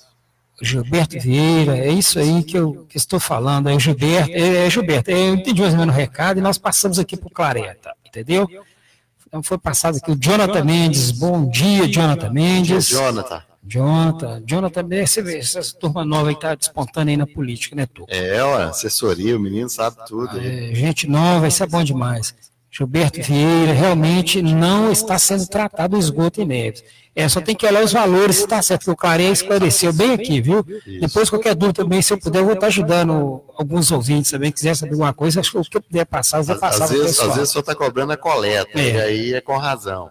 Gilberto 0.63 1.21
Vieira, 1.21 1.77
é 1.77 1.91
isso 1.91 2.19
aí 2.19 2.43
que 2.43 2.57
eu 2.57 2.87
que 2.89 2.97
estou 2.97 3.21
falando, 3.21 3.69
é 3.69 3.79
Gilberto, 3.79 4.31
é, 4.33 4.67
é 4.67 4.71
Gilberto, 4.71 5.11
é, 5.11 5.29
eu 5.29 5.35
entendi 5.35 5.61
mais 5.61 5.75
ou 5.75 5.81
menos 5.81 5.95
o 5.95 5.99
recado 5.99 6.39
e 6.39 6.41
nós 6.41 6.57
passamos 6.57 6.99
aqui 6.99 7.19
para 7.19 7.29
o 7.29 7.31
Clareta, 7.31 7.93
entendeu? 8.05 8.49
Então 9.27 9.43
foi 9.43 9.59
passado 9.59 9.99
aqui 9.99 10.11
o 10.11 10.17
Jonathan 10.19 10.65
Mendes, 10.65 11.11
bom 11.11 11.49
dia, 11.51 11.87
Jonathan 11.87 12.31
Mendes. 12.31 12.91
Bom 12.91 12.97
dia, 12.97 12.99
Jonathan. 12.99 13.43
Jonathan, 13.69 14.43
Jonathan, 14.47 14.89
você 15.07 15.21
vê, 15.23 15.39
essa 15.39 15.63
turma 15.75 16.05
nova 16.05 16.29
aí 16.29 16.35
está 16.35 16.55
despontando 16.55 17.11
aí 17.11 17.17
na 17.17 17.27
política, 17.27 17.77
né, 17.77 17.87
tu? 17.87 18.07
É, 18.09 18.43
ó, 18.43 18.63
assessoria, 18.63 19.37
o 19.37 19.41
menino 19.41 19.69
sabe 19.69 19.99
tudo. 20.07 20.39
É, 20.41 20.75
gente 20.75 21.07
nova, 21.07 21.47
isso 21.47 21.63
é 21.63 21.67
bom 21.67 21.85
demais. 21.85 22.35
Gilberto 22.71 23.21
Vieira, 23.23 23.73
realmente 23.73 24.41
não 24.41 24.91
está 24.93 25.19
sendo 25.19 25.47
tratado 25.47 25.97
o 25.97 25.99
esgoto 25.99 26.41
em 26.41 26.47
Neves. 26.47 26.85
É, 27.15 27.29
só 27.29 27.41
tem 27.41 27.55
que 27.55 27.67
olhar 27.67 27.83
os 27.83 27.93
valores, 27.93 28.37
se 28.37 28.45
está 28.45 28.63
certo, 28.63 28.85
que 28.85 28.91
o 28.91 28.97
Claré 28.97 29.25
esclareceu 29.25 29.93
bem 29.93 30.13
aqui, 30.13 30.41
viu? 30.41 30.65
Isso. 30.87 31.01
Depois, 31.01 31.29
qualquer 31.29 31.55
dúvida 31.55 31.83
também, 31.83 32.01
se 32.01 32.13
eu 32.13 32.19
puder, 32.19 32.39
eu 32.39 32.45
vou 32.45 32.55
estar 32.55 32.69
ajudando 32.69 33.43
alguns 33.57 33.91
ouvintes 33.91 34.31
também, 34.31 34.53
quiser 34.53 34.77
saber 34.77 34.93
alguma 34.93 35.13
coisa, 35.13 35.41
acho 35.41 35.51
que 35.51 35.59
o 35.59 35.63
que 35.63 35.77
eu 35.77 35.83
puder 35.83 36.07
passar, 36.07 36.39
eu 36.39 36.45
vou 36.45 36.57
passar 36.57 36.85
às 36.85 36.91
vezes, 36.91 37.19
Às 37.19 37.35
vezes 37.35 37.51
só 37.51 37.59
está 37.61 37.75
cobrando 37.75 38.13
a 38.13 38.17
coleta, 38.17 38.79
é. 38.79 38.93
e 38.93 39.01
aí 39.01 39.35
é 39.35 39.41
com 39.41 39.57
razão. 39.57 40.11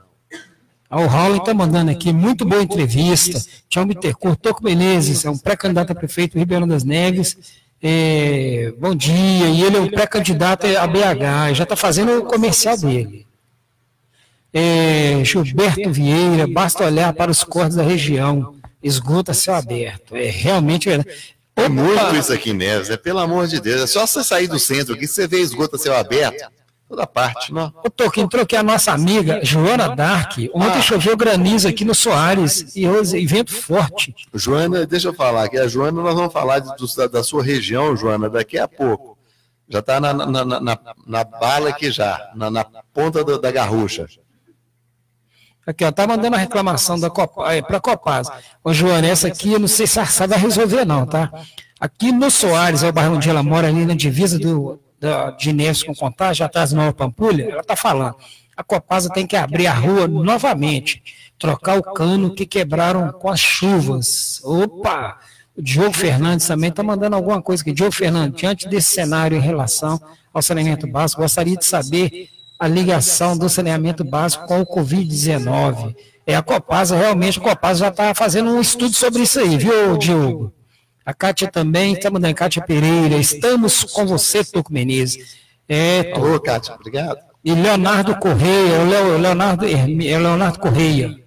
O 0.89 1.05
Raul 1.05 1.37
está 1.37 1.53
mandando 1.53 1.91
aqui, 1.91 2.13
muito 2.13 2.45
boa 2.45 2.63
entrevista. 2.63 3.41
Tchau, 3.67 3.85
Bittencourt, 3.85 4.39
Toco 4.39 4.63
Menezes, 4.63 5.25
é 5.25 5.29
um 5.29 5.37
pré-candidato 5.37 5.91
a 5.91 5.95
prefeito 5.95 6.33
do 6.33 6.39
Ribeirão 6.39 6.67
das 6.67 6.85
Neves. 6.85 7.37
É, 7.83 8.73
bom 8.79 8.95
dia, 8.95 9.49
e 9.49 9.63
ele 9.63 9.75
é 9.75 9.79
um 9.81 9.89
pré-candidato 9.89 10.65
a 10.65 10.87
BH, 10.87 11.53
já 11.53 11.63
está 11.63 11.75
fazendo 11.75 12.19
o 12.19 12.23
comercial 12.23 12.77
dele. 12.77 13.27
É, 14.53 15.21
Gilberto 15.25 15.91
Vieira, 15.91 16.47
basta 16.47 16.85
olhar 16.85 17.11
para 17.13 17.29
os 17.29 17.43
cortes 17.43 17.75
da 17.75 17.83
região, 17.83 18.55
esgoto 18.81 19.31
a 19.31 19.33
céu 19.33 19.55
aberto. 19.55 20.15
É 20.15 20.29
realmente. 20.29 20.89
É 20.89 21.67
muito 21.67 22.15
isso 22.15 22.31
aqui, 22.31 22.53
Neves, 22.53 22.89
é 22.89 22.95
pelo 22.95 23.19
amor 23.19 23.45
de 23.47 23.59
Deus. 23.59 23.81
É 23.81 23.87
só 23.87 24.07
você 24.07 24.23
sair 24.23 24.47
do 24.47 24.57
centro 24.57 24.93
aqui, 24.93 25.05
você 25.05 25.27
vê 25.27 25.41
esgoto 25.41 25.75
a 25.75 25.79
céu 25.79 25.97
aberto. 25.97 26.49
Toda 26.87 27.05
parte, 27.05 27.53
não. 27.53 27.73
Ô, 27.83 27.89
Toque, 27.89 28.21
entrou 28.21 28.43
aqui 28.43 28.55
a 28.55 28.63
nossa 28.63 28.93
amiga 28.93 29.41
Joana 29.43 29.93
Dark. 29.93 30.37
Ontem 30.53 30.79
ah. 30.79 30.81
choveu 30.81 31.17
granizo 31.17 31.67
aqui 31.67 31.83
no 31.83 31.93
Soares 31.93 32.73
e, 32.75 32.87
hoje, 32.87 33.25
vento 33.25 33.53
forte. 33.53 34.15
Joana, 34.33 34.85
deixa 34.85 35.09
eu 35.09 35.13
falar 35.13 35.43
aqui. 35.43 35.57
A 35.57 35.67
Joana, 35.67 36.01
nós 36.01 36.15
vamos 36.15 36.31
falar 36.31 36.59
de, 36.59 36.69
da, 36.95 37.07
da, 37.07 37.23
sua 37.23 37.43
região, 37.43 37.95
Joana, 37.95 38.29
daqui 38.29 38.57
a 38.57 38.69
pouco. 38.69 39.17
Já 39.67 39.79
está 39.79 39.99
na, 39.99 40.13
na, 40.13 40.45
na, 40.45 40.79
na, 41.05 41.23
bala 41.25 41.69
aqui 41.69 41.91
já, 41.91 42.31
na, 42.33 42.49
na 42.49 42.63
ponta 42.93 43.21
do, 43.21 43.37
da 43.37 43.51
garrucha. 43.51 44.07
Aqui, 45.65 45.83
ó, 45.83 45.91
tá 45.91 46.07
mandando 46.07 46.37
a 46.37 46.39
reclamação 46.39 46.97
da 46.97 47.09
Copa, 47.09 47.53
é, 47.53 47.61
para 47.61 47.75
a 47.75 47.81
Copasa. 47.81 48.31
Ô, 48.63 48.71
Joana, 48.71 49.07
essa 49.07 49.27
aqui 49.27 49.51
eu 49.51 49.59
não 49.59 49.67
sei 49.67 49.85
se 49.85 49.99
a 49.99 50.05
vai 50.25 50.39
resolver, 50.39 50.85
não, 50.85 51.05
tá? 51.05 51.29
Aqui 51.77 52.13
no 52.13 52.31
Soares, 52.31 52.81
é 52.81 52.87
o 52.87 52.93
bairro 52.93 53.15
onde 53.15 53.29
ela 53.29 53.43
mora, 53.43 53.67
ali 53.67 53.85
na 53.85 53.93
divisa 53.93 54.39
do, 54.39 54.79
da, 54.99 55.31
de 55.31 55.49
Inês 55.49 55.83
com 55.83 55.93
Contagem, 55.93 56.45
atrás 56.45 56.71
de 56.71 56.75
Nova 56.75 56.93
Pampulha, 56.93 57.43
ela 57.43 57.61
está 57.61 57.75
falando. 57.75 58.15
A 58.55 58.63
Copasa 58.63 59.09
tem 59.09 59.27
que 59.27 59.35
abrir 59.35 59.67
a 59.67 59.73
rua 59.73 60.07
novamente, 60.07 61.03
trocar 61.37 61.77
o 61.77 61.83
cano 61.83 62.33
que 62.33 62.45
quebraram 62.45 63.11
com 63.11 63.29
as 63.29 63.39
chuvas. 63.39 64.41
Opa! 64.43 65.19
O 65.55 65.61
Diogo 65.61 65.93
Fernandes 65.93 66.47
também 66.47 66.69
está 66.69 66.83
mandando 66.83 67.15
alguma 67.15 67.41
coisa 67.41 67.61
aqui. 67.61 67.71
Diogo 67.71 67.91
Fernandes, 67.91 68.39
diante 68.39 68.67
desse 68.67 68.93
cenário 68.93 69.37
em 69.37 69.41
relação 69.41 69.99
ao 70.33 70.41
saneamento 70.41 70.87
básico, 70.87 71.21
gostaria 71.21 71.55
de 71.55 71.65
saber 71.65 72.29
a 72.59 72.67
ligação 72.67 73.37
do 73.37 73.47
saneamento 73.47 74.03
básico 74.03 74.47
com 74.47 74.61
o 74.61 74.65
Covid-19. 74.65 75.95
É, 76.25 76.35
a 76.35 76.41
Copasa, 76.41 76.97
realmente, 76.97 77.39
a 77.39 77.41
Copasa 77.41 77.79
já 77.79 77.87
está 77.89 78.13
fazendo 78.13 78.51
um 78.51 78.59
estudo 78.59 78.93
sobre 78.95 79.23
isso 79.23 79.39
aí, 79.39 79.57
viu, 79.57 79.97
Diogo? 79.97 80.53
A 81.07 81.13
Kátia 81.13 81.49
também, 81.49 81.93
estamos 81.93 82.19
na 82.19 82.33
Kátia 82.33 82.61
Pereira, 82.61 83.15
estamos 83.15 83.81
com 83.85 84.05
você, 84.05 84.43
Toco 84.43 84.73
Menezes. 84.73 85.37
É, 85.65 86.11
Alô, 86.13 86.37
Kátia, 86.37 86.75
obrigado. 86.75 87.17
E 87.45 87.53
Leonardo 87.53 88.13
Correia, 88.17 88.81
o 88.81 89.17
Leonardo, 89.17 89.65
é 89.65 89.85
Leonardo 89.85 90.59
Correia. 90.59 91.17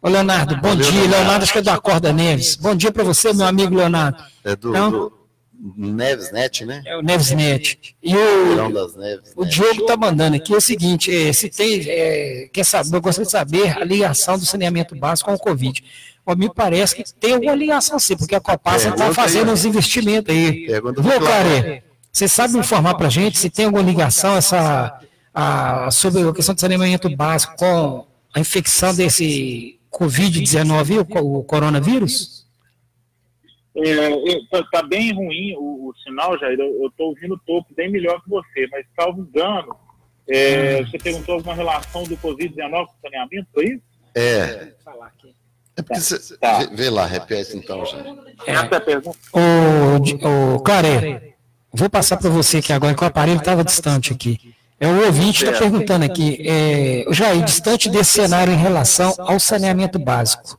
Ô, 0.00 0.08
Leonardo, 0.08 0.54
bom 0.54 0.68
Valeu, 0.68 0.84
dia. 0.84 0.92
Leonardo. 0.92 1.16
Leonardo, 1.16 1.42
acho 1.42 1.52
que 1.52 1.58
é 1.58 1.62
da 1.62 1.78
Corda 1.78 2.12
Neves. 2.12 2.54
Bom 2.54 2.76
dia 2.76 2.92
para 2.92 3.02
você, 3.02 3.32
meu 3.32 3.44
amigo 3.44 3.74
Leonardo. 3.74 4.22
É 4.44 4.54
do, 4.54 4.70
então, 4.70 4.90
do 4.92 5.12
Neves 5.76 6.30
Net, 6.30 6.64
né? 6.64 6.80
É 6.86 6.96
o 6.96 7.02
Neves 7.02 7.32
Net. 7.32 7.96
E 8.00 8.14
o, 8.14 8.68
Neves, 8.68 9.32
o 9.34 9.44
Diogo 9.44 9.80
está 9.80 9.96
mandando 9.96 10.36
aqui 10.36 10.54
o 10.54 10.60
seguinte: 10.60 11.12
é, 11.12 11.32
se 11.32 11.48
tem, 11.48 11.82
é, 11.88 12.48
quer 12.52 12.64
saber, 12.64 12.94
eu 12.94 13.02
gostaria 13.02 13.26
de 13.26 13.32
saber 13.32 13.76
a 13.76 13.84
ligação 13.84 14.38
do 14.38 14.46
saneamento 14.46 14.94
básico 14.94 15.28
com 15.28 15.34
o 15.34 15.40
Covid 15.40 15.82
me 16.36 16.52
parece 16.52 16.96
que 16.96 17.14
tem 17.14 17.34
alguma 17.34 17.54
ligação 17.54 17.98
sim, 17.98 18.16
porque 18.16 18.34
a 18.34 18.40
Copasa 18.40 18.90
está 18.90 19.12
fazendo 19.12 19.48
aí. 19.48 19.54
uns 19.54 19.64
investimentos 19.64 20.34
aí. 20.34 20.66
Viu, 20.66 21.20
Care? 21.20 21.82
Você 22.12 22.28
sabe 22.28 22.58
informar 22.58 22.94
para 22.94 23.06
a 23.06 23.10
gente 23.10 23.38
se 23.38 23.50
tem 23.50 23.64
alguma 23.64 23.82
ligação 23.82 24.36
essa, 24.36 25.00
a, 25.34 25.90
sobre 25.90 26.28
a 26.28 26.32
questão 26.32 26.54
do 26.54 26.60
saneamento 26.60 27.08
básico 27.16 27.56
com 27.56 28.06
a 28.34 28.40
infecção 28.40 28.94
desse 28.94 29.80
Covid-19, 29.90 31.06
o, 31.20 31.38
o 31.38 31.44
coronavírus? 31.44 32.46
Está 33.74 34.58
é, 34.58 34.62
tá 34.70 34.82
bem 34.82 35.12
ruim 35.14 35.54
o, 35.56 35.88
o 35.88 35.94
sinal, 36.04 36.38
Jair. 36.38 36.58
Eu 36.60 36.86
estou 36.88 37.08
ouvindo 37.08 37.34
o 37.34 37.38
topo 37.38 37.74
bem 37.74 37.90
melhor 37.90 38.22
que 38.22 38.28
você, 38.28 38.68
mas 38.70 38.86
salvo 38.94 39.22
engano, 39.22 39.74
é, 40.28 40.80
hum. 40.80 40.86
você 40.86 40.98
perguntou 40.98 41.36
alguma 41.36 41.54
relação 41.54 42.04
do 42.04 42.16
Covid-19 42.18 42.70
com 42.70 42.92
o 42.92 43.00
saneamento, 43.02 43.48
foi 43.52 43.64
isso? 43.64 43.82
É. 44.14 44.72
É 45.76 45.82
porque 45.82 46.00
você, 46.00 46.36
tá. 46.36 46.58
vê, 46.58 46.66
vê, 46.66 46.90
lá, 46.90 47.06
repete 47.06 47.56
então, 47.56 47.84
já. 47.86 47.98
É, 48.46 48.52
Essa 48.52 48.74
é 48.74 48.76
a 48.76 48.80
pergunta. 48.80 49.18
O, 49.32 50.56
o 50.56 50.60
Clare, 50.60 51.34
vou 51.72 51.88
passar 51.88 52.18
para 52.18 52.28
você 52.28 52.58
aqui 52.58 52.72
agora, 52.72 52.94
que 52.94 53.02
o 53.02 53.06
aparelho 53.06 53.38
estava 53.38 53.64
distante 53.64 54.12
aqui. 54.12 54.54
É 54.78 54.86
o 54.88 55.06
ouvinte 55.06 55.44
está 55.44 55.56
perguntando 55.56 56.04
aqui, 56.04 56.44
é, 56.44 57.04
Jair, 57.12 57.44
distante 57.44 57.88
desse 57.88 58.14
cenário 58.14 58.52
em 58.52 58.56
relação 58.56 59.14
ao 59.16 59.38
saneamento 59.38 59.96
básico, 59.96 60.58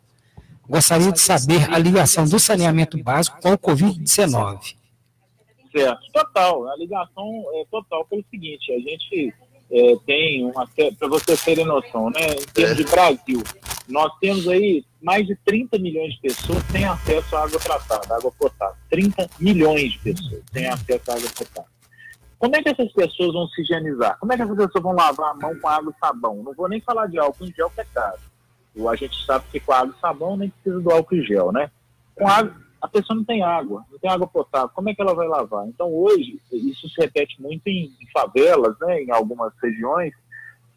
gostaria 0.68 1.12
de 1.12 1.20
saber 1.20 1.70
a 1.70 1.78
ligação 1.78 2.24
do 2.24 2.40
saneamento 2.40 2.98
básico 3.04 3.42
com 3.42 3.52
o 3.52 3.58
Covid-19. 3.58 4.76
Certo, 5.76 6.02
total. 6.14 6.70
A 6.70 6.78
ligação 6.78 7.44
é 7.56 7.66
total 7.70 8.06
pelo 8.06 8.24
seguinte, 8.32 8.72
a 8.72 8.80
gente 8.80 9.34
é, 9.74 9.96
tem 10.06 10.46
uma. 10.46 10.68
Para 11.00 11.08
vocês 11.08 11.44
terem 11.44 11.66
noção, 11.66 12.12
né? 12.12 12.28
Em 12.28 12.54
termos 12.54 12.78
de 12.78 12.84
Brasil, 12.84 13.42
nós 13.90 14.14
temos 14.22 14.48
aí 14.48 14.86
mais 15.02 15.26
de 15.26 15.36
30 15.44 15.80
milhões 15.80 16.14
de 16.14 16.22
pessoas 16.22 16.64
sem 16.72 16.86
acesso 16.86 17.36
à 17.36 17.44
água 17.44 17.60
tratada, 17.60 18.16
água 18.16 18.32
potável. 18.38 18.76
30 18.92 19.28
milhões 19.40 19.94
de 19.94 20.00
pessoas 20.00 20.44
sem 20.54 20.68
acesso 20.68 21.12
à 21.12 21.16
água 21.16 21.30
potável. 21.36 21.74
Como 22.38 22.56
é 22.56 22.62
que 22.62 22.70
essas 22.70 22.92
pessoas 22.92 23.34
vão 23.34 23.48
se 23.48 23.62
higienizar? 23.62 24.20
Como 24.20 24.32
é 24.32 24.36
que 24.36 24.44
essas 24.44 24.56
pessoas 24.56 24.84
vão 24.84 24.94
lavar 24.94 25.32
a 25.32 25.34
mão 25.34 25.58
com 25.60 25.68
água 25.68 25.94
e 25.96 26.00
sabão? 26.00 26.44
Não 26.44 26.54
vou 26.54 26.70
nem 26.70 26.80
falar 26.82 27.08
de 27.08 27.18
álcool 27.18 27.46
em 27.46 27.54
gel, 27.54 27.72
que 27.72 27.82
é 27.82 27.86
caro. 27.86 28.20
A 28.90 28.96
gente 28.96 29.26
sabe 29.26 29.46
que 29.52 29.60
com 29.60 29.72
água 29.72 29.96
e 29.98 30.00
sabão 30.00 30.38
nem 30.38 30.50
precisa 30.50 30.82
do 30.82 30.92
álcool 30.92 31.16
em 31.16 31.24
gel, 31.24 31.52
né? 31.52 31.72
Com 32.16 32.28
água, 32.28 32.54
a 32.84 32.88
pessoa 32.90 33.16
não 33.16 33.24
tem 33.24 33.42
água, 33.42 33.86
não 33.90 33.98
tem 33.98 34.10
água 34.12 34.28
potável. 34.28 34.68
Como 34.76 34.90
é 34.90 34.94
que 34.94 35.02
ela 35.02 35.16
vai 35.16 35.26
lavar? 35.26 35.66
Então, 35.70 35.90
hoje, 35.90 36.38
isso 36.52 36.90
se 36.90 37.00
repete 37.00 37.42
muito 37.42 37.66
em, 37.66 37.86
em 37.86 38.12
favelas, 38.12 38.78
né, 38.82 39.04
em 39.04 39.10
algumas 39.10 39.54
regiões 39.64 40.14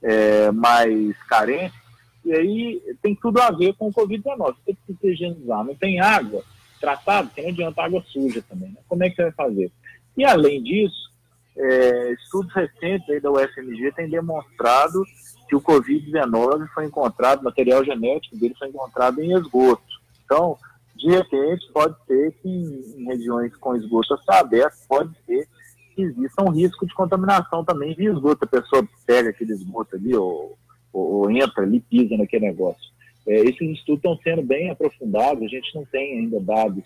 é, 0.00 0.52
mais 0.52 1.20
carentes, 1.24 1.76
e 2.24 2.32
aí 2.32 2.96
tem 3.02 3.12
tudo 3.16 3.40
a 3.40 3.50
ver 3.50 3.74
com 3.74 3.88
o 3.88 3.92
Covid-19. 3.92 4.54
Você 4.64 4.76
se 5.00 5.09
higienizar. 5.09 5.64
Não 5.64 5.74
tem 5.74 6.00
água 6.00 6.44
tratada, 6.80 7.28
que 7.34 7.42
não 7.42 7.50
adianta 7.50 7.82
água 7.82 8.04
suja 8.07 8.40
também. 8.48 8.68
Né? 8.68 8.76
Como 8.88 9.02
é 9.02 9.11
que 9.11 9.16
você 9.16 9.22
vai 9.22 9.32
fazer? 9.32 9.72
E 10.16 10.24
além 10.24 10.62
disso, 10.62 11.11
é, 11.57 12.12
estudos 12.12 12.54
recentes 12.54 13.20
da 13.20 13.32
UFMG 13.32 13.92
têm 13.96 14.09
demonstrado 14.09 15.02
que 15.48 15.57
o 15.57 15.61
Covid-19 15.61 16.68
foi 16.72 16.86
encontrado, 16.86 17.42
material 17.42 17.84
genético 17.84 18.36
dele 18.36 18.54
foi 18.57 18.68
encontrado 18.68 19.20
em 19.20 19.32
esgoto. 19.32 19.82
Então, 20.24 20.57
de 20.97 21.11
repente, 21.11 21.70
pode 21.72 21.94
ser 22.07 22.32
que 22.42 22.49
em, 22.49 23.05
regiões 23.05 23.55
com 23.57 23.76
esgoto 23.76 24.16
aberto, 24.28 24.76
pode 24.88 25.11
ser 25.24 25.49
que 25.94 26.03
exista 26.03 26.42
um 26.42 26.51
risco 26.51 26.86
de 26.86 26.94
contaminação 26.94 27.64
também 27.64 27.94
de 27.94 28.07
esgoto. 28.07 28.44
A 28.44 28.49
pessoa 28.49 28.86
pega 29.07 29.30
aquele 29.30 29.53
esgoto 29.53 29.97
ali, 29.97 30.14
ou 30.14 30.59
ou, 30.97 31.12
ou 31.12 31.30
entra 31.30 31.62
ali, 31.62 31.80
pisa 31.80 32.16
naquele 32.16 32.47
negócio. 32.47 32.90
É, 33.26 33.40
esses 33.40 33.78
estudos 33.78 33.99
estão 33.99 34.16
sendo 34.22 34.42
bem 34.42 34.70
aprofundados, 34.70 35.42
a 35.42 35.49
gente 35.49 35.74
não 35.74 35.84
tem 35.84 36.18
ainda 36.18 36.40
dados 36.40 36.84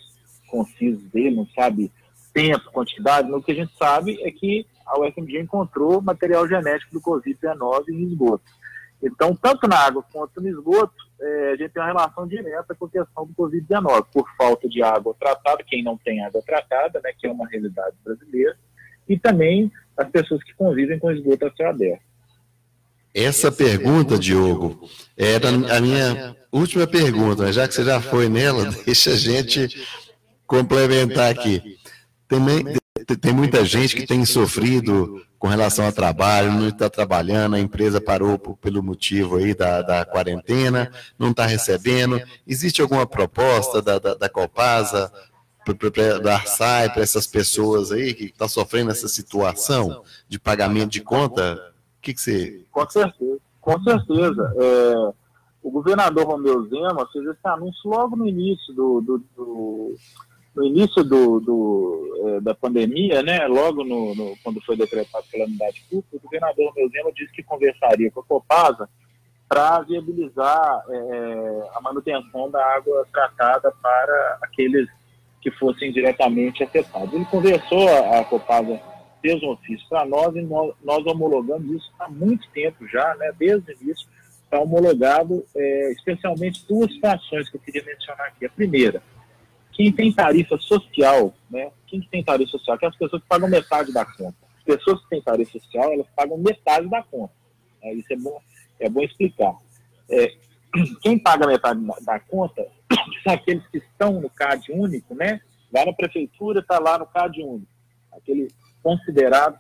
concisos 0.49 1.03
dele, 1.11 1.37
não 1.37 1.47
sabe 1.55 1.93
tempo, 2.35 2.71
quantidade, 2.73 3.31
mas 3.31 3.41
o 3.41 3.45
que 3.45 3.53
a 3.53 3.55
gente 3.55 3.73
sabe 3.77 4.21
é 4.23 4.31
que 4.31 4.67
a 4.87 4.99
UFMG 4.99 5.41
encontrou 5.41 6.03
material 6.03 6.49
genético 6.49 6.93
do 6.93 7.01
Covid-19 7.01 7.89
em 7.89 8.03
esgoto. 8.03 8.45
Então, 9.03 9.35
tanto 9.35 9.67
na 9.67 9.79
água 9.79 10.05
quanto 10.13 10.41
no 10.41 10.49
esgoto, 10.49 10.95
é, 11.21 11.53
a 11.53 11.57
gente 11.57 11.71
tem 11.71 11.83
uma 11.83 11.89
relação 11.89 12.27
direta 12.27 12.75
com 12.75 12.85
a 12.85 12.91
questão 12.91 13.27
do 13.27 13.35
Covid-19, 13.35 14.07
por 14.13 14.29
falta 14.37 14.69
de 14.69 14.83
água 14.83 15.15
tratada, 15.19 15.65
quem 15.67 15.83
não 15.83 15.97
tem 15.97 16.23
água 16.23 16.43
tratada, 16.43 17.01
né, 17.03 17.13
que 17.19 17.27
é 17.27 17.31
uma 17.31 17.49
realidade 17.49 17.97
brasileira, 18.05 18.57
e 19.09 19.19
também 19.19 19.73
as 19.97 20.09
pessoas 20.11 20.43
que 20.45 20.55
convivem 20.55 20.99
com 20.99 21.11
esgoto 21.11 21.47
a 21.47 21.53
céu 21.53 21.71
aberto. 21.71 22.03
Essa 23.15 23.51
pergunta, 23.51 24.19
Diogo, 24.19 24.89
era 25.17 25.49
a 25.49 25.81
minha 25.81 26.37
última 26.53 26.87
pergunta, 26.87 27.43
mas 27.43 27.57
já 27.57 27.67
que 27.67 27.75
você 27.75 27.85
já 27.85 28.01
foi 28.01 28.29
nela, 28.29 28.67
deixa 28.87 29.11
a 29.11 29.17
gente 29.17 29.69
complementar 30.47 31.31
aqui. 31.31 31.77
Também 32.29 32.80
tem 33.17 33.33
muita 33.33 33.65
gente 33.65 33.97
que 33.97 34.07
tem 34.07 34.25
sofrido 34.25 35.23
com 35.39 35.49
relação 35.49 35.87
ao 35.87 35.93
trabalho, 35.93 36.53
não 36.53 36.69
está 36.69 36.91
trabalhando, 36.91 37.57
a 37.57 37.61
empresa 37.61 38.01
parou 38.01 38.39
pelo 38.39 38.83
motivo 38.83 39.37
aí 39.37 39.55
da, 39.55 39.81
da 39.81 40.05
quarentena, 40.05 40.93
não 41.19 41.31
está 41.31 41.47
recebendo. 41.47 42.21
Existe 42.47 42.83
alguma 42.83 43.07
proposta 43.07 43.81
da, 43.81 43.99
da, 43.99 44.15
da 44.15 44.29
Copasa, 44.29 45.11
da 46.23 46.35
Arsai, 46.35 46.93
para 46.93 47.03
essas 47.03 47.27
pessoas 47.27 47.93
aí 47.93 48.13
que 48.13 48.25
estão 48.25 48.47
tá 48.47 48.49
sofrendo 48.49 48.91
essa 48.91 49.09
situação 49.09 50.03
de 50.29 50.39
pagamento 50.39 50.91
de 50.91 51.01
conta? 51.01 51.55
O 51.99 52.03
que, 52.03 52.15
que 52.15 52.21
você. 52.21 52.65
Com 52.71 52.89
certeza, 52.89 53.39
com 53.61 53.83
certeza. 53.83 54.55
É, 54.57 54.95
o 55.63 55.71
governador 55.71 56.27
Romeu 56.27 56.67
Zema 56.69 57.09
fez 57.13 57.27
esse 57.27 57.47
anúncio 57.47 57.91
logo 57.91 58.17
no 58.17 58.27
início 58.27 58.75
do, 58.75 59.01
do, 59.01 59.19
do 59.37 59.95
no 60.55 60.65
início 60.65 61.05
do, 61.05 61.41
do 61.41 62.00
é, 62.23 62.41
da 62.41 62.55
pandemia, 62.55 63.23
né, 63.23 63.47
logo 63.47 63.83
no, 63.83 64.15
no, 64.15 64.37
quando 64.43 64.61
foi 64.63 64.77
decretado 64.77 65.25
calamidade 65.33 65.83
pública, 65.89 66.17
o 66.17 66.21
governador 66.21 66.73
Romeu 66.75 67.13
disse 67.15 67.33
que 67.33 67.43
conversaria 67.43 68.11
com 68.11 68.21
a 68.21 68.25
Copasa 68.25 68.89
para 69.49 69.81
viabilizar 69.81 70.85
é, 70.89 71.69
a 71.75 71.81
manutenção 71.81 72.51
da 72.51 72.65
água 72.75 73.07
tratada 73.13 73.73
para 73.83 74.39
aqueles 74.43 74.89
que 75.41 75.51
fossem 75.53 75.91
diretamente 75.93 76.63
afetados. 76.63 77.13
Ele 77.15 77.25
conversou, 77.25 77.89
a 77.89 78.23
Copasa 78.25 78.79
fez 79.23 79.43
um 79.43 79.51
ofício 79.51 79.87
para 79.89 80.05
nós 80.05 80.35
e 80.37 80.43
nós, 80.43 80.75
nós, 80.85 81.05
homologamos 81.07 81.71
isso 81.75 81.91
há 81.99 82.09
muito 82.09 82.49
tempo 82.51 82.87
já, 82.87 83.15
né, 83.17 83.33
desde 83.39 83.73
o 83.73 83.77
início, 83.81 84.07
está 84.45 84.61
homologado 84.61 85.45
é, 85.57 85.93
especialmente 85.93 86.67
duas 86.69 86.93
situações 86.93 87.49
que 87.49 87.57
eu 87.57 87.61
queria 87.61 87.85
mencionar 87.85 88.27
aqui. 88.27 88.45
A 88.45 88.51
primeira, 88.51 89.03
quem 89.81 89.91
tem 89.91 90.13
tarifa 90.13 90.59
social, 90.59 91.33
né, 91.51 91.71
quem 91.87 92.03
tem 92.03 92.23
tarifa 92.23 92.51
social, 92.51 92.77
que 92.77 92.85
é 92.85 92.89
as 92.89 92.97
pessoas 92.97 93.23
que 93.23 93.29
pagam 93.29 93.49
metade 93.49 93.91
da 93.95 94.05
conta. 94.05 94.37
As 94.59 94.65
pessoas 94.65 95.01
que 95.01 95.09
têm 95.09 95.23
tarifa 95.23 95.59
social, 95.59 95.91
elas 95.91 96.07
pagam 96.15 96.37
metade 96.37 96.87
da 96.91 97.03
conta. 97.03 97.33
Né, 97.83 97.95
isso 97.95 98.13
é 98.13 98.17
bom, 98.17 98.39
é 98.79 98.91
bom 98.91 99.01
explicar. 99.01 99.57
É, 100.11 100.35
quem 101.01 101.19
paga 101.19 101.47
metade 101.47 101.81
da, 101.81 101.95
da 102.03 102.21
conta 102.21 102.63
são 103.25 103.33
aqueles 103.33 103.67
que 103.69 103.79
estão 103.79 104.21
no 104.21 104.29
CAD 104.29 104.71
único, 104.71 105.15
né? 105.15 105.41
Vai 105.73 105.87
na 105.87 105.95
prefeitura, 105.95 106.61
está 106.61 106.79
lá 106.79 106.99
no 106.99 107.07
CAD 107.07 107.43
único. 107.43 107.73
Aquele 108.13 108.49
considerado 108.83 109.59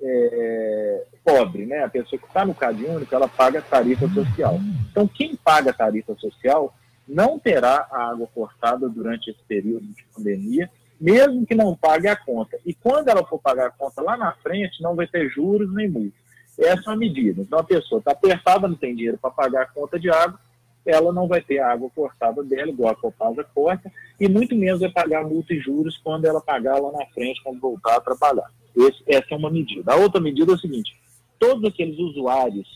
é, 0.00 1.06
pobre, 1.22 1.66
né? 1.66 1.84
A 1.84 1.90
pessoa 1.90 2.18
que 2.18 2.26
está 2.26 2.42
no 2.46 2.54
CAD 2.54 2.86
único, 2.86 3.14
ela 3.14 3.28
paga 3.28 3.60
tarifa 3.60 4.08
social. 4.08 4.58
Então, 4.90 5.06
quem 5.06 5.36
paga 5.36 5.74
tarifa 5.74 6.14
social 6.14 6.74
não 7.08 7.38
terá 7.38 7.88
a 7.90 8.10
água 8.10 8.28
cortada 8.34 8.88
durante 8.88 9.30
esse 9.30 9.42
período 9.48 9.86
de 9.86 10.04
pandemia, 10.14 10.70
mesmo 11.00 11.46
que 11.46 11.54
não 11.54 11.74
pague 11.74 12.08
a 12.08 12.16
conta. 12.16 12.58
E 12.66 12.74
quando 12.74 13.08
ela 13.08 13.24
for 13.24 13.38
pagar 13.38 13.68
a 13.68 13.70
conta 13.70 14.02
lá 14.02 14.16
na 14.16 14.32
frente, 14.32 14.82
não 14.82 14.94
vai 14.94 15.06
ter 15.06 15.30
juros 15.30 15.72
nem 15.72 15.88
multa. 15.88 16.16
Essa 16.58 16.90
é 16.90 16.92
a 16.92 16.96
medida. 16.96 17.40
Então, 17.40 17.58
a 17.58 17.64
pessoa 17.64 18.00
está 18.00 18.10
apertada, 18.10 18.66
não 18.66 18.74
tem 18.74 18.94
dinheiro 18.94 19.16
para 19.16 19.30
pagar 19.30 19.62
a 19.62 19.66
conta 19.66 19.98
de 19.98 20.10
água, 20.10 20.38
ela 20.84 21.12
não 21.12 21.28
vai 21.28 21.40
ter 21.40 21.58
a 21.60 21.70
água 21.70 21.90
cortada 21.90 22.42
dela, 22.42 22.70
igual 22.70 22.90
a 22.90 22.96
Copasa 22.96 23.44
corta, 23.54 23.92
e 24.18 24.28
muito 24.28 24.56
menos 24.56 24.80
vai 24.80 24.90
pagar 24.90 25.24
multa 25.24 25.52
e 25.52 25.60
juros 25.60 25.98
quando 25.98 26.24
ela 26.24 26.40
pagar 26.40 26.78
lá 26.78 26.90
na 26.90 27.06
frente, 27.06 27.42
quando 27.42 27.60
voltar 27.60 27.96
a 27.96 28.00
trabalhar. 28.00 28.50
Esse, 28.74 29.02
essa 29.06 29.26
é 29.30 29.36
uma 29.36 29.50
medida. 29.50 29.92
A 29.92 29.96
outra 29.96 30.20
medida 30.20 30.50
é 30.50 30.54
o 30.54 30.58
seguinte: 30.58 30.96
todos 31.38 31.64
aqueles 31.64 31.98
usuários 31.98 32.66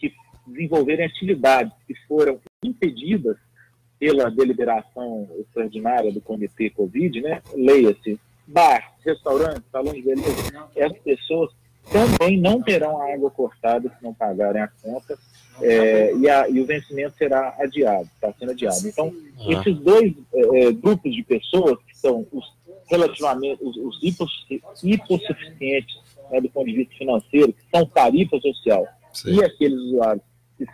que 0.00 0.12
desenvolverem 0.46 1.06
atividades 1.06 1.72
que 1.86 1.94
foram 2.08 2.40
impedidas 2.62 3.36
pela 3.98 4.30
deliberação 4.30 5.28
extraordinária 5.38 6.12
do 6.12 6.20
Comitê 6.20 6.70
Covid, 6.70 7.20
né? 7.20 7.42
Leia-se, 7.54 8.18
bar, 8.46 8.94
restaurante, 9.04 9.62
salão 9.70 9.92
de 9.92 10.02
beleza, 10.02 10.68
essas 10.74 10.98
pessoas 10.98 11.50
também 11.90 12.40
não 12.40 12.62
terão 12.62 13.00
a 13.00 13.12
água 13.12 13.30
cortada 13.30 13.88
se 13.88 14.02
não 14.02 14.14
pagarem 14.14 14.62
a 14.62 14.68
conta 14.82 15.18
é, 15.60 16.14
e, 16.14 16.28
a, 16.28 16.48
e, 16.48 16.60
o 16.60 16.66
vencimento 16.66 17.16
será 17.16 17.54
adiado, 17.58 18.08
está 18.14 18.32
sendo 18.38 18.52
adiado. 18.52 18.86
Então, 18.86 19.12
esses 19.48 19.76
dois 19.78 20.14
é, 20.32 20.64
é, 20.64 20.72
grupos 20.72 21.14
de 21.14 21.22
pessoas, 21.22 21.78
que 21.86 21.96
são 21.96 22.26
os 22.32 22.52
relativamente, 22.88 23.62
os, 23.62 23.76
os 23.76 23.98
hipossuficientes 24.82 25.96
né, 26.30 26.40
do 26.40 26.50
ponto 26.50 26.66
de 26.66 26.76
vista 26.76 26.94
financeiro, 26.94 27.52
que 27.52 27.62
são 27.74 27.86
tarifa 27.86 28.38
social, 28.40 28.86
Sim. 29.12 29.34
e 29.34 29.44
aqueles 29.44 29.78
usuários 29.78 30.24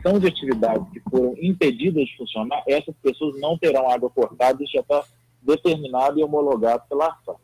são 0.02 0.18
de 0.18 0.26
atividades 0.26 0.86
que 0.92 1.00
foram 1.10 1.34
impedidas 1.40 2.06
de 2.06 2.16
funcionar, 2.16 2.62
essas 2.66 2.94
pessoas 3.02 3.40
não 3.40 3.56
terão 3.58 3.90
água 3.90 4.10
cortada, 4.10 4.62
isso 4.62 4.72
já 4.72 4.80
está 4.80 5.04
determinado 5.42 6.18
e 6.18 6.24
homologado 6.24 6.82
pela 6.88 7.06
ARSA. 7.06 7.34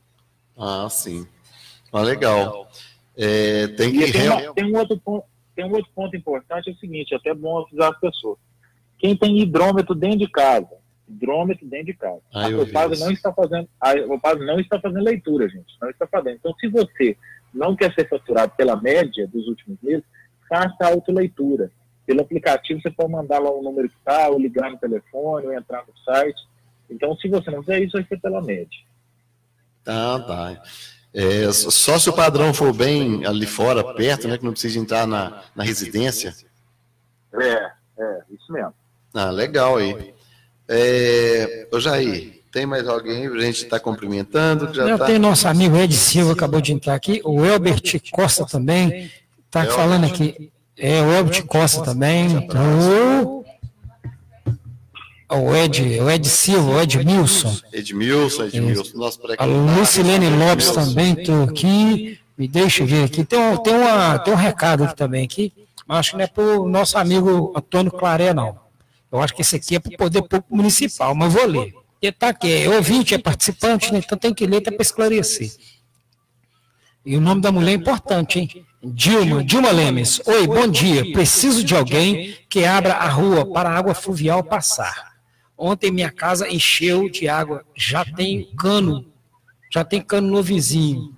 Ah, 0.57 0.89
sim. 0.91 1.27
Ah, 1.93 2.03
legal. 2.03 2.69
É, 3.17 3.69
tem 3.69 3.93
que... 3.93 4.13
Tem, 4.13 4.29
uma, 4.29 4.55
tem 4.55 4.65
um 4.73 4.79
outro 4.79 4.99
ponto 4.99 5.27
tem 5.55 5.65
um 5.65 5.73
outro 5.73 5.91
ponto 5.95 6.17
importante, 6.17 6.69
é 6.69 6.73
o 6.73 6.77
seguinte, 6.77 7.15
é 7.15 7.17
até 7.17 7.33
bom 7.33 7.61
avisar 7.61 7.93
as 7.93 8.01
pessoas. 8.01 8.39
Quem 8.99 9.17
tem 9.17 9.39
hidrômetro 9.39 9.95
dentro 9.95 10.19
de 10.19 10.29
casa, 10.29 10.77
hidrômetro 11.09 11.67
dentro 11.67 11.87
de 11.87 11.95
casa, 11.95 12.21
ah, 12.33 12.47
a 12.47 12.53
Copasa 12.53 13.05
não 13.05 13.13
está 13.13 13.33
fazendo, 13.33 13.69
a 13.81 14.03
Copasa 14.03 14.45
não 14.45 14.59
está 14.59 14.81
fazendo 14.81 15.05
leitura, 15.05 15.49
gente, 15.49 15.75
não 15.81 15.91
está 15.91 16.07
fazendo. 16.07 16.37
Então, 16.37 16.55
se 16.59 16.69
você 16.69 17.17
não 17.53 17.77
quer 17.77 17.95
ser 17.95 18.09
faturado 18.09 18.53
pela 18.57 18.75
média 18.77 19.29
dos 19.29 19.47
últimos 19.47 19.79
meses, 19.81 20.05
faça 20.49 20.77
a 20.81 20.89
autoleitura. 20.89 21.71
Pelo 22.07 22.21
aplicativo, 22.21 22.81
você 22.81 22.91
pode 22.91 23.11
mandar 23.11 23.39
lá 23.39 23.51
o 23.51 23.63
número 23.63 23.89
que 23.89 23.97
está, 23.97 24.29
ou 24.29 24.39
ligar 24.39 24.71
no 24.71 24.79
telefone, 24.79 25.47
ou 25.47 25.53
entrar 25.53 25.85
no 25.87 25.97
site. 26.05 26.41
Então, 26.91 27.17
se 27.17 27.29
você 27.29 27.51
não 27.51 27.61
fizer 27.63 27.81
isso, 27.81 27.93
vai 27.93 28.05
ser 28.05 28.21
pela 28.21 28.43
média. 28.43 28.79
Ah, 29.87 30.23
tá. 30.27 30.63
É, 31.15 31.51
só 31.53 31.99
se 31.99 32.11
o 32.11 32.13
padrão 32.13 32.53
for 32.53 32.73
bem 32.73 33.25
ali 33.25 33.47
fora, 33.47 33.95
perto, 33.95 34.27
né, 34.27 34.37
que 34.37 34.45
não 34.45 34.53
precisa 34.53 34.79
entrar 34.79 35.07
na, 35.07 35.43
na 35.55 35.63
residência. 35.63 36.35
É, 37.33 37.71
é, 37.99 38.23
isso 38.31 38.53
mesmo. 38.53 38.75
Ah, 39.15 39.31
legal 39.31 39.77
aí. 39.77 40.13
É, 40.69 41.69
ô 41.73 41.79
Jair, 41.79 42.43
tem 42.51 42.67
mais 42.67 42.89
alguém 42.89 43.27
a 43.27 43.41
gente 43.41 43.65
estar 43.65 43.79
tá 43.79 43.81
cumprimentando? 43.81 44.75
Já 44.75 44.99
tá... 44.99 45.07
Tem 45.07 45.19
nosso 45.19 45.47
amigo 45.47 45.77
Ed 45.77 45.95
Silva, 45.95 46.33
acabou 46.33 46.61
de 46.61 46.73
entrar 46.73 46.95
aqui, 46.95 47.21
o 47.25 47.45
Elbert 47.45 48.01
Costa 48.11 48.45
também, 48.45 49.11
está 49.47 49.67
falando 49.67 50.07
aqui. 50.07 50.53
É, 50.77 51.01
o 51.03 51.13
Elbert 51.13 51.45
Costa 51.47 51.83
também. 51.83 52.27
Então, 52.33 53.45
o 55.31 55.55
Ed, 55.55 56.01
o 56.01 56.11
Ed 56.11 56.29
Silva, 56.29 56.71
o 56.71 56.81
Edmilson. 56.81 57.57
Edmilson, 57.73 58.45
Edmilson. 58.45 58.99
Nosso 58.99 59.21
a 59.39 59.45
Lucilene 59.45 60.29
Lopes 60.31 60.71
também, 60.71 61.15
estou 61.19 61.45
aqui. 61.45 62.19
Me 62.37 62.49
deixa 62.49 62.85
ver 62.85 63.05
aqui. 63.05 63.25
Tem 63.25 63.39
um, 63.39 63.57
tem, 63.57 63.75
uma, 63.75 64.19
tem 64.19 64.33
um 64.35 64.37
recado 64.37 64.85
aqui 64.85 64.97
também, 64.97 65.25
aqui. 65.25 65.53
mas 65.87 65.99
acho 65.99 66.11
que 66.13 66.17
não 66.17 66.25
é 66.25 66.27
para 66.27 66.43
o 66.43 66.69
nosso 66.69 66.99
amigo 66.99 67.53
Antônio 67.57 67.93
Claré, 67.93 68.35
não. 68.35 68.59
Eu 69.11 69.21
acho 69.21 69.35
que 69.35 69.43
esse 69.43 69.57
aqui 69.57 69.77
é 69.77 69.79
para 69.79 69.95
o 69.95 69.97
Poder 69.97 70.23
Público 70.23 70.55
Municipal, 70.55 71.15
mas 71.15 71.33
vou 71.33 71.47
ler. 71.47 71.73
Porque 71.93 72.09
está 72.09 72.29
aqui, 72.29 72.53
é 72.53 72.69
ouvinte, 72.69 73.15
é 73.15 73.19
participante, 73.19 73.93
né? 73.93 74.01
então 74.05 74.19
tem 74.19 74.35
que 74.35 74.47
ler 74.47 74.61
para 74.61 74.75
esclarecer. 74.81 75.53
E 77.07 77.17
o 77.17 77.21
nome 77.21 77.41
da 77.41 77.53
mulher 77.53 77.73
é 77.73 77.75
importante, 77.75 78.41
hein? 78.41 78.67
Dilma, 78.87 79.43
Dilma 79.43 79.71
Lemes. 79.71 80.21
Oi, 80.27 80.47
bom 80.47 80.69
dia. 80.69 81.11
Preciso 81.13 81.65
de 81.65 81.75
alguém 81.75 82.37
que 82.51 82.67
abra 82.67 82.93
a 82.93 83.09
rua 83.09 83.51
para 83.51 83.71
a 83.71 83.79
água 83.79 83.95
fluvial 83.95 84.45
passar. 84.45 85.15
Ontem 85.57 85.91
minha 85.91 86.11
casa 86.11 86.51
encheu 86.51 87.09
de 87.09 87.27
água. 87.27 87.65
Já 87.75 88.05
tem 88.05 88.51
cano. 88.59 89.07
Já 89.73 89.85
tem 89.85 90.03
cano 90.03 90.29
no 90.29 90.43
vizinho. 90.43 91.15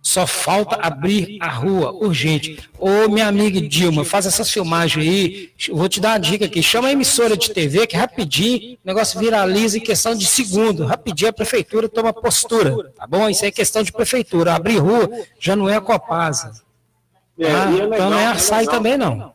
Só 0.00 0.24
falta 0.24 0.76
abrir 0.76 1.38
a 1.40 1.48
rua, 1.48 1.90
urgente. 1.90 2.60
Ô, 2.78 3.08
minha 3.08 3.26
amiga 3.26 3.60
Dilma, 3.60 4.04
faz 4.04 4.24
essa 4.24 4.44
filmagem 4.44 5.02
aí. 5.02 5.50
Vou 5.72 5.88
te 5.88 6.00
dar 6.00 6.10
uma 6.10 6.18
dica 6.20 6.44
aqui. 6.44 6.62
Chama 6.62 6.86
a 6.86 6.92
emissora 6.92 7.36
de 7.36 7.50
TV, 7.50 7.84
que 7.88 7.96
rapidinho 7.96 8.74
o 8.74 8.78
negócio 8.84 9.18
viraliza 9.18 9.78
em 9.78 9.80
questão 9.80 10.14
de 10.14 10.24
segundo. 10.24 10.84
Rapidinho 10.84 11.30
a 11.30 11.32
prefeitura 11.32 11.88
toma 11.88 12.12
postura. 12.12 12.92
Tá 12.96 13.04
bom? 13.08 13.28
Isso 13.28 13.44
é 13.44 13.50
questão 13.50 13.82
de 13.82 13.90
prefeitura. 13.90 14.54
Abrir 14.54 14.78
rua 14.78 15.10
já 15.40 15.56
não 15.56 15.68
é 15.68 15.74
a 15.74 15.80
Copasa. 15.80 16.64
É, 17.38 17.52
ah, 17.52 17.64
é 17.64 17.70
legal, 17.70 17.94
então 17.94 18.10
não 18.10 18.18
é 18.18 18.26
a 18.26 18.36
SAI 18.36 18.64
é 18.64 18.70
também, 18.70 18.96
não. 18.96 19.34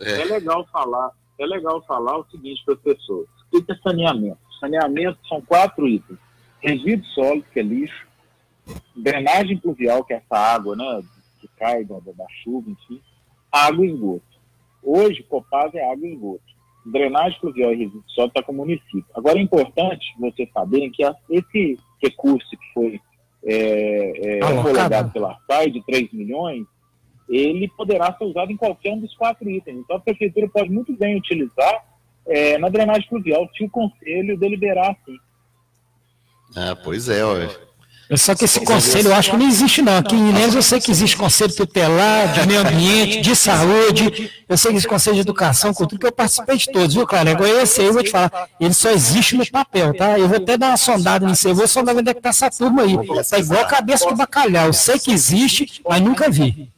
É 0.00 0.24
legal 0.24 0.66
falar. 0.72 1.10
É 1.38 1.46
legal 1.46 1.82
falar 1.86 2.18
o 2.18 2.26
seguinte 2.30 2.62
para 2.64 2.74
as 2.74 2.80
pessoas 2.80 3.28
o 3.52 3.62
que 3.62 3.72
é 3.72 3.76
saneamento? 3.76 4.38
Saneamento 4.60 5.18
são 5.28 5.40
quatro 5.40 5.88
itens. 5.88 6.18
Resíduo 6.60 7.06
sólido, 7.06 7.46
que 7.52 7.60
é 7.60 7.62
lixo, 7.62 8.06
drenagem 8.94 9.56
pluvial, 9.58 10.04
que 10.04 10.12
é 10.12 10.16
essa 10.16 10.36
água 10.36 10.76
né, 10.76 11.02
que 11.40 11.48
cai 11.58 11.84
da, 11.84 11.98
da 11.98 12.26
chuva, 12.42 12.70
enfim, 12.70 13.00
água 13.50 13.84
e 13.84 13.90
esgoto. 13.90 14.22
Hoje, 14.82 15.22
Copasa 15.22 15.78
é 15.78 15.90
água 15.90 16.06
e 16.06 16.12
esgoto. 16.12 16.42
Drenagem 16.84 17.40
pluvial 17.40 17.72
e 17.72 17.76
resíduo 17.76 18.04
sólido 18.08 18.32
está 18.32 18.42
com 18.42 18.52
o 18.52 18.56
município. 18.56 19.06
Agora, 19.14 19.38
é 19.38 19.42
importante 19.42 20.06
vocês 20.18 20.48
saberem 20.52 20.90
que 20.90 21.02
esse 21.30 21.78
recurso 22.02 22.48
que 22.50 22.72
foi 22.74 23.00
é, 23.42 24.38
é, 24.38 24.44
homologado 24.44 25.10
pela 25.12 25.38
SAI 25.46 25.70
de 25.70 25.82
3 25.84 26.12
milhões, 26.12 26.66
ele 27.30 27.68
poderá 27.76 28.12
ser 28.16 28.24
usado 28.24 28.50
em 28.50 28.56
qualquer 28.56 28.92
um 28.92 29.00
dos 29.00 29.14
quatro 29.16 29.48
itens. 29.48 29.78
Então, 29.78 29.96
a 29.96 30.00
prefeitura 30.00 30.48
pode 30.48 30.68
muito 30.68 30.92
bem 30.96 31.16
utilizar 31.16 31.84
é, 32.26 32.58
na 32.58 32.68
drenagem 32.68 33.08
pluvial, 33.08 33.48
se 33.56 33.64
o 33.64 33.70
conselho 33.70 34.36
deliberar 34.36 34.90
assim. 34.90 35.16
Ah, 36.56 36.76
pois 36.82 37.08
é, 37.08 37.24
ué. 37.24 37.48
Só 38.16 38.34
que 38.34 38.44
esse 38.44 38.64
conselho 38.64 39.10
eu 39.10 39.14
acho 39.14 39.30
que 39.30 39.36
não 39.36 39.46
existe, 39.46 39.80
não. 39.82 39.98
Aqui 39.98 40.16
em 40.16 40.30
Inês 40.30 40.52
eu 40.52 40.62
sei 40.62 40.80
que 40.80 40.90
existe 40.90 41.16
conselho 41.16 41.54
tutelar, 41.54 42.32
de 42.32 42.44
meio 42.48 42.60
ambiente, 42.60 43.20
de 43.20 43.36
saúde, 43.36 44.28
eu 44.48 44.56
sei 44.56 44.72
que 44.72 44.76
existe 44.78 44.88
conselho 44.88 45.14
de 45.14 45.20
educação, 45.20 45.72
cultura, 45.72 46.00
que 46.00 46.06
eu 46.08 46.12
participei 46.12 46.56
de 46.56 46.72
todos, 46.72 46.92
viu, 46.92 47.06
Clara? 47.06 47.30
Agora 47.30 47.62
esse 47.62 47.80
aí 47.80 47.86
eu 47.86 47.92
vou 47.92 48.02
te 48.02 48.10
falar, 48.10 48.48
ele 48.58 48.74
só 48.74 48.90
existe 48.90 49.36
no 49.36 49.48
papel, 49.48 49.96
tá? 49.96 50.18
Eu 50.18 50.26
vou 50.26 50.38
até 50.38 50.58
dar 50.58 50.68
uma 50.70 50.76
sondada 50.76 51.24
nisso, 51.24 51.46
eu 51.46 51.54
vou 51.54 51.68
sondar 51.68 51.96
onde 51.96 52.10
é 52.10 52.14
que 52.14 52.20
tá 52.20 52.30
essa 52.30 52.50
turma 52.50 52.82
aí. 52.82 52.96
Tá 53.28 53.38
igual 53.38 53.60
a 53.60 53.68
cabeça 53.68 54.08
de 54.08 54.14
bacalhau, 54.16 54.66
eu 54.66 54.72
sei 54.72 54.98
que 54.98 55.12
existe, 55.12 55.80
mas 55.88 56.00
nunca 56.00 56.28
vi. 56.28 56.68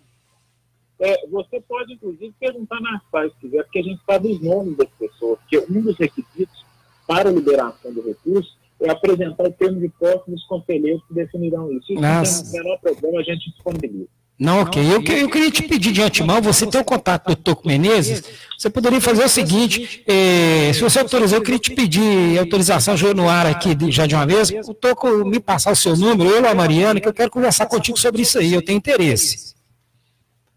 É, 1.02 1.26
você 1.26 1.60
pode, 1.60 1.94
inclusive, 1.94 2.32
perguntar 2.38 2.80
na 2.80 3.00
FAI, 3.10 3.28
se 3.30 3.34
quiser, 3.40 3.64
porque 3.64 3.80
a 3.80 3.82
gente 3.82 4.00
sabe 4.08 4.28
os 4.28 4.40
nomes 4.40 4.76
das 4.76 4.88
pessoas, 4.96 5.36
porque 5.40 5.58
um 5.58 5.82
dos 5.82 5.98
requisitos 5.98 6.64
para 7.08 7.28
a 7.28 7.32
liberação 7.32 7.92
do 7.92 8.02
recurso 8.02 8.56
é 8.80 8.88
apresentar 8.88 9.48
o 9.48 9.52
termo 9.52 9.80
de 9.80 9.88
posse 9.88 10.30
dos 10.30 10.44
conselheiros 10.44 11.02
que 11.08 11.14
definirão 11.14 11.72
isso. 11.72 11.92
Isso 11.92 12.00
não 12.00 12.22
tem 12.22 12.60
o 12.60 12.64
menor 12.64 12.78
problema, 12.78 13.18
a 13.18 13.24
gente 13.24 13.50
disponibiliza. 13.50 14.08
Não, 14.38 14.60
ok. 14.60 14.80
Eu, 14.80 15.02
eu 15.02 15.28
queria 15.28 15.50
te 15.50 15.64
pedir 15.64 15.90
de 15.90 16.02
antemão, 16.02 16.40
você 16.40 16.66
tem 16.68 16.80
o 16.80 16.84
contato 16.84 17.26
do 17.26 17.36
Toco 17.36 17.66
Menezes, 17.66 18.22
você 18.56 18.70
poderia 18.70 19.00
fazer 19.00 19.24
o 19.24 19.28
seguinte, 19.28 20.04
eh, 20.06 20.72
se 20.72 20.80
você 20.80 21.00
autorizar, 21.00 21.38
eu 21.38 21.42
queria 21.42 21.58
te 21.58 21.72
pedir 21.74 22.38
autorização 22.38 22.94
no 23.14 23.28
ar 23.28 23.46
aqui 23.46 23.76
já 23.90 24.06
de 24.06 24.14
uma 24.14 24.26
vez, 24.26 24.50
o 24.68 24.74
Toco 24.74 25.24
me 25.24 25.40
passar 25.40 25.72
o 25.72 25.76
seu 25.76 25.96
número, 25.96 26.30
eu 26.30 26.48
a 26.48 26.54
Mariana, 26.54 27.00
que 27.00 27.08
eu 27.08 27.12
quero 27.12 27.30
conversar 27.30 27.66
contigo 27.66 27.98
sobre 27.98 28.22
isso 28.22 28.38
aí, 28.38 28.54
eu 28.54 28.64
tenho 28.64 28.78
interesse. 28.78 29.52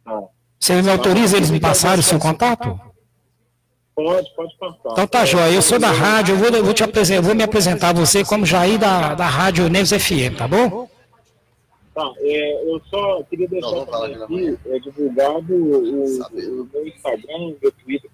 Você 0.06 0.35
me 0.74 0.90
autoriza 0.90 1.38
eles 1.38 1.50
me 1.50 1.60
passarem 1.60 2.00
o 2.00 2.04
seu 2.04 2.20
contato? 2.20 2.80
Pode, 3.96 4.30
pode 4.36 4.58
passar. 4.58 4.92
Então 4.92 5.08
tá 5.08 5.26
joia, 5.26 5.52
eu 5.52 5.62
sou 5.62 5.80
da 5.80 5.92
rádio, 5.92 6.34
eu 6.36 6.38
vou, 6.38 6.50
eu 6.50 6.64
vou, 6.64 6.74
te 6.74 6.84
apresentar, 6.84 7.22
vou 7.22 7.34
me 7.34 7.44
apresentar 7.44 7.90
a 7.90 7.94
você 7.94 8.26
como 8.26 8.46
Jair 8.46 8.78
da, 8.78 9.14
da 9.14 9.26
Rádio 9.26 9.70
Neves 9.70 9.92
FM, 9.92 10.38
tá 10.38 10.48
bom? 10.48 10.90
Tá, 11.96 12.12
é, 12.20 12.70
eu 12.70 12.82
só 12.90 13.24
queria 13.24 13.48
deixar 13.48 13.72
não, 13.72 13.86
também 13.86 14.16
aqui 14.22 14.60
é, 14.66 14.80
divulgado 14.80 15.56
o, 15.56 16.02
o, 16.02 16.70
meu 16.74 16.88
Instagram, 16.88 17.38
o 17.38 17.58
meu 17.62 17.72
Twitter. 17.72 18.12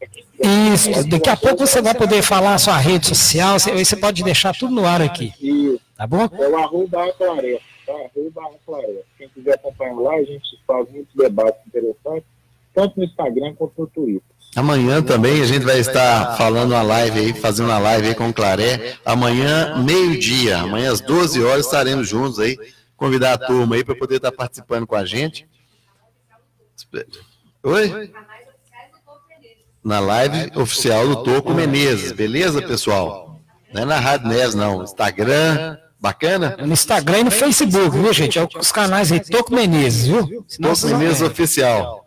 Isso, 0.72 1.10
daqui 1.10 1.30
a 1.32 1.36
pouco 1.36 1.66
você 1.66 1.82
vai 1.82 1.96
poder 1.96 2.22
falar 2.22 2.54
a 2.54 2.60
sua 2.60 2.78
rede 2.78 3.08
social, 3.08 3.58
você, 3.58 3.72
você 3.72 3.96
pode 3.96 4.24
deixar 4.24 4.56
tudo 4.56 4.76
no 4.76 4.86
ar 4.86 5.02
aqui. 5.02 5.34
Isso. 5.42 5.82
Tá 5.98 6.06
bom? 6.06 6.30
É 6.32 6.48
o 6.48 6.58
arroba 6.58 7.06
Aclareta, 7.06 7.64
tá? 7.88 7.94
Arroba 7.94 8.56
Aclareta. 8.56 9.04
Quem 9.18 9.30
quiser 9.30 9.56
acompanhar 9.56 9.96
lá, 9.96 10.14
a 10.14 10.24
gente 10.24 10.60
faz 10.68 10.88
muitos 10.92 11.16
debates 11.16 11.62
interessantes, 11.66 12.30
tanto 12.74 13.00
no 13.00 13.06
Instagram 13.06 13.54
quanto 13.56 13.74
no 13.78 13.88
Twitter. 13.88 14.22
Amanhã 14.56 15.02
também 15.02 15.42
a 15.42 15.46
gente 15.46 15.64
vai 15.64 15.80
estar 15.80 16.36
falando 16.36 16.72
uma 16.72 16.82
live 16.82 17.20
aí, 17.20 17.34
fazendo 17.34 17.68
uma 17.68 17.80
live 17.80 18.10
aí 18.10 18.16
com 18.16 18.30
o 18.30 18.34
Claré. 18.34 18.96
Amanhã, 19.06 19.82
meio-dia, 19.82 20.58
amanhã 20.58 20.92
às 20.92 21.00
12 21.00 21.42
horas 21.42 21.66
estaremos 21.66 22.08
juntos 22.08 22.40
aí 22.40 22.58
convidar 22.98 23.34
a 23.34 23.38
turma 23.38 23.76
aí 23.76 23.84
para 23.84 23.96
poder 23.96 24.18
estar 24.18 24.32
participando 24.32 24.86
com 24.86 24.96
a 24.96 25.06
gente. 25.06 25.48
Oi? 27.64 28.12
Na 29.84 30.00
live 30.00 30.52
oficial 30.60 31.08
do 31.08 31.24
Toco 31.24 31.54
Menezes, 31.54 32.12
beleza, 32.12 32.62
pessoal? 32.62 33.40
Não 33.74 33.84
é 33.84 33.86
na 33.86 34.00
Rádio 34.00 34.28
Neves, 34.28 34.54
não. 34.54 34.84
Instagram, 34.84 35.78
bacana? 36.00 36.56
É 36.60 36.66
no 36.66 36.74
Instagram 36.74 37.20
e 37.20 37.24
no 37.24 37.32
Facebook, 37.32 37.98
viu, 37.98 38.14
gente? 38.14 38.38
É 38.38 38.48
os 38.60 38.72
canais 38.72 39.12
aí, 39.12 39.20
Toco 39.20 39.56
Menezes, 39.56 40.08
viu? 40.08 40.46
Toco 40.62 40.88
Menezes 40.88 41.22
Oficial. 41.22 42.06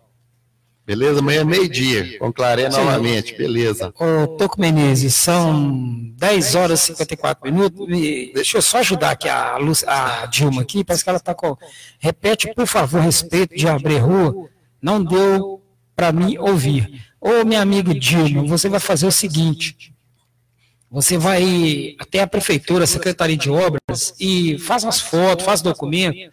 Beleza? 0.87 1.21
Amanhã 1.21 1.41
é 1.41 1.45
meio-dia, 1.45 2.19
com 2.19 2.31
Claré 2.31 2.69
novamente, 2.69 3.35
beleza. 3.35 3.93
Ô, 3.99 4.27
Toco 4.37 4.61
Menezes, 4.61 5.15
são 5.15 6.13
10 6.17 6.55
horas 6.55 6.83
e 6.83 6.87
54 6.89 7.51
minutos. 7.51 7.89
E 7.89 8.31
deixa 8.35 8.59
eu 8.59 8.63
só 8.63 8.79
ajudar 8.79 9.13
aqui 9.13 9.27
a, 9.27 9.57
Lu, 9.57 9.73
a 9.87 10.27
Dilma 10.27 10.61
aqui, 10.61 10.85
parece 10.85 11.03
que 11.03 11.09
ela 11.09 11.17
está 11.17 11.35
com. 11.35 11.57
Repete, 11.99 12.53
por 12.55 12.67
favor, 12.67 13.01
respeito 13.01 13.57
de 13.57 13.67
abrir 13.67 13.97
rua. 13.97 14.51
Não 14.83 15.03
deu 15.03 15.63
para 15.97 16.13
mim 16.13 16.37
ouvir. 16.37 17.03
Ô, 17.19 17.45
minha 17.47 17.63
amiga 17.63 17.95
Dilma, 17.95 18.45
você 18.45 18.69
vai 18.69 18.81
fazer 18.81 19.07
o 19.07 19.13
seguinte. 19.13 19.95
Você 20.91 21.17
vai 21.17 21.97
até 21.99 22.21
a 22.21 22.27
prefeitura, 22.27 22.85
a 22.85 22.87
Secretaria 22.87 23.39
de 23.39 23.51
Obras, 23.51 24.15
e 24.21 24.59
faz 24.59 24.85
umas 24.85 25.01
fotos, 25.01 25.47
faz 25.47 25.63
documento 25.63 26.31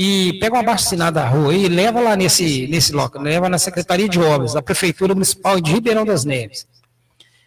e 0.00 0.34
pega 0.34 0.54
uma 0.54 0.62
baixa 0.62 0.86
assinada 0.86 1.20
da 1.20 1.28
rua 1.28 1.52
e 1.52 1.66
leva 1.66 2.00
lá 2.00 2.14
nesse, 2.14 2.68
nesse 2.68 2.92
local, 2.92 3.20
leva 3.20 3.48
na 3.48 3.58
Secretaria 3.58 4.08
de 4.08 4.20
Obras, 4.20 4.52
da 4.52 4.62
Prefeitura 4.62 5.12
Municipal 5.12 5.60
de 5.60 5.72
Ribeirão 5.72 6.04
das 6.04 6.24
Neves. 6.24 6.68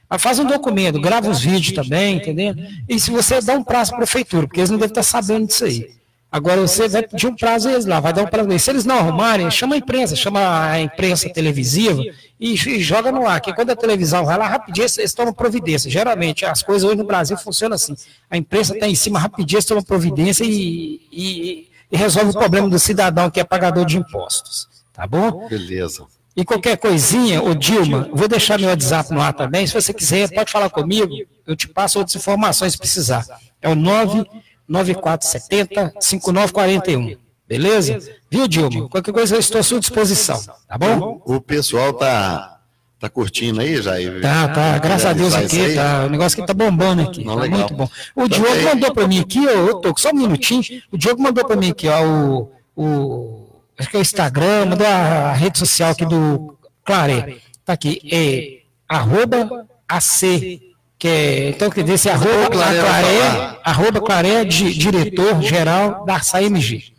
Mas 0.10 0.22
faz 0.22 0.38
um 0.38 0.43
documento, 0.43 0.99
grava 0.99 1.30
os 1.30 1.39
vídeos 1.39 1.74
também, 1.74 2.18
entendeu? 2.18 2.54
E 2.89 2.99
se 2.99 3.10
você 3.10 3.39
dá 3.39 3.54
um 3.54 3.64
prazo 3.64 3.91
para 3.91 3.99
a 3.99 4.02
Prefeitura, 4.02 4.47
porque 4.47 4.60
eles 4.60 4.70
não 4.70 4.78
devem 4.78 4.91
estar 4.91 5.02
sabendo 5.02 5.47
disso 5.47 5.64
aí. 5.64 5.91
Agora 6.30 6.60
você 6.60 6.89
vai 6.89 7.04
pedir 7.04 7.28
um 7.28 7.36
prazo 7.38 7.70
a 7.70 7.72
eles 7.72 7.86
lá, 7.86 8.02
vai 8.02 8.12
dar 8.12 8.24
um 8.24 8.28
prazo. 8.28 8.60
Se 8.60 8.70
eles 8.70 8.84
não 8.84 8.97
arrumarem, 8.97 9.49
chama 9.49 9.76
a 9.76 9.78
imprensa, 9.78 10.14
chama 10.14 10.72
a 10.72 10.82
imprensa 10.82 11.30
televisiva 11.30 12.04
e, 12.38 12.54
e 12.54 12.80
joga 12.82 13.14
no 13.14 13.26
ar. 13.26 13.39
Que 13.39 13.54
quando 13.54 13.70
a 13.70 13.76
televisão 13.78 14.26
vai 14.26 14.38
lá 14.38 14.47
rapidinho, 14.49 14.88
eles 14.97 15.14
tomam 15.14 15.34
providência. 15.34 15.89
Geralmente, 15.89 16.45
as 16.45 16.62
coisas 16.62 16.84
hoje 16.84 16.97
no 16.97 17.06
Brasil 17.06 17.38
funcionam 17.38 17.76
assim. 17.76 17.95
A 18.30 18.36
imprensa 18.36 18.74
está 18.74 18.89
em 18.89 18.95
cima 18.95 19.20
rapidinho, 19.20 19.56
eles 19.56 19.66
tomam 19.66 19.84
providência 19.84 20.43
e, 20.43 20.99
e 21.12 21.70
e 21.91 21.97
resolve 21.97 22.29
o 22.29 22.33
problema 22.33 22.69
do 22.69 22.79
cidadão 22.79 23.29
que 23.29 23.39
é 23.39 23.43
pagador 23.43 23.85
de 23.85 23.97
impostos. 23.97 24.67
Tá 24.93 25.05
bom? 25.05 25.47
Beleza. 25.47 26.05
E 26.35 26.43
qualquer 26.45 26.77
coisinha, 26.77 27.43
o 27.43 27.53
Dilma, 27.53 28.09
vou 28.13 28.27
deixar 28.27 28.57
meu 28.57 28.69
WhatsApp 28.69 29.13
no 29.13 29.21
ar 29.21 29.33
também. 29.33 29.67
Se 29.67 29.73
você 29.73 29.93
quiser, 29.93 30.33
pode 30.33 30.51
falar 30.51 30.69
comigo. 30.69 31.13
Eu 31.45 31.55
te 31.55 31.67
passo 31.67 31.99
outras 31.99 32.15
informações 32.15 32.73
se 32.73 32.77
precisar. 32.77 33.25
É 33.61 33.67
o 33.67 33.75
99470 33.75 35.93
5941. 35.99 37.17
Beleza? 37.47 37.99
Viu, 38.29 38.47
Dilma? 38.47 38.87
Qualquer 38.87 39.11
coisa 39.11 39.35
eu 39.35 39.39
estou 39.39 39.59
à 39.59 39.63
sua 39.63 39.81
disposição. 39.81 40.41
Tá 40.67 40.77
bom? 40.77 41.21
O 41.25 41.41
pessoal 41.41 41.91
tá 41.91 42.61
Tá 43.02 43.10
curtindo 43.10 43.60
aí, 43.60 43.82
Jair? 43.82 44.22
Tá, 44.22 44.47
tá. 44.47 44.78
Graças 44.78 45.08
a 45.08 45.14
Deus 45.14 45.34
aqui, 45.34 45.74
tá. 45.74 46.06
O 46.06 46.10
negócio 46.10 46.38
aqui 46.38 46.45
tá 46.45 46.54
bombando 46.54 47.02
aqui. 47.02 47.24
Não, 47.24 47.34
tá 47.34 47.41
legal. 47.41 47.60
muito 47.62 47.74
bom. 47.74 47.89
O 48.16 48.28
Diogo 48.28 48.64
mandou 48.64 48.93
para 48.93 49.08
mim 49.08 49.20
aqui, 49.20 49.43
eu 49.43 49.74
tô 49.82 49.91
só 49.97 50.12
um 50.12 50.14
minutinho. 50.14 50.64
O 50.91 50.97
Diogo 50.99 51.20
mandou 51.20 51.43
para 51.43 51.56
mim 51.56 51.72
aqui, 51.72 51.88
ó, 51.88 52.06
o, 52.06 52.52
o 52.76 53.47
acho 53.76 53.89
que 53.89 53.95
é 53.95 53.99
o 53.99 54.02
Instagram, 54.04 54.68
mandou 54.68 54.86
a, 54.86 55.34
rede 55.34 55.58
social 55.58 55.89
aqui 55.89 56.06
do 56.06 56.56
Claré. 56.86 57.38
Tá 57.66 57.74
aqui, 57.74 57.99
é 58.12 58.62
arroba 58.88 59.66
AC, 59.89 60.62
que 60.99 61.08
é, 61.08 61.49
então 61.49 61.72
quer 61.72 61.82
dizer, 61.82 61.95
esse 61.95 62.10
arroba 62.10 62.52
Claré, 62.52 63.58
arroba 63.64 63.99
Claré, 63.99 64.45
diretor 64.45 65.41
geral 65.41 66.06
da 66.06 66.20
SAMG. 66.20 66.90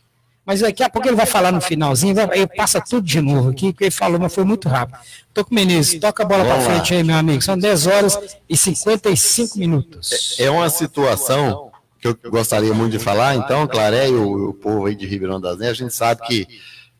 Mas 0.44 0.60
daqui 0.60 0.82
a 0.82 0.90
pouco 0.90 1.06
ele 1.06 1.16
vai 1.16 1.26
falar 1.26 1.52
no 1.52 1.60
finalzinho, 1.60 2.14
vai, 2.14 2.46
passa 2.48 2.80
tudo 2.80 3.06
de 3.06 3.20
novo 3.20 3.50
aqui, 3.50 3.72
porque 3.72 3.84
ele 3.84 3.90
falou, 3.92 4.18
mas 4.18 4.34
foi 4.34 4.44
muito 4.44 4.68
rápido. 4.68 4.98
Toco 5.32 5.54
Menezes, 5.54 6.00
toca 6.00 6.24
a 6.24 6.26
bola 6.26 6.44
para 6.44 6.60
frente 6.60 6.94
aí, 6.94 7.04
meu 7.04 7.16
amigo. 7.16 7.40
São 7.42 7.56
10 7.56 7.86
horas 7.86 8.18
e 8.48 8.56
55 8.56 9.56
minutos. 9.58 10.36
É, 10.38 10.44
é 10.44 10.50
uma 10.50 10.68
situação 10.68 11.70
que 12.00 12.08
eu 12.08 12.18
gostaria 12.28 12.74
muito 12.74 12.92
de 12.92 12.98
falar, 12.98 13.36
então, 13.36 13.66
Claré 13.68 14.08
e 14.08 14.12
o, 14.12 14.48
o 14.50 14.54
povo 14.54 14.86
aí 14.86 14.96
de 14.96 15.06
Ribeirão 15.06 15.40
das 15.40 15.56
Neves, 15.56 15.80
a 15.80 15.84
gente 15.84 15.94
sabe 15.94 16.22
que 16.22 16.48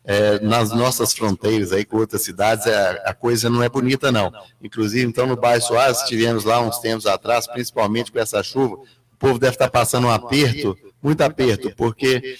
é, 0.05 0.39
nas 0.39 0.71
nossas 0.71 1.13
fronteiras 1.13 1.73
aí 1.73 1.83
com 1.83 1.97
outras 1.97 2.21
cidades, 2.21 2.65
é, 2.65 3.03
a 3.05 3.13
coisa 3.13 3.49
não 3.49 3.61
é 3.61 3.67
bonita, 3.67 4.11
não. 4.11 4.31
Inclusive, 4.61 5.05
então, 5.05 5.27
no 5.27 5.35
bairro 5.35 5.61
Soares, 5.61 5.99
estivemos 5.99 6.45
lá 6.45 6.61
uns 6.61 6.79
tempos 6.79 7.05
atrás, 7.05 7.45
principalmente 7.47 8.11
com 8.11 8.19
essa 8.19 8.41
chuva, 8.41 8.75
o 8.75 9.17
povo 9.19 9.37
deve 9.37 9.55
estar 9.55 9.69
passando 9.69 10.07
um 10.07 10.11
aperto, 10.11 10.77
muito 11.01 11.21
aperto, 11.21 11.73
porque 11.75 12.37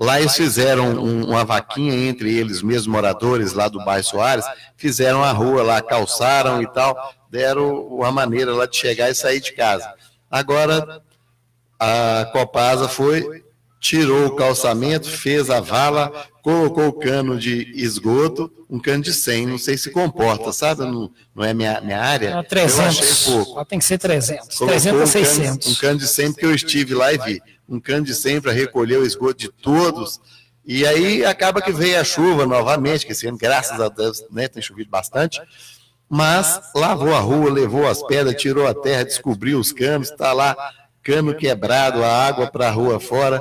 Lá 0.00 0.18
eles 0.18 0.34
fizeram 0.34 0.94
um, 0.94 1.26
uma 1.26 1.44
vaquinha 1.44 1.92
entre 2.08 2.34
eles 2.34 2.62
mesmos, 2.62 2.86
moradores 2.86 3.52
lá 3.52 3.68
do 3.68 3.84
bairro 3.84 4.02
Soares, 4.02 4.46
fizeram 4.74 5.22
a 5.22 5.30
rua 5.30 5.62
lá, 5.62 5.82
calçaram 5.82 6.62
e 6.62 6.66
tal, 6.66 7.12
deram 7.30 7.86
uma 7.86 8.10
maneira 8.10 8.54
lá 8.54 8.64
de 8.64 8.78
chegar 8.78 9.10
e 9.10 9.14
sair 9.14 9.40
de 9.40 9.52
casa. 9.52 9.92
Agora, 10.30 11.02
a 11.78 12.30
Copasa 12.32 12.88
foi, 12.88 13.44
tirou 13.78 14.28
o 14.28 14.36
calçamento, 14.36 15.06
fez 15.06 15.50
a 15.50 15.60
vala, 15.60 16.10
colocou 16.42 16.88
o 16.88 16.92
cano 16.94 17.38
de 17.38 17.70
esgoto, 17.74 18.50
um 18.70 18.80
cano 18.80 19.02
de 19.02 19.12
100, 19.12 19.46
não 19.46 19.58
sei 19.58 19.76
se 19.76 19.90
comporta, 19.90 20.50
sabe? 20.50 20.80
Não, 20.80 21.10
não 21.34 21.44
é 21.44 21.52
minha, 21.52 21.78
minha 21.82 22.00
área. 22.00 22.38
É 22.38 22.42
300, 22.42 22.78
eu 22.78 22.84
achei 22.86 23.34
pouco. 23.34 23.64
Tem 23.66 23.78
que 23.78 23.84
ser 23.84 23.98
300, 23.98 24.56
colocou 24.56 24.68
300 24.68 25.02
a 25.02 25.06
600. 25.06 25.42
Um 25.42 25.44
cano, 25.44 25.72
um 25.72 25.74
cano 25.74 25.98
de 25.98 26.08
100, 26.08 26.32
porque 26.32 26.46
eu 26.46 26.54
estive 26.54 26.94
lá 26.94 27.12
e 27.12 27.18
vi 27.18 27.42
um 27.70 27.78
cano 27.78 28.04
de 28.04 28.14
100 28.14 28.40
para 28.40 28.52
recolher 28.52 28.98
o 28.98 29.06
esgoto 29.06 29.38
de 29.38 29.48
todos. 29.48 30.20
E 30.66 30.84
aí 30.84 31.24
acaba 31.24 31.62
que 31.62 31.72
veio 31.72 32.00
a 32.00 32.04
chuva 32.04 32.44
novamente, 32.44 33.06
que 33.06 33.12
esse 33.12 33.28
ano, 33.28 33.38
graças 33.38 33.80
a 33.80 33.88
Deus, 33.88 34.24
né, 34.30 34.48
tem 34.48 34.60
chovido 34.60 34.90
bastante. 34.90 35.40
Mas 36.08 36.60
lavou 36.74 37.14
a 37.14 37.20
rua, 37.20 37.48
levou 37.48 37.86
as 37.86 38.02
pedras, 38.02 38.34
tirou 38.34 38.66
a 38.66 38.74
terra, 38.74 39.04
descobriu 39.04 39.60
os 39.60 39.72
canos, 39.72 40.10
está 40.10 40.32
lá, 40.32 40.56
cano 41.02 41.32
quebrado, 41.34 42.02
a 42.02 42.26
água 42.26 42.48
para 42.48 42.66
a 42.66 42.70
rua 42.72 42.98
fora. 42.98 43.40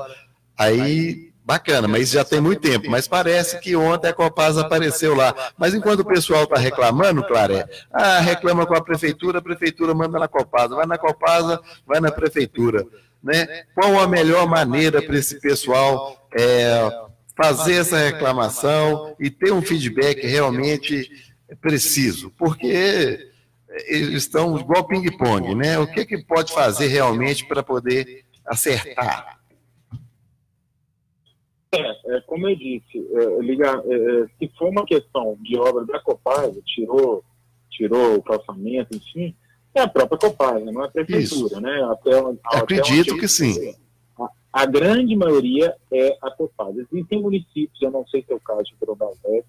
Aí, 0.55 1.33
bacana, 1.43 1.87
mas 1.87 2.11
já 2.11 2.23
tem 2.23 2.39
muito 2.39 2.61
tempo. 2.61 2.91
Mas 2.91 3.07
parece 3.07 3.59
que 3.59 3.75
ontem 3.75 4.09
a 4.09 4.13
Copasa 4.13 4.61
apareceu 4.61 5.15
lá. 5.15 5.33
Mas 5.57 5.73
enquanto 5.73 6.01
o 6.01 6.05
pessoal 6.05 6.43
está 6.43 6.57
reclamando, 6.57 7.25
Claré, 7.25 7.67
ah, 7.91 8.19
reclama 8.19 8.67
com 8.67 8.75
a 8.75 8.83
prefeitura, 8.83 9.39
a 9.39 9.41
prefeitura 9.41 9.95
manda 9.95 10.19
na 10.19 10.27
Copasa. 10.27 10.75
Vai 10.75 10.85
na 10.85 10.99
Copasa, 10.99 11.59
vai 11.87 11.99
na 11.99 12.11
prefeitura 12.11 12.85
né? 13.21 13.63
Qual 13.75 13.99
a 13.99 14.07
melhor 14.07 14.47
maneira 14.47 15.01
para 15.01 15.17
esse 15.17 15.39
pessoal 15.39 16.27
é, 16.37 16.89
fazer 17.35 17.75
essa 17.75 17.97
reclamação 17.97 19.15
e 19.19 19.29
ter 19.29 19.51
um 19.51 19.61
feedback 19.61 20.25
realmente 20.25 21.09
preciso? 21.61 22.31
Porque 22.37 23.29
eles 23.87 24.23
estão 24.23 24.57
igual 24.57 24.87
ping-pong, 24.87 25.55
né? 25.55 25.77
O 25.79 25.87
que, 25.87 26.05
que 26.05 26.23
pode 26.23 26.53
fazer 26.53 26.87
realmente 26.87 27.45
para 27.45 27.61
poder 27.61 28.25
acertar? 28.45 29.39
É, 31.71 32.15
é, 32.15 32.21
como 32.21 32.49
eu 32.49 32.55
disse, 32.55 32.97
é, 32.97 33.41
liga, 33.41 33.83
é, 33.85 33.93
é, 33.93 34.27
se 34.39 34.51
for 34.57 34.69
uma 34.69 34.85
questão 34.85 35.37
de 35.41 35.55
obra 35.55 35.85
da 35.85 35.99
Copasa, 35.99 36.59
tirou, 36.65 37.23
tirou 37.69 38.15
o 38.15 38.23
calçamento, 38.23 38.95
enfim, 38.95 39.35
é 39.73 39.81
a 39.81 39.87
própria 39.87 40.17
Copasa, 40.17 40.71
não 40.71 40.83
é 40.83 40.87
a 40.87 40.91
prefeitura, 40.91 41.53
Isso. 41.53 41.61
né? 41.61 41.83
Até, 41.91 42.17
até 42.17 42.57
Acredito 42.57 43.17
que 43.17 43.27
sim. 43.27 43.75
A, 44.17 44.29
A 44.51 44.65
grande 44.65 45.15
maioria 45.15 45.75
é 45.91 46.17
a 46.21 46.31
Copasa. 46.31 46.85
Existem 46.91 47.21
municípios, 47.21 47.81
eu 47.81 47.91
não 47.91 48.05
sei 48.07 48.23
se 48.23 48.31
é 48.31 48.35
o 48.35 48.39
caso 48.39 48.63
de 48.63 48.75
Brunalvete, 48.79 49.45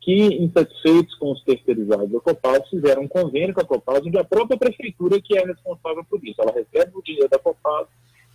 que, 0.00 0.22
insatisfeitos 0.42 1.14
com 1.14 1.32
os 1.32 1.42
terceirizados 1.44 2.10
da 2.10 2.20
Copasa, 2.20 2.64
fizeram 2.68 3.02
um 3.02 3.08
convênio 3.08 3.54
com 3.54 3.60
a 3.62 3.64
Copasa, 3.64 4.02
onde 4.04 4.18
a 4.18 4.24
própria 4.24 4.58
prefeitura 4.58 5.20
que 5.20 5.36
é 5.36 5.46
responsável 5.46 6.04
por 6.04 6.22
isso. 6.22 6.42
Ela 6.42 6.52
recebe 6.52 6.92
o 6.94 7.02
dinheiro 7.02 7.28
da 7.28 7.38
Copasa 7.38 7.88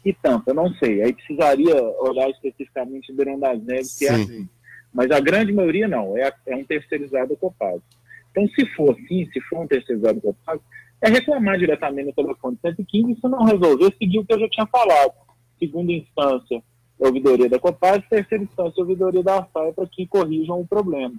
e 0.04 0.14
tampa, 0.14 0.50
eu 0.50 0.56
não 0.56 0.74
sei. 0.76 1.04
Aí 1.04 1.14
precisaria 1.14 1.76
olhar 2.00 2.30
especificamente 2.30 3.14
Beirão 3.14 3.40
das 3.40 3.62
Neves, 3.62 3.98
que 3.98 4.06
é 4.06 4.14
Sim. 4.14 4.20
é 4.20 4.24
assim. 4.24 4.50
Mas 4.92 5.12
a 5.12 5.20
grande 5.20 5.52
maioria 5.52 5.88
não, 5.88 6.18
é, 6.18 6.34
é 6.48 6.56
um 6.56 6.64
terceirizado 6.64 7.38
Copasa. 7.38 7.84
Então, 8.32 8.48
se 8.48 8.66
for 8.76 8.92
assim, 8.92 9.30
se 9.32 9.40
for 9.42 9.60
um 9.60 9.68
terceirizado 9.68 10.20
Copasa, 10.22 10.62
é 11.02 11.10
reclamar 11.10 11.58
diretamente 11.58 12.08
no 12.08 12.14
telefone 12.14 12.58
115 12.62 13.12
e 13.12 13.16
se 13.16 13.28
não 13.28 13.46
resolver, 13.46 13.94
seguir 13.98 14.20
o 14.20 14.26
que 14.26 14.34
eu 14.34 14.40
já 14.40 14.50
tinha 14.50 14.68
falado. 14.68 15.14
Segunda 15.58 15.92
instância, 15.92 16.62
ouvidoria 16.98 17.50
da 17.50 17.60
Copasa, 17.60 18.04
terceira 18.10 18.44
instância, 18.44 18.82
ouvidoria 18.82 19.24
da 19.24 19.40
AFAI, 19.40 19.74
para 19.74 19.88
que 19.88 20.06
corrijam 20.08 20.60
o 20.60 20.68
problema. 20.68 21.16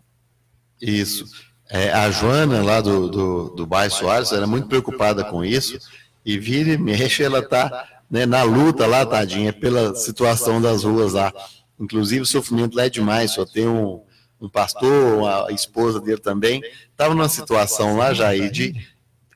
Isso. 0.80 1.24
É, 1.70 1.92
a 1.92 2.10
Joana, 2.10 2.62
lá 2.62 2.80
do, 2.80 3.08
do, 3.08 3.50
do 3.50 3.66
bairro 3.66 3.92
Soares, 3.92 4.32
era 4.32 4.46
muito 4.46 4.66
preocupada 4.66 5.24
com 5.24 5.44
isso, 5.44 5.78
e 6.24 6.38
vira 6.38 6.70
e 6.70 6.78
mexe, 6.78 7.22
ela 7.22 7.38
está 7.38 7.86
né, 8.10 8.26
na 8.26 8.42
luta 8.42 8.86
lá, 8.86 9.06
tadinha, 9.06 9.52
pela 9.52 9.94
situação 9.94 10.60
das 10.60 10.84
ruas 10.84 11.12
lá. 11.12 11.32
Inclusive, 11.78 12.22
o 12.22 12.26
sofrimento 12.26 12.76
lá 12.76 12.84
é 12.84 12.90
demais, 12.90 13.30
só 13.30 13.46
tem 13.46 13.68
um, 13.68 14.02
um 14.40 14.48
pastor, 14.48 15.46
a 15.48 15.52
esposa 15.52 16.00
dele 16.00 16.18
também, 16.18 16.60
estava 16.90 17.14
numa 17.14 17.28
situação 17.28 17.96
lá, 17.96 18.12
Jair, 18.12 18.50
de 18.50 18.74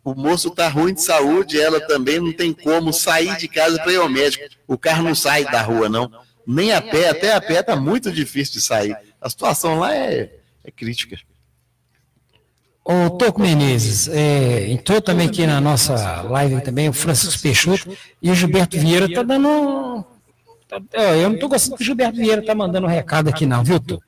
o 0.05 0.15
moço 0.15 0.49
está 0.49 0.69
ruim 0.69 0.93
de 0.93 1.03
saúde, 1.03 1.59
ela 1.59 1.81
também 1.81 2.21
não 2.21 2.33
tem 2.33 2.53
como 2.53 2.93
sair 2.93 3.37
de 3.39 3.49
casa 3.49 3.79
para 3.79 3.93
ir 3.93 3.97
ao 3.97 4.09
médico. 4.09 4.45
O 4.69 4.77
carro 4.77 5.03
não 5.03 5.15
sai 5.15 5.45
da 5.45 5.63
rua, 5.63 5.89
não. 5.89 6.11
Nem 6.47 6.73
a 6.73 6.83
pé, 6.83 7.09
até 7.09 7.33
a 7.33 7.41
pé 7.41 7.61
está 7.61 7.75
muito 7.75 8.13
difícil 8.13 8.55
de 8.55 8.61
sair. 8.61 8.95
A 9.19 9.31
situação 9.31 9.79
lá 9.79 9.95
é, 9.95 10.31
é 10.63 10.71
crítica. 10.71 11.17
O 12.85 13.09
Toco 13.09 13.41
Menezes, 13.41 14.09
é, 14.09 14.71
entrou 14.71 15.01
também 15.01 15.27
aqui 15.27 15.47
na 15.47 15.59
nossa 15.59 16.21
live 16.21 16.61
também 16.61 16.87
o 16.87 16.93
Francisco 16.93 17.41
Peixoto 17.41 17.97
e 18.21 18.31
o 18.31 18.35
Gilberto 18.35 18.79
Vieira 18.79 19.07
está 19.07 19.23
dando. 19.23 20.05
Tá, 20.69 20.83
eu 21.15 21.31
não 21.31 21.35
estou 21.37 21.49
gostando 21.49 21.77
que 21.77 21.83
o 21.83 21.87
Gilberto 21.87 22.19
Vieira 22.19 22.43
está 22.43 22.55
mandando 22.55 22.87
um 22.87 22.91
recado 22.91 23.31
aqui, 23.31 23.47
não, 23.47 23.65
viu, 23.65 23.81
Toco? 23.81 24.05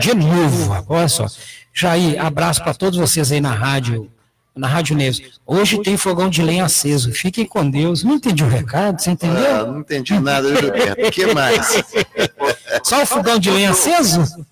De 0.00 0.12
novo, 0.12 0.84
olha 0.88 1.08
só. 1.08 1.26
Jair, 1.72 2.20
abraço 2.20 2.64
para 2.64 2.74
todos 2.74 2.98
vocês 2.98 3.30
aí 3.30 3.40
na 3.40 3.52
rádio, 3.52 4.10
na 4.56 4.66
Rádio 4.66 4.96
Neves. 4.96 5.38
Hoje 5.46 5.82
tem 5.82 5.96
fogão 5.96 6.30
de 6.30 6.42
lenha 6.42 6.64
aceso. 6.64 7.12
Fiquem 7.12 7.44
com 7.44 7.68
Deus. 7.68 8.02
Não 8.02 8.14
entendi 8.14 8.42
o 8.42 8.48
recado, 8.48 9.00
você 9.00 9.10
entendeu? 9.10 9.44
Ah, 9.44 9.66
não 9.66 9.80
entendi 9.80 10.18
nada, 10.18 10.48
Gilberto. 10.56 11.06
O 11.06 11.10
que 11.10 11.34
mais? 11.34 11.84
Só 12.82 13.02
o 13.02 13.06
fogão 13.06 13.38
de 13.38 13.50
lenha 13.50 13.70
aceso? 13.70 14.44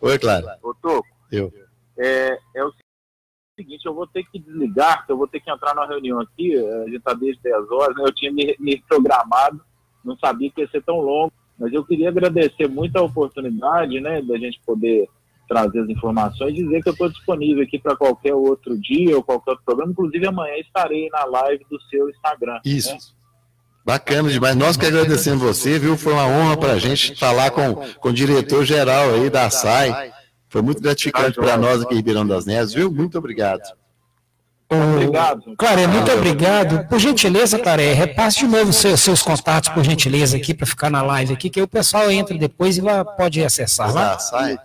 Oi, 0.00 0.18
claro. 0.18 0.46
Ô, 0.62 0.74
Toco. 0.74 1.06
Eu. 1.30 1.52
É, 1.98 2.38
é 2.56 2.64
o 2.64 2.72
seguinte, 3.54 3.84
eu 3.84 3.94
vou 3.94 4.06
ter 4.06 4.24
que 4.24 4.38
desligar, 4.38 5.04
eu 5.06 5.18
vou 5.18 5.28
ter 5.28 5.40
que 5.40 5.50
entrar 5.50 5.74
na 5.74 5.86
reunião 5.86 6.18
aqui, 6.18 6.56
a 6.56 6.84
gente 6.86 6.96
está 6.96 7.12
desde 7.12 7.42
10 7.42 7.70
horas, 7.70 7.94
né? 7.94 8.04
eu 8.06 8.14
tinha 8.14 8.32
me, 8.32 8.56
me, 8.58 8.82
programado, 8.88 9.60
não 10.02 10.16
sabia 10.16 10.50
que 10.50 10.62
ia 10.62 10.70
ser 10.70 10.82
tão 10.82 10.98
longo, 10.98 11.30
mas 11.58 11.70
eu 11.70 11.84
queria 11.84 12.08
agradecer 12.08 12.66
muito 12.68 12.96
a 12.96 13.02
oportunidade, 13.02 14.00
né, 14.00 14.22
da 14.22 14.38
gente 14.38 14.58
poder 14.64 15.06
trazer 15.50 15.80
as 15.80 15.88
informações 15.88 16.52
e 16.52 16.62
dizer 16.62 16.80
que 16.80 16.88
eu 16.88 16.92
estou 16.92 17.08
disponível 17.08 17.64
aqui 17.64 17.76
para 17.76 17.96
qualquer 17.96 18.32
outro 18.32 18.80
dia 18.80 19.16
ou 19.16 19.22
qualquer 19.22 19.50
outro 19.50 19.64
programa, 19.64 19.90
inclusive 19.90 20.24
amanhã 20.24 20.54
estarei 20.58 21.08
na 21.10 21.24
live 21.24 21.66
do 21.68 21.80
seu 21.90 22.08
Instagram. 22.08 22.60
Isso. 22.64 22.92
Né? 22.92 22.98
Bacana 23.84 24.30
demais. 24.30 24.54
Nós 24.54 24.76
que 24.76 24.86
agradecemos 24.86 25.42
você, 25.42 25.76
viu? 25.76 25.96
Foi 25.96 26.12
uma 26.12 26.26
honra 26.26 26.56
para 26.56 26.74
a 26.74 26.78
gente 26.78 27.18
falar 27.18 27.50
com, 27.50 27.74
com 27.74 28.08
o 28.10 28.12
diretor-geral 28.12 29.14
aí 29.14 29.28
da 29.28 29.50
SAI, 29.50 30.12
foi 30.48 30.62
muito 30.62 30.80
gratificante 30.80 31.34
para 31.34 31.56
nós 31.56 31.82
aqui 31.82 31.94
em 31.94 31.96
Ribeirão 31.96 32.26
das 32.26 32.46
Neves, 32.46 32.72
viu? 32.72 32.90
Muito 32.92 33.18
obrigado. 33.18 33.62
Obrigado. 34.68 35.56
Claré, 35.56 35.88
muito 35.88 36.12
obrigado. 36.12 36.86
Por 36.88 37.00
gentileza, 37.00 37.58
Claré, 37.58 37.92
repasse 37.92 38.40
de 38.40 38.46
novo 38.46 38.72
seus, 38.72 39.00
seus 39.00 39.20
contatos, 39.20 39.68
por 39.70 39.82
gentileza, 39.82 40.36
aqui, 40.36 40.54
para 40.54 40.66
ficar 40.66 40.90
na 40.90 41.02
live 41.02 41.32
aqui, 41.32 41.50
que 41.50 41.60
o 41.60 41.66
pessoal 41.66 42.08
entra 42.10 42.38
depois 42.38 42.78
e 42.78 42.80
vai, 42.80 43.04
pode 43.04 43.42
acessar. 43.42 43.92
Lá. 43.92 44.16
SAI? 44.16 44.58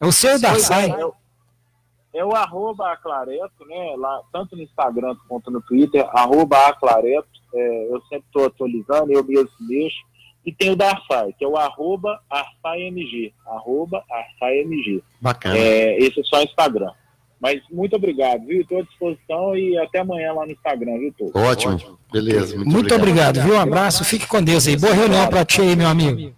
É 0.00 0.06
o 0.06 0.12
seu 0.12 0.40
da 0.40 0.58
SAI. 0.58 0.90
É, 0.90 2.18
é 2.18 2.24
o 2.24 2.34
arroba 2.34 2.92
aclareto, 2.92 3.64
né? 3.66 3.94
Lá, 3.96 4.20
tanto 4.32 4.56
no 4.56 4.62
Instagram 4.62 5.16
quanto 5.28 5.50
no 5.50 5.60
Twitter, 5.62 6.06
arroba 6.12 6.66
aclareto. 6.66 7.28
É, 7.54 7.88
eu 7.90 8.00
sempre 8.02 8.26
estou 8.26 8.46
atualizando, 8.46 9.12
eu 9.12 9.24
mesmo 9.24 9.48
mexo. 9.60 10.04
E 10.44 10.52
tem 10.52 10.70
o 10.70 10.76
da 10.76 10.90
Arsai, 10.90 11.34
que 11.36 11.44
é 11.44 11.48
o 11.48 11.56
arroba 11.56 12.20
ArsaiMG. 12.30 13.34
Arroba 13.46 14.04
ArsaiMG. 14.08 15.02
Bacana. 15.20 15.58
É, 15.58 15.98
esse 15.98 16.20
é 16.20 16.22
só 16.22 16.40
Instagram. 16.40 16.92
Mas 17.40 17.60
muito 17.70 17.96
obrigado, 17.96 18.46
viu? 18.46 18.62
Estou 18.62 18.78
à 18.78 18.82
disposição 18.82 19.56
e 19.56 19.76
até 19.78 19.98
amanhã 19.98 20.32
lá 20.32 20.46
no 20.46 20.52
Instagram, 20.52 20.98
viu, 20.98 21.14
Tô? 21.18 21.38
Ótimo. 21.38 21.74
Ótimo. 21.74 21.98
Beleza. 22.12 22.56
Muito, 22.56 22.70
muito 22.70 22.94
obrigado. 22.94 23.38
obrigado, 23.38 23.44
viu? 23.44 23.56
Um 23.56 23.60
abraço, 23.60 24.04
fique 24.04 24.26
com 24.26 24.42
Deus 24.42 24.66
aí. 24.68 24.76
Boa 24.76 24.94
reunião 24.94 25.28
para 25.28 25.44
ti 25.44 25.60
aí, 25.60 25.74
meu 25.74 25.88
amigo. 25.88 26.32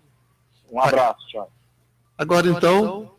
Um 0.73 0.81
abraço, 0.81 1.27
tchau. 1.29 1.51
Agora 2.17 2.49
então, 2.49 3.11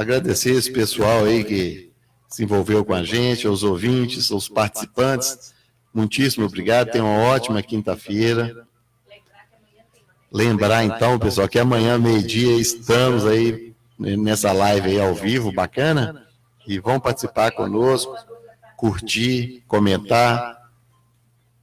agradecer 0.00 0.52
esse 0.52 0.70
pessoal 0.72 1.24
aí 1.24 1.44
que 1.44 1.90
se 2.28 2.44
envolveu 2.44 2.84
com 2.84 2.94
a 2.94 3.02
gente, 3.02 3.46
aos 3.46 3.62
ouvintes, 3.62 4.30
aos 4.30 4.48
participantes. 4.48 5.52
Muitíssimo 5.92 6.46
obrigado. 6.46 6.90
Tenham 6.90 7.06
uma 7.06 7.24
ótima 7.24 7.62
quinta-feira. 7.62 8.66
Lembrar 10.32 10.84
então, 10.84 11.18
pessoal, 11.18 11.48
que 11.48 11.58
amanhã, 11.58 11.98
meio-dia, 11.98 12.56
estamos 12.56 13.26
aí 13.26 13.74
nessa 13.98 14.52
live 14.52 14.90
aí 14.90 15.00
ao 15.00 15.14
vivo, 15.14 15.52
bacana? 15.52 16.24
E 16.66 16.78
vão 16.78 17.00
participar 17.00 17.50
conosco, 17.50 18.14
curtir, 18.76 19.64
comentar. 19.66 20.56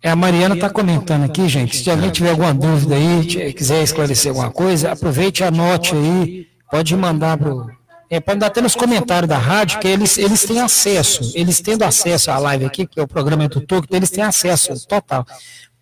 É, 0.04 0.10
a 0.10 0.16
Mariana 0.16 0.56
está 0.56 0.70
comentando 0.70 1.24
aqui, 1.24 1.48
gente. 1.48 1.78
Se 1.78 1.90
alguém 1.90 2.12
tiver 2.12 2.32
alguma 2.32 2.54
dúvida 2.54 2.96
aí, 2.96 3.54
quiser 3.54 3.82
esclarecer 3.82 4.32
alguma 4.32 4.52
coisa, 4.52 4.92
aproveite 4.92 5.46
anote 5.46 5.96
aí. 5.96 6.48
Pode 6.70 6.96
mandar 6.96 7.38
para 7.38 7.56
o. 7.56 7.77
É, 8.10 8.20
pode 8.20 8.40
dar 8.40 8.48
até 8.48 8.62
nos 8.62 8.74
comentários 8.74 9.28
da 9.28 9.38
rádio, 9.38 9.80
que 9.80 9.88
eles, 9.88 10.18
eles 10.18 10.44
têm 10.44 10.62
acesso, 10.62 11.32
eles 11.36 11.60
tendo 11.60 11.84
acesso 11.84 12.32
à 12.32 12.38
live 12.38 12.66
aqui, 12.66 12.88
que 12.88 13.00
é 13.00 13.04
o 13.04 13.08
programa 13.08 13.50
do 13.50 13.60
Toco, 13.60 13.88
eles 13.94 14.10
têm 14.10 14.24
acesso 14.24 14.88
total 14.88 15.26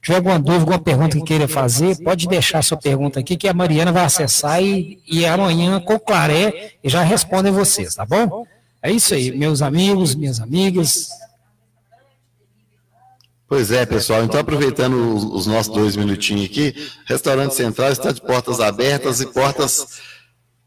tiver 0.06 0.18
alguma 0.18 0.38
dúvida, 0.38 0.60
alguma 0.60 0.80
pergunta 0.80 1.18
que 1.18 1.24
queira 1.24 1.48
fazer, 1.48 1.98
pode 2.04 2.28
deixar 2.28 2.64
sua 2.64 2.78
pergunta 2.78 3.20
aqui, 3.20 3.36
que 3.36 3.48
a 3.48 3.54
Mariana 3.54 3.92
vai 3.92 4.06
acessar 4.06 4.62
e, 4.62 5.02
e 5.08 5.26
amanhã, 5.26 5.80
com 5.80 5.98
claré, 5.98 6.74
já 6.84 7.02
respondem 7.02 7.52
vocês, 7.52 7.96
tá 7.96 8.06
bom? 8.06 8.46
É 8.84 8.92
isso 8.92 9.16
aí, 9.16 9.36
meus 9.36 9.64
amigos, 9.64 10.14
minhas 10.14 10.40
amigas. 10.40 11.10
Pois 13.48 13.72
é, 13.72 13.84
pessoal. 13.84 14.24
Então, 14.24 14.40
aproveitando 14.40 14.94
os 15.34 15.48
nossos 15.48 15.74
dois 15.74 15.96
minutinhos 15.96 16.46
aqui, 16.46 16.76
Restaurante 17.08 17.56
Central 17.56 17.92
está 17.92 18.12
de 18.12 18.22
portas 18.22 18.60
abertas 18.60 19.22
e 19.22 19.26
portas 19.26 19.88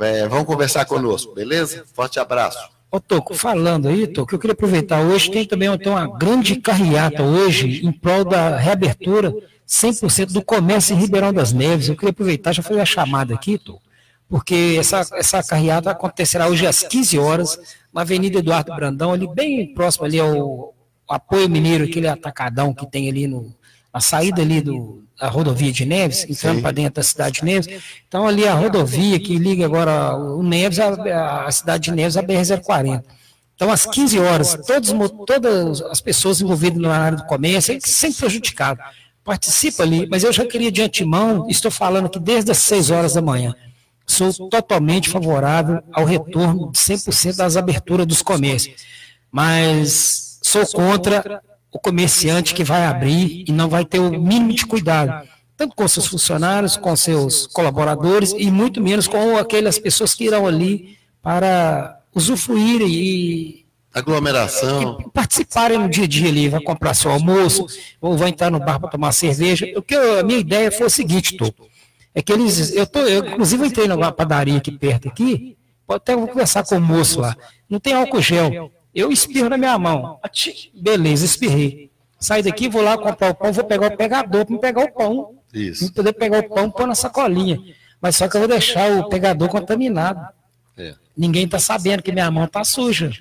É, 0.00 0.26
vamos 0.26 0.46
conversar 0.46 0.84
conosco, 0.86 1.34
beleza? 1.34 1.84
Forte 1.92 2.18
abraço. 2.18 2.58
Ô, 2.90 2.98
Toco, 2.98 3.34
falando 3.34 3.86
aí, 3.86 4.06
Toco, 4.06 4.34
eu 4.34 4.38
queria 4.38 4.52
aproveitar 4.52 5.00
hoje, 5.00 5.30
tem 5.30 5.46
também 5.46 5.76
tem 5.78 5.92
uma 5.92 6.18
grande 6.18 6.56
carreata 6.56 7.22
hoje 7.22 7.86
em 7.86 7.92
prol 7.92 8.24
da 8.24 8.56
reabertura 8.56 9.32
100% 9.68 10.32
do 10.32 10.42
comércio 10.42 10.94
em 10.94 10.98
Ribeirão 10.98 11.32
das 11.32 11.52
Neves. 11.52 11.88
Eu 11.88 11.94
queria 11.94 12.10
aproveitar, 12.10 12.52
já 12.52 12.62
fazer 12.62 12.80
a 12.80 12.86
chamada 12.86 13.34
aqui, 13.34 13.58
Toco, 13.58 13.82
porque 14.28 14.76
essa, 14.78 15.06
essa 15.14 15.42
carreata 15.42 15.90
acontecerá 15.90 16.48
hoje 16.48 16.66
às 16.66 16.82
15 16.82 17.18
horas 17.18 17.58
na 17.92 18.00
Avenida 18.00 18.38
Eduardo 18.38 18.74
Brandão, 18.74 19.12
ali 19.12 19.28
bem 19.28 19.72
próximo 19.74 20.06
ali 20.06 20.18
ao 20.18 20.74
Apoio 21.08 21.48
Mineiro, 21.48 21.84
aquele 21.84 22.08
atacadão 22.08 22.72
que 22.72 22.90
tem 22.90 23.08
ali 23.08 23.26
no, 23.26 23.54
a 23.92 24.00
saída 24.00 24.42
ali 24.42 24.60
do, 24.60 25.02
da 25.20 25.28
rodovia 25.28 25.70
de 25.70 25.84
Neves, 25.84 26.26
entrando 26.28 26.62
para 26.62 26.72
dentro 26.72 26.94
da 26.94 27.02
cidade 27.02 27.40
de 27.40 27.44
Neves. 27.44 27.68
Então, 28.08 28.26
ali 28.26 28.48
a 28.48 28.54
rodovia 28.54 29.20
que 29.20 29.36
liga 29.36 29.66
agora 29.66 30.16
o 30.16 30.42
Neves, 30.42 30.78
a, 30.78 31.44
a 31.44 31.52
cidade 31.52 31.84
de 31.84 31.92
Neves, 31.92 32.16
a 32.16 32.22
BR-040. 32.22 33.04
Então, 33.54 33.70
às 33.70 33.84
15 33.84 34.18
horas, 34.18 34.58
todos, 34.66 34.94
todas 35.26 35.82
as 35.82 36.00
pessoas 36.00 36.40
envolvidas 36.40 36.80
na 36.80 36.96
área 36.96 37.18
do 37.18 37.26
comércio, 37.26 37.78
sempre 37.82 38.18
prejudicado, 38.18 38.80
participa 39.22 39.82
ali, 39.82 40.08
mas 40.10 40.24
eu 40.24 40.32
já 40.32 40.46
queria 40.46 40.72
de 40.72 40.80
antemão, 40.80 41.46
estou 41.48 41.70
falando 41.70 42.06
aqui 42.06 42.18
desde 42.18 42.50
as 42.50 42.58
6 42.58 42.90
horas 42.90 43.12
da 43.12 43.20
manhã, 43.20 43.54
sou 44.06 44.32
totalmente 44.48 45.10
favorável 45.10 45.82
ao 45.92 46.06
retorno 46.06 46.72
de 46.72 46.78
100% 46.78 47.36
das 47.36 47.56
aberturas 47.58 48.06
dos 48.06 48.22
comércios, 48.22 48.74
mas 49.30 50.38
sou 50.42 50.66
contra 50.66 51.42
o 51.72 51.78
comerciante 51.78 52.54
que 52.54 52.64
vai 52.64 52.84
abrir 52.84 53.44
e 53.46 53.52
não 53.52 53.68
vai 53.68 53.84
ter 53.84 53.98
o 53.98 54.10
mínimo 54.10 54.52
de 54.52 54.66
cuidado, 54.66 55.26
tanto 55.56 55.74
com 55.74 55.86
seus 55.86 56.06
funcionários, 56.06 56.76
com 56.76 56.94
seus 56.96 57.46
colaboradores 57.46 58.34
e 58.36 58.50
muito 58.50 58.80
menos 58.80 59.06
com 59.06 59.36
aquelas 59.36 59.78
pessoas 59.78 60.14
que 60.14 60.24
irão 60.24 60.46
ali 60.46 60.98
para 61.22 62.00
usufruir 62.14 62.82
e 62.82 63.66
aglomeração 63.92 64.98
e 65.00 65.10
participarem 65.10 65.78
no 65.78 65.88
dia 65.88 66.04
a 66.04 66.08
dia 66.08 66.28
ali, 66.28 66.48
vai 66.48 66.60
comprar 66.60 66.94
seu 66.94 67.10
almoço 67.10 67.66
ou 68.00 68.16
vai 68.16 68.30
entrar 68.30 68.50
no 68.50 68.58
bar 68.58 68.80
para 68.80 68.88
tomar 68.88 69.12
cerveja. 69.12 69.66
O 69.76 69.82
que 69.82 69.94
eu, 69.94 70.20
a 70.20 70.22
minha 70.22 70.38
ideia 70.38 70.70
foi 70.70 70.86
o 70.86 70.90
seguinte, 70.90 71.36
Tô, 71.36 71.52
é 72.14 72.22
que 72.22 72.32
eles, 72.32 72.74
eu 72.74 72.86
tô, 72.86 73.00
eu 73.00 73.24
inclusive 73.24 73.66
entrei 73.66 73.86
numa 73.86 74.10
padaria 74.10 74.58
aqui 74.58 74.72
perto 74.72 75.08
aqui, 75.08 75.56
pode 75.86 75.98
até 75.98 76.14
conversar 76.14 76.64
com 76.64 76.76
o 76.76 76.80
moço 76.80 77.20
lá. 77.20 77.36
Não 77.68 77.78
tem 77.78 77.92
álcool 77.92 78.20
gel. 78.20 78.72
Eu 78.94 79.12
espirro 79.12 79.48
na 79.48 79.56
minha 79.56 79.78
mão. 79.78 80.18
Beleza, 80.74 81.24
espirrei. 81.24 81.90
Saio 82.18 82.44
daqui, 82.44 82.68
vou 82.68 82.82
lá 82.82 82.98
comprar 82.98 83.30
o 83.30 83.34
pão, 83.34 83.52
vou 83.52 83.64
pegar 83.64 83.86
o 83.86 83.96
pegador 83.96 84.44
para 84.44 84.54
me 84.54 84.60
pegar 84.60 84.84
o 84.84 84.92
pão. 84.92 85.34
Isso. 85.52 85.86
Para 85.86 85.94
poder 85.94 86.12
pegar 86.12 86.38
o 86.40 86.48
pão, 86.48 86.70
pôr 86.70 86.86
na 86.86 86.94
sacolinha. 86.94 87.58
Mas 88.00 88.16
só 88.16 88.28
que 88.28 88.36
eu 88.36 88.40
vou 88.40 88.48
deixar 88.48 88.90
o 88.98 89.08
pegador 89.08 89.48
contaminado. 89.48 90.20
É. 90.76 90.94
Ninguém 91.16 91.44
está 91.44 91.58
sabendo 91.58 92.02
que 92.02 92.12
minha 92.12 92.30
mão 92.30 92.44
está 92.44 92.64
suja 92.64 93.12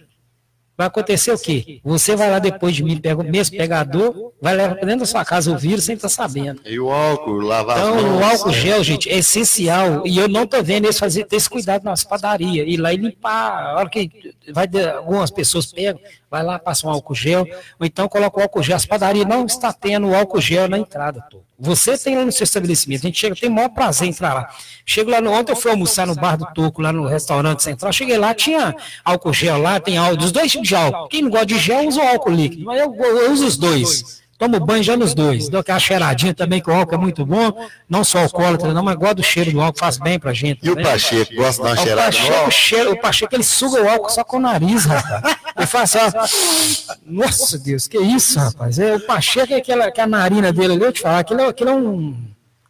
vai 0.79 0.87
acontecer 0.87 1.33
o 1.33 1.37
quê? 1.37 1.81
Você 1.83 2.15
vai 2.15 2.31
lá 2.31 2.39
depois 2.39 2.73
de 2.73 2.85
mim, 2.85 2.95
pega 2.95 3.19
o 3.19 3.23
mesmo 3.25 3.57
pegador, 3.57 4.31
vai 4.41 4.55
levar 4.55 4.75
para 4.75 4.85
dentro 4.85 5.01
da 5.01 5.05
sua 5.05 5.25
casa 5.25 5.51
o 5.51 5.57
vírus 5.57 5.83
sem 5.83 5.95
estar 5.95 6.07
tá 6.07 6.13
sabendo. 6.13 6.61
E 6.65 6.79
o 6.79 6.89
álcool, 6.89 7.41
lavar 7.41 7.79
Então, 7.79 8.17
o 8.17 8.23
álcool 8.23 8.53
gel, 8.53 8.81
gente, 8.81 9.09
é 9.09 9.17
essencial. 9.17 10.07
E 10.07 10.17
eu 10.17 10.29
não 10.29 10.43
estou 10.43 10.63
vendo 10.63 10.85
eles 10.85 10.97
fazer, 10.97 11.25
ter 11.25 11.35
esse 11.35 11.49
cuidado 11.49 11.83
nas 11.83 12.05
padarias. 12.05 12.65
Ir 12.65 12.77
lá 12.77 12.93
e 12.93 12.95
limpar. 12.95 13.61
A 13.61 13.75
hora 13.75 13.89
que 13.89 14.33
vai, 14.53 14.69
algumas 14.95 15.29
pessoas 15.29 15.65
pegam, 15.65 15.99
vai 16.31 16.43
lá, 16.43 16.57
passa 16.57 16.87
um 16.87 16.89
álcool 16.89 17.13
gel, 17.13 17.45
ou 17.77 17.85
então 17.85 18.07
coloca 18.07 18.39
o 18.39 18.43
álcool 18.43 18.63
gel. 18.63 18.77
As 18.77 18.85
padarias 18.85 19.25
não 19.25 19.45
está 19.45 19.73
tendo 19.73 20.15
álcool 20.15 20.39
gel 20.39 20.69
na 20.69 20.77
entrada, 20.77 21.21
tô. 21.29 21.48
Você 21.59 21.97
tem 21.97 22.15
lá 22.15 22.23
no 22.23 22.31
seu 22.31 22.45
estabelecimento, 22.45 23.01
a 23.01 23.07
gente 23.07 23.19
chega, 23.19 23.35
tem 23.35 23.49
o 23.49 23.53
maior 23.53 23.69
prazer 23.69 24.07
em 24.07 24.11
entrar 24.11 24.33
lá. 24.33 24.49
Chego 24.85 25.11
lá 25.11 25.19
no, 25.19 25.31
ontem 25.31 25.51
eu 25.51 25.55
fui 25.57 25.69
almoçar 25.71 26.07
no 26.07 26.15
Bar 26.15 26.37
do 26.37 26.45
Toco, 26.53 26.81
lá 26.81 26.93
no 26.93 27.05
restaurante 27.05 27.61
central, 27.61 27.91
cheguei 27.91 28.17
lá, 28.17 28.33
tinha 28.33 28.73
álcool 29.03 29.33
gel 29.33 29.57
lá, 29.57 29.79
tem 29.79 29.97
álcool, 29.97 30.23
os 30.23 30.31
dois 30.31 30.51
tipos 30.51 30.67
de 30.67 30.75
álcool. 30.75 31.09
Quem 31.09 31.23
não 31.23 31.29
gosta 31.29 31.47
de 31.47 31.59
gel 31.59 31.85
usa 31.85 32.01
o 32.01 32.07
álcool 32.07 32.31
líquido, 32.31 32.63
mas 32.63 32.79
eu, 32.79 32.95
eu 32.95 33.31
uso 33.31 33.45
os 33.45 33.57
dois. 33.57 34.19
Tomo 34.39 34.57
banho 34.57 34.81
já 34.81 34.95
nos 34.95 35.13
dois. 35.13 35.49
Dou 35.49 35.59
aquela 35.59 35.79
cheiradinha 35.79 36.33
também, 36.33 36.61
que 36.61 36.69
o 36.69 36.73
álcool 36.73 36.95
é 36.95 36.97
muito 36.97 37.25
bom. 37.25 37.51
Não 37.89 38.05
só 38.05 38.19
alcoólatra, 38.19 38.73
não, 38.73 38.81
mas 38.81 38.95
gosto 38.95 39.15
do 39.15 39.23
cheiro 39.23 39.51
do 39.51 39.59
álcool, 39.59 39.77
faz 39.77 39.97
bem 39.97 40.17
pra 40.17 40.31
gente. 40.31 40.65
E 40.65 40.71
o 40.71 40.81
Pacheco, 40.81 41.35
gosta 41.35 41.61
de 41.61 41.67
dar 41.67 41.73
uma 41.73 41.85
cheirada? 41.85 42.07
O 42.07 42.45
Pacheco, 42.45 42.91
o 42.91 43.01
Pacheco, 43.01 43.35
ele 43.35 43.43
suga 43.43 43.83
o 43.83 43.89
álcool 43.89 44.09
só 44.09 44.23
com 44.23 44.37
o 44.37 44.39
nariz, 44.39 44.85
rapaz. 44.85 45.35
Assim, 45.55 45.97
ó. 45.97 46.97
Nossa 47.05 47.57
Deus, 47.57 47.87
que 47.87 47.97
isso, 47.99 48.39
rapaz. 48.39 48.79
É, 48.79 48.95
o 48.95 48.99
Pacheco 49.05 49.53
é 49.53 49.57
aquela, 49.57 49.91
que 49.91 50.01
a 50.01 50.07
narina 50.07 50.51
dele 50.53 50.73
ali, 50.73 50.83
eu 50.83 50.93
te 50.93 51.01
falar, 51.01 51.19
aquilo, 51.19 51.43
aquilo 51.43 51.69
é 51.69 51.73
um, 51.73 52.15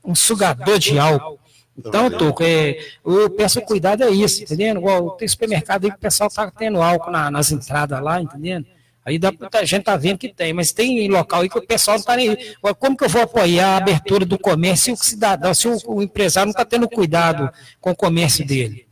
um 0.03 0.15
sugador 0.15 0.79
de 0.79 0.97
álcool. 0.97 1.39
Então, 1.77 2.11
Toco, 2.11 2.43
é, 2.43 2.77
eu 3.05 3.29
peço 3.29 3.61
cuidado 3.61 4.03
é 4.03 4.09
isso, 4.09 4.43
entendendo? 4.43 4.79
Igual 4.79 5.11
tem 5.11 5.27
supermercado 5.27 5.85
aí 5.85 5.91
que 5.91 5.97
o 5.97 6.01
pessoal 6.01 6.29
tá 6.29 6.51
tendo 6.51 6.81
álcool 6.81 7.11
na, 7.11 7.31
nas 7.31 7.51
entradas 7.51 8.01
lá, 8.01 8.21
entendendo? 8.21 8.65
Aí 9.05 9.17
dá, 9.17 9.31
a 9.53 9.65
gente 9.65 9.83
tá 9.83 9.95
vendo 9.95 10.17
que 10.17 10.27
tem, 10.27 10.51
mas 10.51 10.73
tem 10.73 11.09
local 11.09 11.41
aí 11.41 11.49
que 11.49 11.57
o 11.57 11.65
pessoal 11.65 11.95
não 11.95 12.01
está 12.01 12.17
nem. 12.17 12.37
Como 12.77 12.97
que 12.97 13.05
eu 13.05 13.09
vou 13.09 13.21
apoiar 13.21 13.69
a 13.69 13.77
abertura 13.77 14.25
do 14.25 14.37
comércio 14.37 14.95
se 14.95 15.01
o 15.01 15.05
cidadão, 15.05 15.53
se 15.53 15.67
o, 15.67 15.77
o 15.87 16.01
empresário 16.03 16.47
não 16.47 16.51
está 16.51 16.65
tendo 16.65 16.87
cuidado 16.87 17.49
com 17.79 17.91
o 17.91 17.95
comércio 17.95 18.45
dele? 18.45 18.85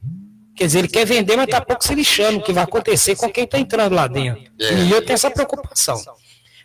Quer 0.58 0.66
dizer, 0.66 0.80
ele 0.80 0.88
quer 0.88 1.05
vender, 1.05 1.38
mas 1.38 1.45
está 1.45 1.62
pouco 1.62 1.84
se 1.84 1.93
lixando 1.93 2.39
o 2.39 2.41
que 2.41 2.51
vai 2.51 2.64
acontecer 2.64 3.16
com 3.16 3.30
quem 3.30 3.43
está 3.43 3.60
entrando 3.60 3.93
lá 3.93 4.08
dentro. 4.08 4.43
É. 4.60 4.74
E 4.74 4.91
eu 4.91 5.01
tenho 5.01 5.14
essa 5.14 5.30
preocupação. 5.30 6.01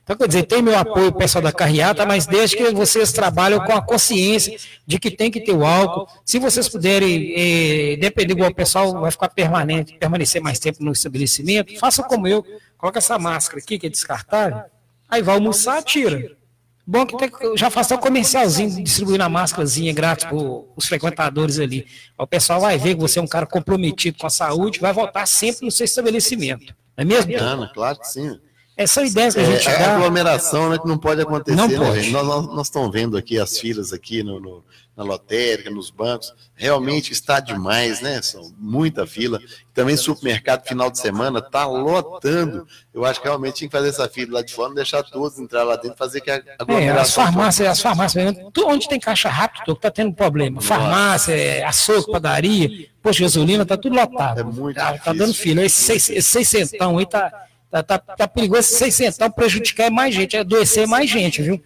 Então, 0.03 0.16
quer 0.16 0.26
dizer, 0.26 0.43
tem 0.45 0.61
meu 0.61 0.76
apoio, 0.76 1.09
o 1.09 1.12
pessoal 1.12 1.43
da 1.43 1.53
carreata, 1.53 2.05
mas 2.05 2.26
desde 2.26 2.57
que 2.57 2.70
vocês 2.72 3.12
trabalham 3.12 3.61
com 3.61 3.72
a 3.72 3.80
consciência 3.80 4.59
de 4.84 4.99
que 4.99 5.11
tem 5.11 5.30
que 5.30 5.40
ter 5.40 5.53
o 5.53 5.64
álcool. 5.64 6.09
Se 6.24 6.40
vocês 6.40 6.68
puderem, 6.68 7.32
eh, 7.36 7.97
depender 7.99 8.34
do 8.34 8.55
pessoal 8.55 9.01
vai 9.01 9.12
ficar 9.12 9.28
permanente, 9.28 9.97
permanecer 9.99 10.43
mais 10.43 10.59
tempo 10.59 10.82
no 10.82 10.90
estabelecimento, 10.90 11.78
façam 11.78 12.05
como 12.05 12.26
eu, 12.26 12.45
Coloca 12.82 12.99
essa 12.99 13.16
máscara 13.16 13.61
aqui, 13.62 13.78
que 13.78 13.86
é 13.86 13.88
descartável. 13.88 14.61
Aí 15.09 15.22
vai 15.22 15.36
almoçar, 15.36 15.80
tira. 15.84 16.36
Bom 16.85 17.07
que 17.07 17.16
tem, 17.16 17.30
já 17.57 17.70
faço 17.70 17.95
um 17.95 17.99
comercialzinho 17.99 18.83
distribuindo 18.83 19.22
a 19.22 19.28
máscarazinha 19.28 19.93
grátis 19.93 20.24
para 20.24 20.37
os 20.37 20.87
frequentadores 20.87 21.61
ali. 21.61 21.87
O 22.18 22.26
pessoal 22.26 22.61
vai 22.61 22.76
ver 22.76 22.97
que 22.97 23.01
você 23.01 23.20
é 23.20 23.22
um 23.22 23.26
cara 23.26 23.47
comprometido 23.47 24.18
com 24.18 24.26
a 24.26 24.30
saúde, 24.30 24.80
vai 24.80 24.93
voltar 24.93 25.26
sempre 25.26 25.64
no 25.64 25.70
seu 25.70 25.85
estabelecimento. 25.85 26.74
Não 26.97 27.03
é 27.03 27.05
mesmo? 27.05 27.33
Bacana, 27.33 27.70
claro 27.72 27.99
que 28.01 28.09
sim. 28.09 28.39
Essa 28.76 29.01
é 29.01 29.05
a 29.05 29.07
ideia 29.07 29.33
que 29.33 29.39
a 29.39 29.45
gente 29.45 29.68
é, 29.68 29.72
dá. 29.72 29.78
É 29.78 29.85
a 29.85 29.97
aglomeração 29.97 30.70
né, 30.70 30.78
que 30.78 30.89
não 30.89 30.99
pode 30.99 31.20
acontecer. 31.20 31.57
Não 31.57 31.68
né, 31.68 31.76
pode. 31.76 32.11
Nós, 32.11 32.26
nós, 32.26 32.47
nós, 32.47 32.66
estamos 32.66 32.91
vendo 32.91 33.16
aqui 33.16 33.39
as 33.39 33.59
filas 33.59 33.93
aqui 33.93 34.22
no, 34.22 34.41
no, 34.41 34.64
na 34.97 35.03
lotérica, 35.03 35.70
nos 35.70 35.90
bancos. 35.90 36.34
Realmente 36.55 37.12
está 37.12 37.40
demais, 37.40 38.01
né? 38.01 38.20
São 38.20 38.53
muita 38.59 39.07
fila. 39.07 39.40
Também 39.72 39.97
supermercado 39.97 40.66
final 40.66 40.90
de 40.90 40.99
semana 40.99 41.38
está 41.38 41.66
lotando. 41.66 42.66
Eu 42.93 43.05
acho 43.05 43.20
que 43.20 43.26
realmente 43.26 43.57
tinha 43.57 43.68
que 43.68 43.76
fazer 43.76 43.88
essa 43.88 44.09
fila 44.09 44.34
lá 44.34 44.43
de 44.43 44.53
fora, 44.53 44.74
deixar 44.74 45.03
todos 45.03 45.38
entrar 45.38 45.64
lá 45.64 45.76
dentro, 45.76 45.97
fazer 45.97 46.20
que 46.20 46.30
a. 46.30 46.43
É, 46.68 46.90
as 46.90 47.14
farmácias, 47.14 47.68
as 47.68 47.80
farmácias, 47.80 48.36
onde 48.64 48.88
tem 48.88 49.01
caixa 49.01 49.28
rápido, 49.28 49.72
está 49.72 49.90
tendo 49.90 50.12
problema. 50.12 50.61
Farmácia, 50.61 51.32
é, 51.32 51.64
açougue, 51.64 52.12
padaria, 52.12 52.68
de 52.68 53.20
gasolina, 53.20 53.62
está 53.62 53.76
tudo 53.76 53.97
lotado. 53.97 54.40
É 54.40 54.45
muito 54.45 54.78
Está 54.78 54.99
tá 54.99 55.12
dando 55.12 55.34
fila. 55.34 55.62
Esse, 55.64 55.82
seis, 55.82 56.11
esse 56.11 56.28
seiscentão 56.28 56.99
aí 56.99 57.05
está 57.05 57.49
Tá, 57.72 57.82
tá, 57.82 57.99
tá 57.99 58.28
perigoso 58.28 58.61
esse 58.61 58.74
600 58.74 59.34
prejudicar 59.34 59.90
mais 59.90 60.14
gente, 60.14 60.36
adoecer 60.36 60.86
mais 60.86 61.09
gente, 61.09 61.40
viu? 61.40 61.59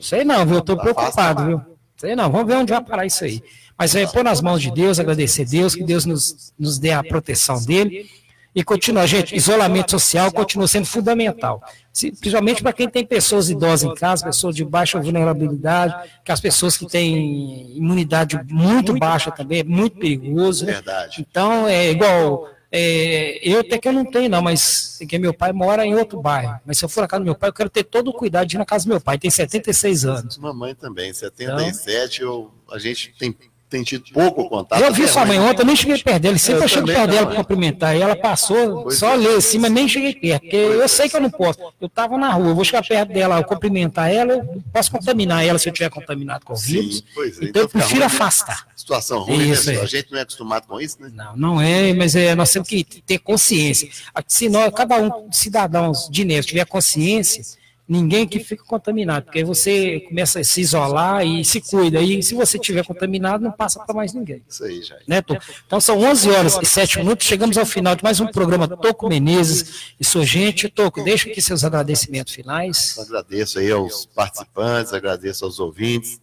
Sei 0.00 0.22
não, 0.22 0.46
viu? 0.46 0.58
Eu 0.58 0.62
tô 0.62 0.76
preocupado, 0.76 1.44
viu? 1.44 1.77
Sei 1.98 2.14
não, 2.14 2.30
vamos 2.30 2.46
ver 2.46 2.54
onde 2.54 2.72
vai 2.72 2.82
parar 2.82 3.04
isso 3.04 3.24
aí. 3.24 3.42
Mas 3.76 3.94
é 3.94 4.06
pôr 4.06 4.24
nas 4.24 4.40
mãos 4.40 4.62
de 4.62 4.70
Deus, 4.70 4.98
agradecer 4.98 5.42
a 5.42 5.44
Deus, 5.44 5.74
que 5.74 5.82
Deus 5.82 6.04
nos, 6.04 6.52
nos 6.58 6.78
dê 6.78 6.92
a 6.92 7.02
proteção 7.02 7.62
dele. 7.64 8.08
E 8.54 8.64
continua, 8.64 9.06
gente, 9.06 9.36
isolamento 9.36 9.90
social 9.90 10.32
continua 10.32 10.66
sendo 10.66 10.86
fundamental. 10.86 11.62
Principalmente 11.92 12.62
para 12.62 12.72
quem 12.72 12.88
tem 12.88 13.04
pessoas 13.04 13.50
idosas 13.50 13.88
em 13.88 13.94
casa, 13.94 14.24
pessoas 14.24 14.56
de 14.56 14.64
baixa 14.64 15.00
vulnerabilidade, 15.00 16.10
que 16.24 16.32
as 16.32 16.40
pessoas 16.40 16.76
que 16.76 16.86
têm 16.86 17.76
imunidade 17.76 18.40
muito 18.48 18.96
baixa 18.96 19.30
também, 19.30 19.60
é 19.60 19.64
muito 19.64 19.98
perigoso. 19.98 20.66
Verdade. 20.66 21.24
Então, 21.28 21.68
é 21.68 21.90
igual 21.90 22.48
é, 22.70 23.40
eu 23.42 23.60
até 23.60 23.78
que 23.78 23.88
eu 23.88 23.92
não 23.92 24.04
tenho, 24.04 24.28
não, 24.28 24.42
mas 24.42 24.98
que 25.08 25.18
meu 25.18 25.32
pai 25.32 25.52
mora 25.52 25.86
em 25.86 25.94
outro 25.94 26.20
bairro. 26.20 26.60
Mas 26.66 26.78
se 26.78 26.84
eu 26.84 26.88
for 26.88 27.00
na 27.00 27.08
casa 27.08 27.20
do 27.20 27.24
meu 27.24 27.34
pai, 27.34 27.48
eu 27.48 27.54
quero 27.54 27.70
ter 27.70 27.84
todo 27.84 28.08
o 28.08 28.12
cuidado 28.12 28.46
de 28.46 28.56
ir 28.56 28.58
na 28.58 28.66
casa 28.66 28.84
do 28.84 28.88
meu 28.88 29.00
pai. 29.00 29.18
Tem 29.18 29.30
76 29.30 30.04
anos. 30.04 30.38
Mamãe 30.38 30.74
também, 30.74 31.12
77. 31.12 32.16
Então, 32.16 32.26
eu, 32.28 32.50
a 32.70 32.78
gente 32.78 33.14
tem 33.18 33.34
tem 33.68 33.82
tido 33.82 34.04
pouco 34.12 34.48
contato. 34.48 34.82
Eu 34.82 34.92
vi 34.92 35.06
sua 35.06 35.24
mãe 35.24 35.38
ontem, 35.38 35.64
nem 35.64 35.76
cheguei 35.76 35.98
perto 35.98 36.22
dela. 36.22 36.38
Sempre 36.38 36.64
eu, 36.64 36.68
chego 36.68 36.86
perto 36.86 37.10
dela 37.10 37.26
para 37.26 37.36
cumprimentar. 37.36 37.96
E 37.96 38.00
ela 38.00 38.16
passou, 38.16 38.84
pois 38.84 38.98
só 38.98 39.12
é. 39.12 39.16
leu 39.16 39.36
assim, 39.36 39.58
mas 39.58 39.70
nem 39.70 39.86
cheguei 39.86 40.14
perto. 40.14 40.42
Porque 40.42 40.64
pois 40.66 40.80
eu 40.80 40.88
sei 40.88 41.08
que 41.08 41.16
eu 41.16 41.20
não 41.20 41.30
posso. 41.30 41.60
Eu 41.80 41.86
estava 41.86 42.16
na 42.16 42.32
rua, 42.32 42.48
eu 42.48 42.54
vou 42.54 42.64
chegar 42.64 42.86
perto 42.86 43.12
dela, 43.12 43.38
eu 43.38 43.44
cumprimentar 43.44 44.10
ela, 44.10 44.34
eu 44.34 44.62
posso 44.72 44.90
contaminar 44.90 45.44
ela 45.44 45.58
se 45.58 45.68
eu 45.68 45.72
tiver 45.72 45.90
contaminado 45.90 46.44
com 46.44 46.54
o 46.54 46.56
vírus. 46.56 47.04
É. 47.16 47.20
Então, 47.26 47.48
então 47.48 47.62
eu 47.62 47.68
prefiro 47.68 48.04
afastar. 48.04 48.66
Situação 48.74 49.20
ruim, 49.20 49.38
né, 49.38 49.44
isso, 49.46 49.70
né? 49.70 49.80
A 49.80 49.86
gente 49.86 50.10
não 50.10 50.18
é 50.18 50.22
acostumado 50.22 50.66
com 50.66 50.80
isso, 50.80 50.96
né? 51.00 51.10
Não, 51.14 51.36
não 51.36 51.60
é, 51.60 51.92
mas 51.92 52.16
é, 52.16 52.34
nós 52.34 52.50
temos 52.50 52.68
que 52.68 52.84
ter 52.84 53.18
consciência. 53.18 53.88
Se 54.26 54.48
nós, 54.48 54.72
cada 54.74 54.96
um, 54.96 55.30
cidadãos 55.30 56.08
de 56.10 56.24
Neves, 56.24 56.46
tiver 56.46 56.64
consciência 56.64 57.42
ninguém 57.88 58.28
que 58.28 58.38
fica 58.38 58.62
contaminado, 58.62 59.24
porque 59.24 59.38
aí 59.38 59.44
você 59.44 60.00
começa 60.00 60.38
a 60.38 60.44
se 60.44 60.60
isolar 60.60 61.24
e 61.26 61.42
se 61.42 61.60
cuida. 61.60 62.00
E 62.02 62.22
se 62.22 62.34
você 62.34 62.58
tiver 62.58 62.84
contaminado, 62.84 63.42
não 63.42 63.50
passa 63.50 63.82
para 63.82 63.94
mais 63.94 64.12
ninguém. 64.12 64.42
Isso 64.46 64.62
aí, 64.62 64.82
já. 64.82 64.96
Né, 65.06 65.22
Então 65.66 65.80
são 65.80 65.98
11 65.98 66.30
horas 66.30 66.58
e 66.60 66.66
7 66.66 66.98
minutos, 66.98 67.26
chegamos 67.26 67.56
ao 67.56 67.64
final 67.64 67.96
de 67.96 68.04
mais 68.04 68.20
um 68.20 68.26
programa 68.26 68.68
Toco 68.68 69.08
Menezes 69.08 69.94
e 69.98 70.04
sua 70.04 70.26
gente. 70.26 70.68
Toco, 70.68 71.02
deixa 71.02 71.30
aqui 71.30 71.40
seus 71.40 71.64
agradecimentos 71.64 72.34
finais. 72.34 72.96
Eu 72.98 73.04
agradeço 73.04 73.58
aí 73.58 73.70
aos 73.70 74.04
participantes, 74.04 74.92
agradeço 74.92 75.46
aos 75.46 75.58
ouvintes. 75.58 76.20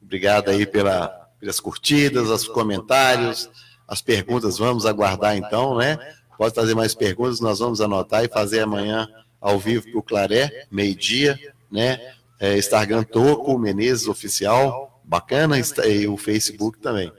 Obrigado 0.00 0.48
aí 0.48 0.64
pela, 0.64 1.08
pelas 1.38 1.60
curtidas, 1.60 2.30
os 2.30 2.48
comentários, 2.48 3.50
as 3.86 4.00
perguntas. 4.00 4.56
Vamos 4.56 4.86
aguardar 4.86 5.36
então, 5.36 5.76
né? 5.76 5.98
Pode 6.38 6.54
fazer 6.54 6.74
mais 6.74 6.94
perguntas, 6.94 7.38
nós 7.38 7.58
vamos 7.58 7.80
anotar 7.82 8.24
e 8.24 8.28
fazer 8.28 8.60
amanhã 8.60 9.06
ao 9.42 9.58
vivo 9.58 9.90
para 9.90 9.98
o 9.98 10.02
Claré, 10.02 10.66
meio-dia, 10.70 11.38
né? 11.70 12.00
É, 12.38 12.56
Instagram 12.56 13.02
Toco, 13.02 13.58
Menezes 13.58 14.06
Oficial, 14.06 15.00
bacana, 15.04 15.56
e 15.58 16.06
o 16.06 16.16
Facebook 16.16 16.78
também. 16.78 17.12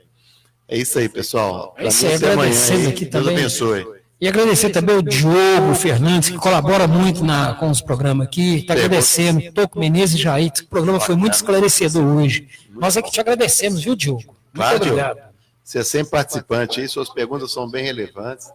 É 0.68 0.78
isso 0.78 0.98
aí, 0.98 1.10
pessoal. 1.10 1.76
É 1.78 1.88
isso 1.88 2.06
aí, 2.08 2.16
agradecendo 2.16 2.90
aqui 2.90 3.06
Deus 3.06 3.24
também. 3.24 3.38
abençoe. 3.38 4.04
E 4.20 4.28
agradecer 4.28 4.70
também 4.70 4.96
o 4.96 5.02
Diogo 5.02 5.76
Fernandes, 5.76 6.30
que 6.30 6.38
colabora 6.38 6.88
muito 6.88 7.26
na, 7.26 7.56
com 7.56 7.70
os 7.70 7.82
programas 7.82 8.28
aqui. 8.28 8.60
Está 8.60 8.74
agradecendo, 8.74 9.52
Toco 9.52 9.78
Menezes 9.78 10.18
e 10.18 10.24
Jair, 10.24 10.50
que 10.50 10.62
o 10.62 10.68
programa 10.68 11.00
foi 11.00 11.16
muito 11.16 11.34
esclarecedor 11.34 12.06
hoje. 12.06 12.48
Nós 12.70 12.96
é 12.96 13.02
que 13.02 13.12
te 13.12 13.20
agradecemos, 13.20 13.84
viu, 13.84 13.96
Diogo? 13.96 14.24
Muito 14.24 14.38
claro, 14.56 14.78
obrigado. 14.78 15.16
Diogo. 15.16 15.30
Você 15.62 15.80
é 15.80 15.84
sempre 15.84 16.12
participante 16.12 16.80
aí, 16.80 16.88
suas 16.88 17.10
perguntas 17.10 17.52
são 17.52 17.70
bem 17.70 17.84
relevantes, 17.84 18.50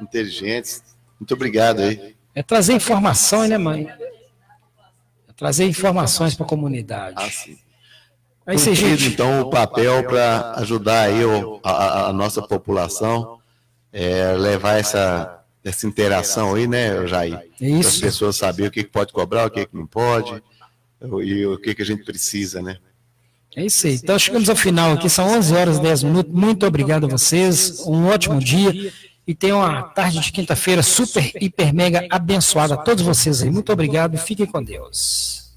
inteligentes. 0.00 0.82
Muito 1.18 1.34
obrigado 1.34 1.80
aí. 1.80 2.14
É 2.40 2.42
trazer 2.42 2.72
informação, 2.72 3.46
né, 3.46 3.58
mãe? 3.58 3.86
É 5.28 5.32
trazer 5.36 5.66
informações 5.66 6.34
para 6.34 6.46
a 6.46 6.48
comunidade. 6.48 7.16
Ah, 7.18 7.30
sim. 7.30 7.58
Aí, 8.46 8.56
gente... 8.56 9.08
então, 9.08 9.42
o 9.42 9.50
papel 9.50 10.02
para 10.04 10.54
ajudar 10.56 11.02
aí 11.02 11.20
a, 11.62 12.06
a, 12.06 12.12
nossa 12.14 12.40
população, 12.40 13.38
é, 13.92 14.32
levar 14.32 14.78
essa, 14.78 15.44
essa 15.62 15.86
interação 15.86 16.54
aí, 16.54 16.66
né, 16.66 17.06
Jair? 17.06 17.46
Isso. 17.60 17.80
Para 17.80 17.88
as 17.88 17.98
pessoas 17.98 18.36
saberem 18.36 18.68
o 18.68 18.72
que 18.72 18.84
pode 18.84 19.12
cobrar, 19.12 19.44
o 19.44 19.50
que 19.50 19.68
não 19.70 19.86
pode, 19.86 20.42
e 21.22 21.44
o 21.44 21.58
que, 21.58 21.74
que 21.74 21.82
a 21.82 21.86
gente 21.86 22.04
precisa, 22.04 22.62
né? 22.62 22.78
É 23.54 23.66
isso 23.66 23.86
aí. 23.86 23.96
Então 23.96 24.18
chegamos 24.18 24.48
ao 24.48 24.56
final 24.56 24.92
aqui, 24.92 25.10
são 25.10 25.28
11 25.28 25.54
horas 25.54 25.76
e 25.76 25.82
10 25.82 26.04
minutos. 26.04 26.32
Muito 26.32 26.64
obrigado 26.64 27.04
a 27.04 27.08
vocês, 27.08 27.80
um 27.80 28.06
ótimo 28.06 28.40
dia 28.40 28.90
e 29.30 29.34
tenham 29.34 29.60
uma 29.60 29.84
tarde 29.84 30.18
de 30.18 30.32
quinta-feira 30.32 30.82
super, 30.82 31.30
hiper, 31.40 31.72
mega 31.72 32.04
abençoada 32.10 32.74
a 32.74 32.76
todos 32.76 33.04
vocês 33.04 33.40
aí. 33.42 33.48
Muito 33.48 33.72
obrigado, 33.72 34.18
fiquem 34.18 34.44
com 34.44 34.60
Deus. 34.60 35.54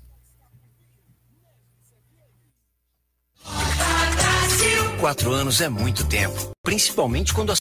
Quatro 4.99 5.31
anos 5.33 5.59
é 5.59 5.67
muito 5.67 6.05
tempo, 6.05 6.51
principalmente 6.61 7.33
quando 7.33 7.49
as 7.49 7.51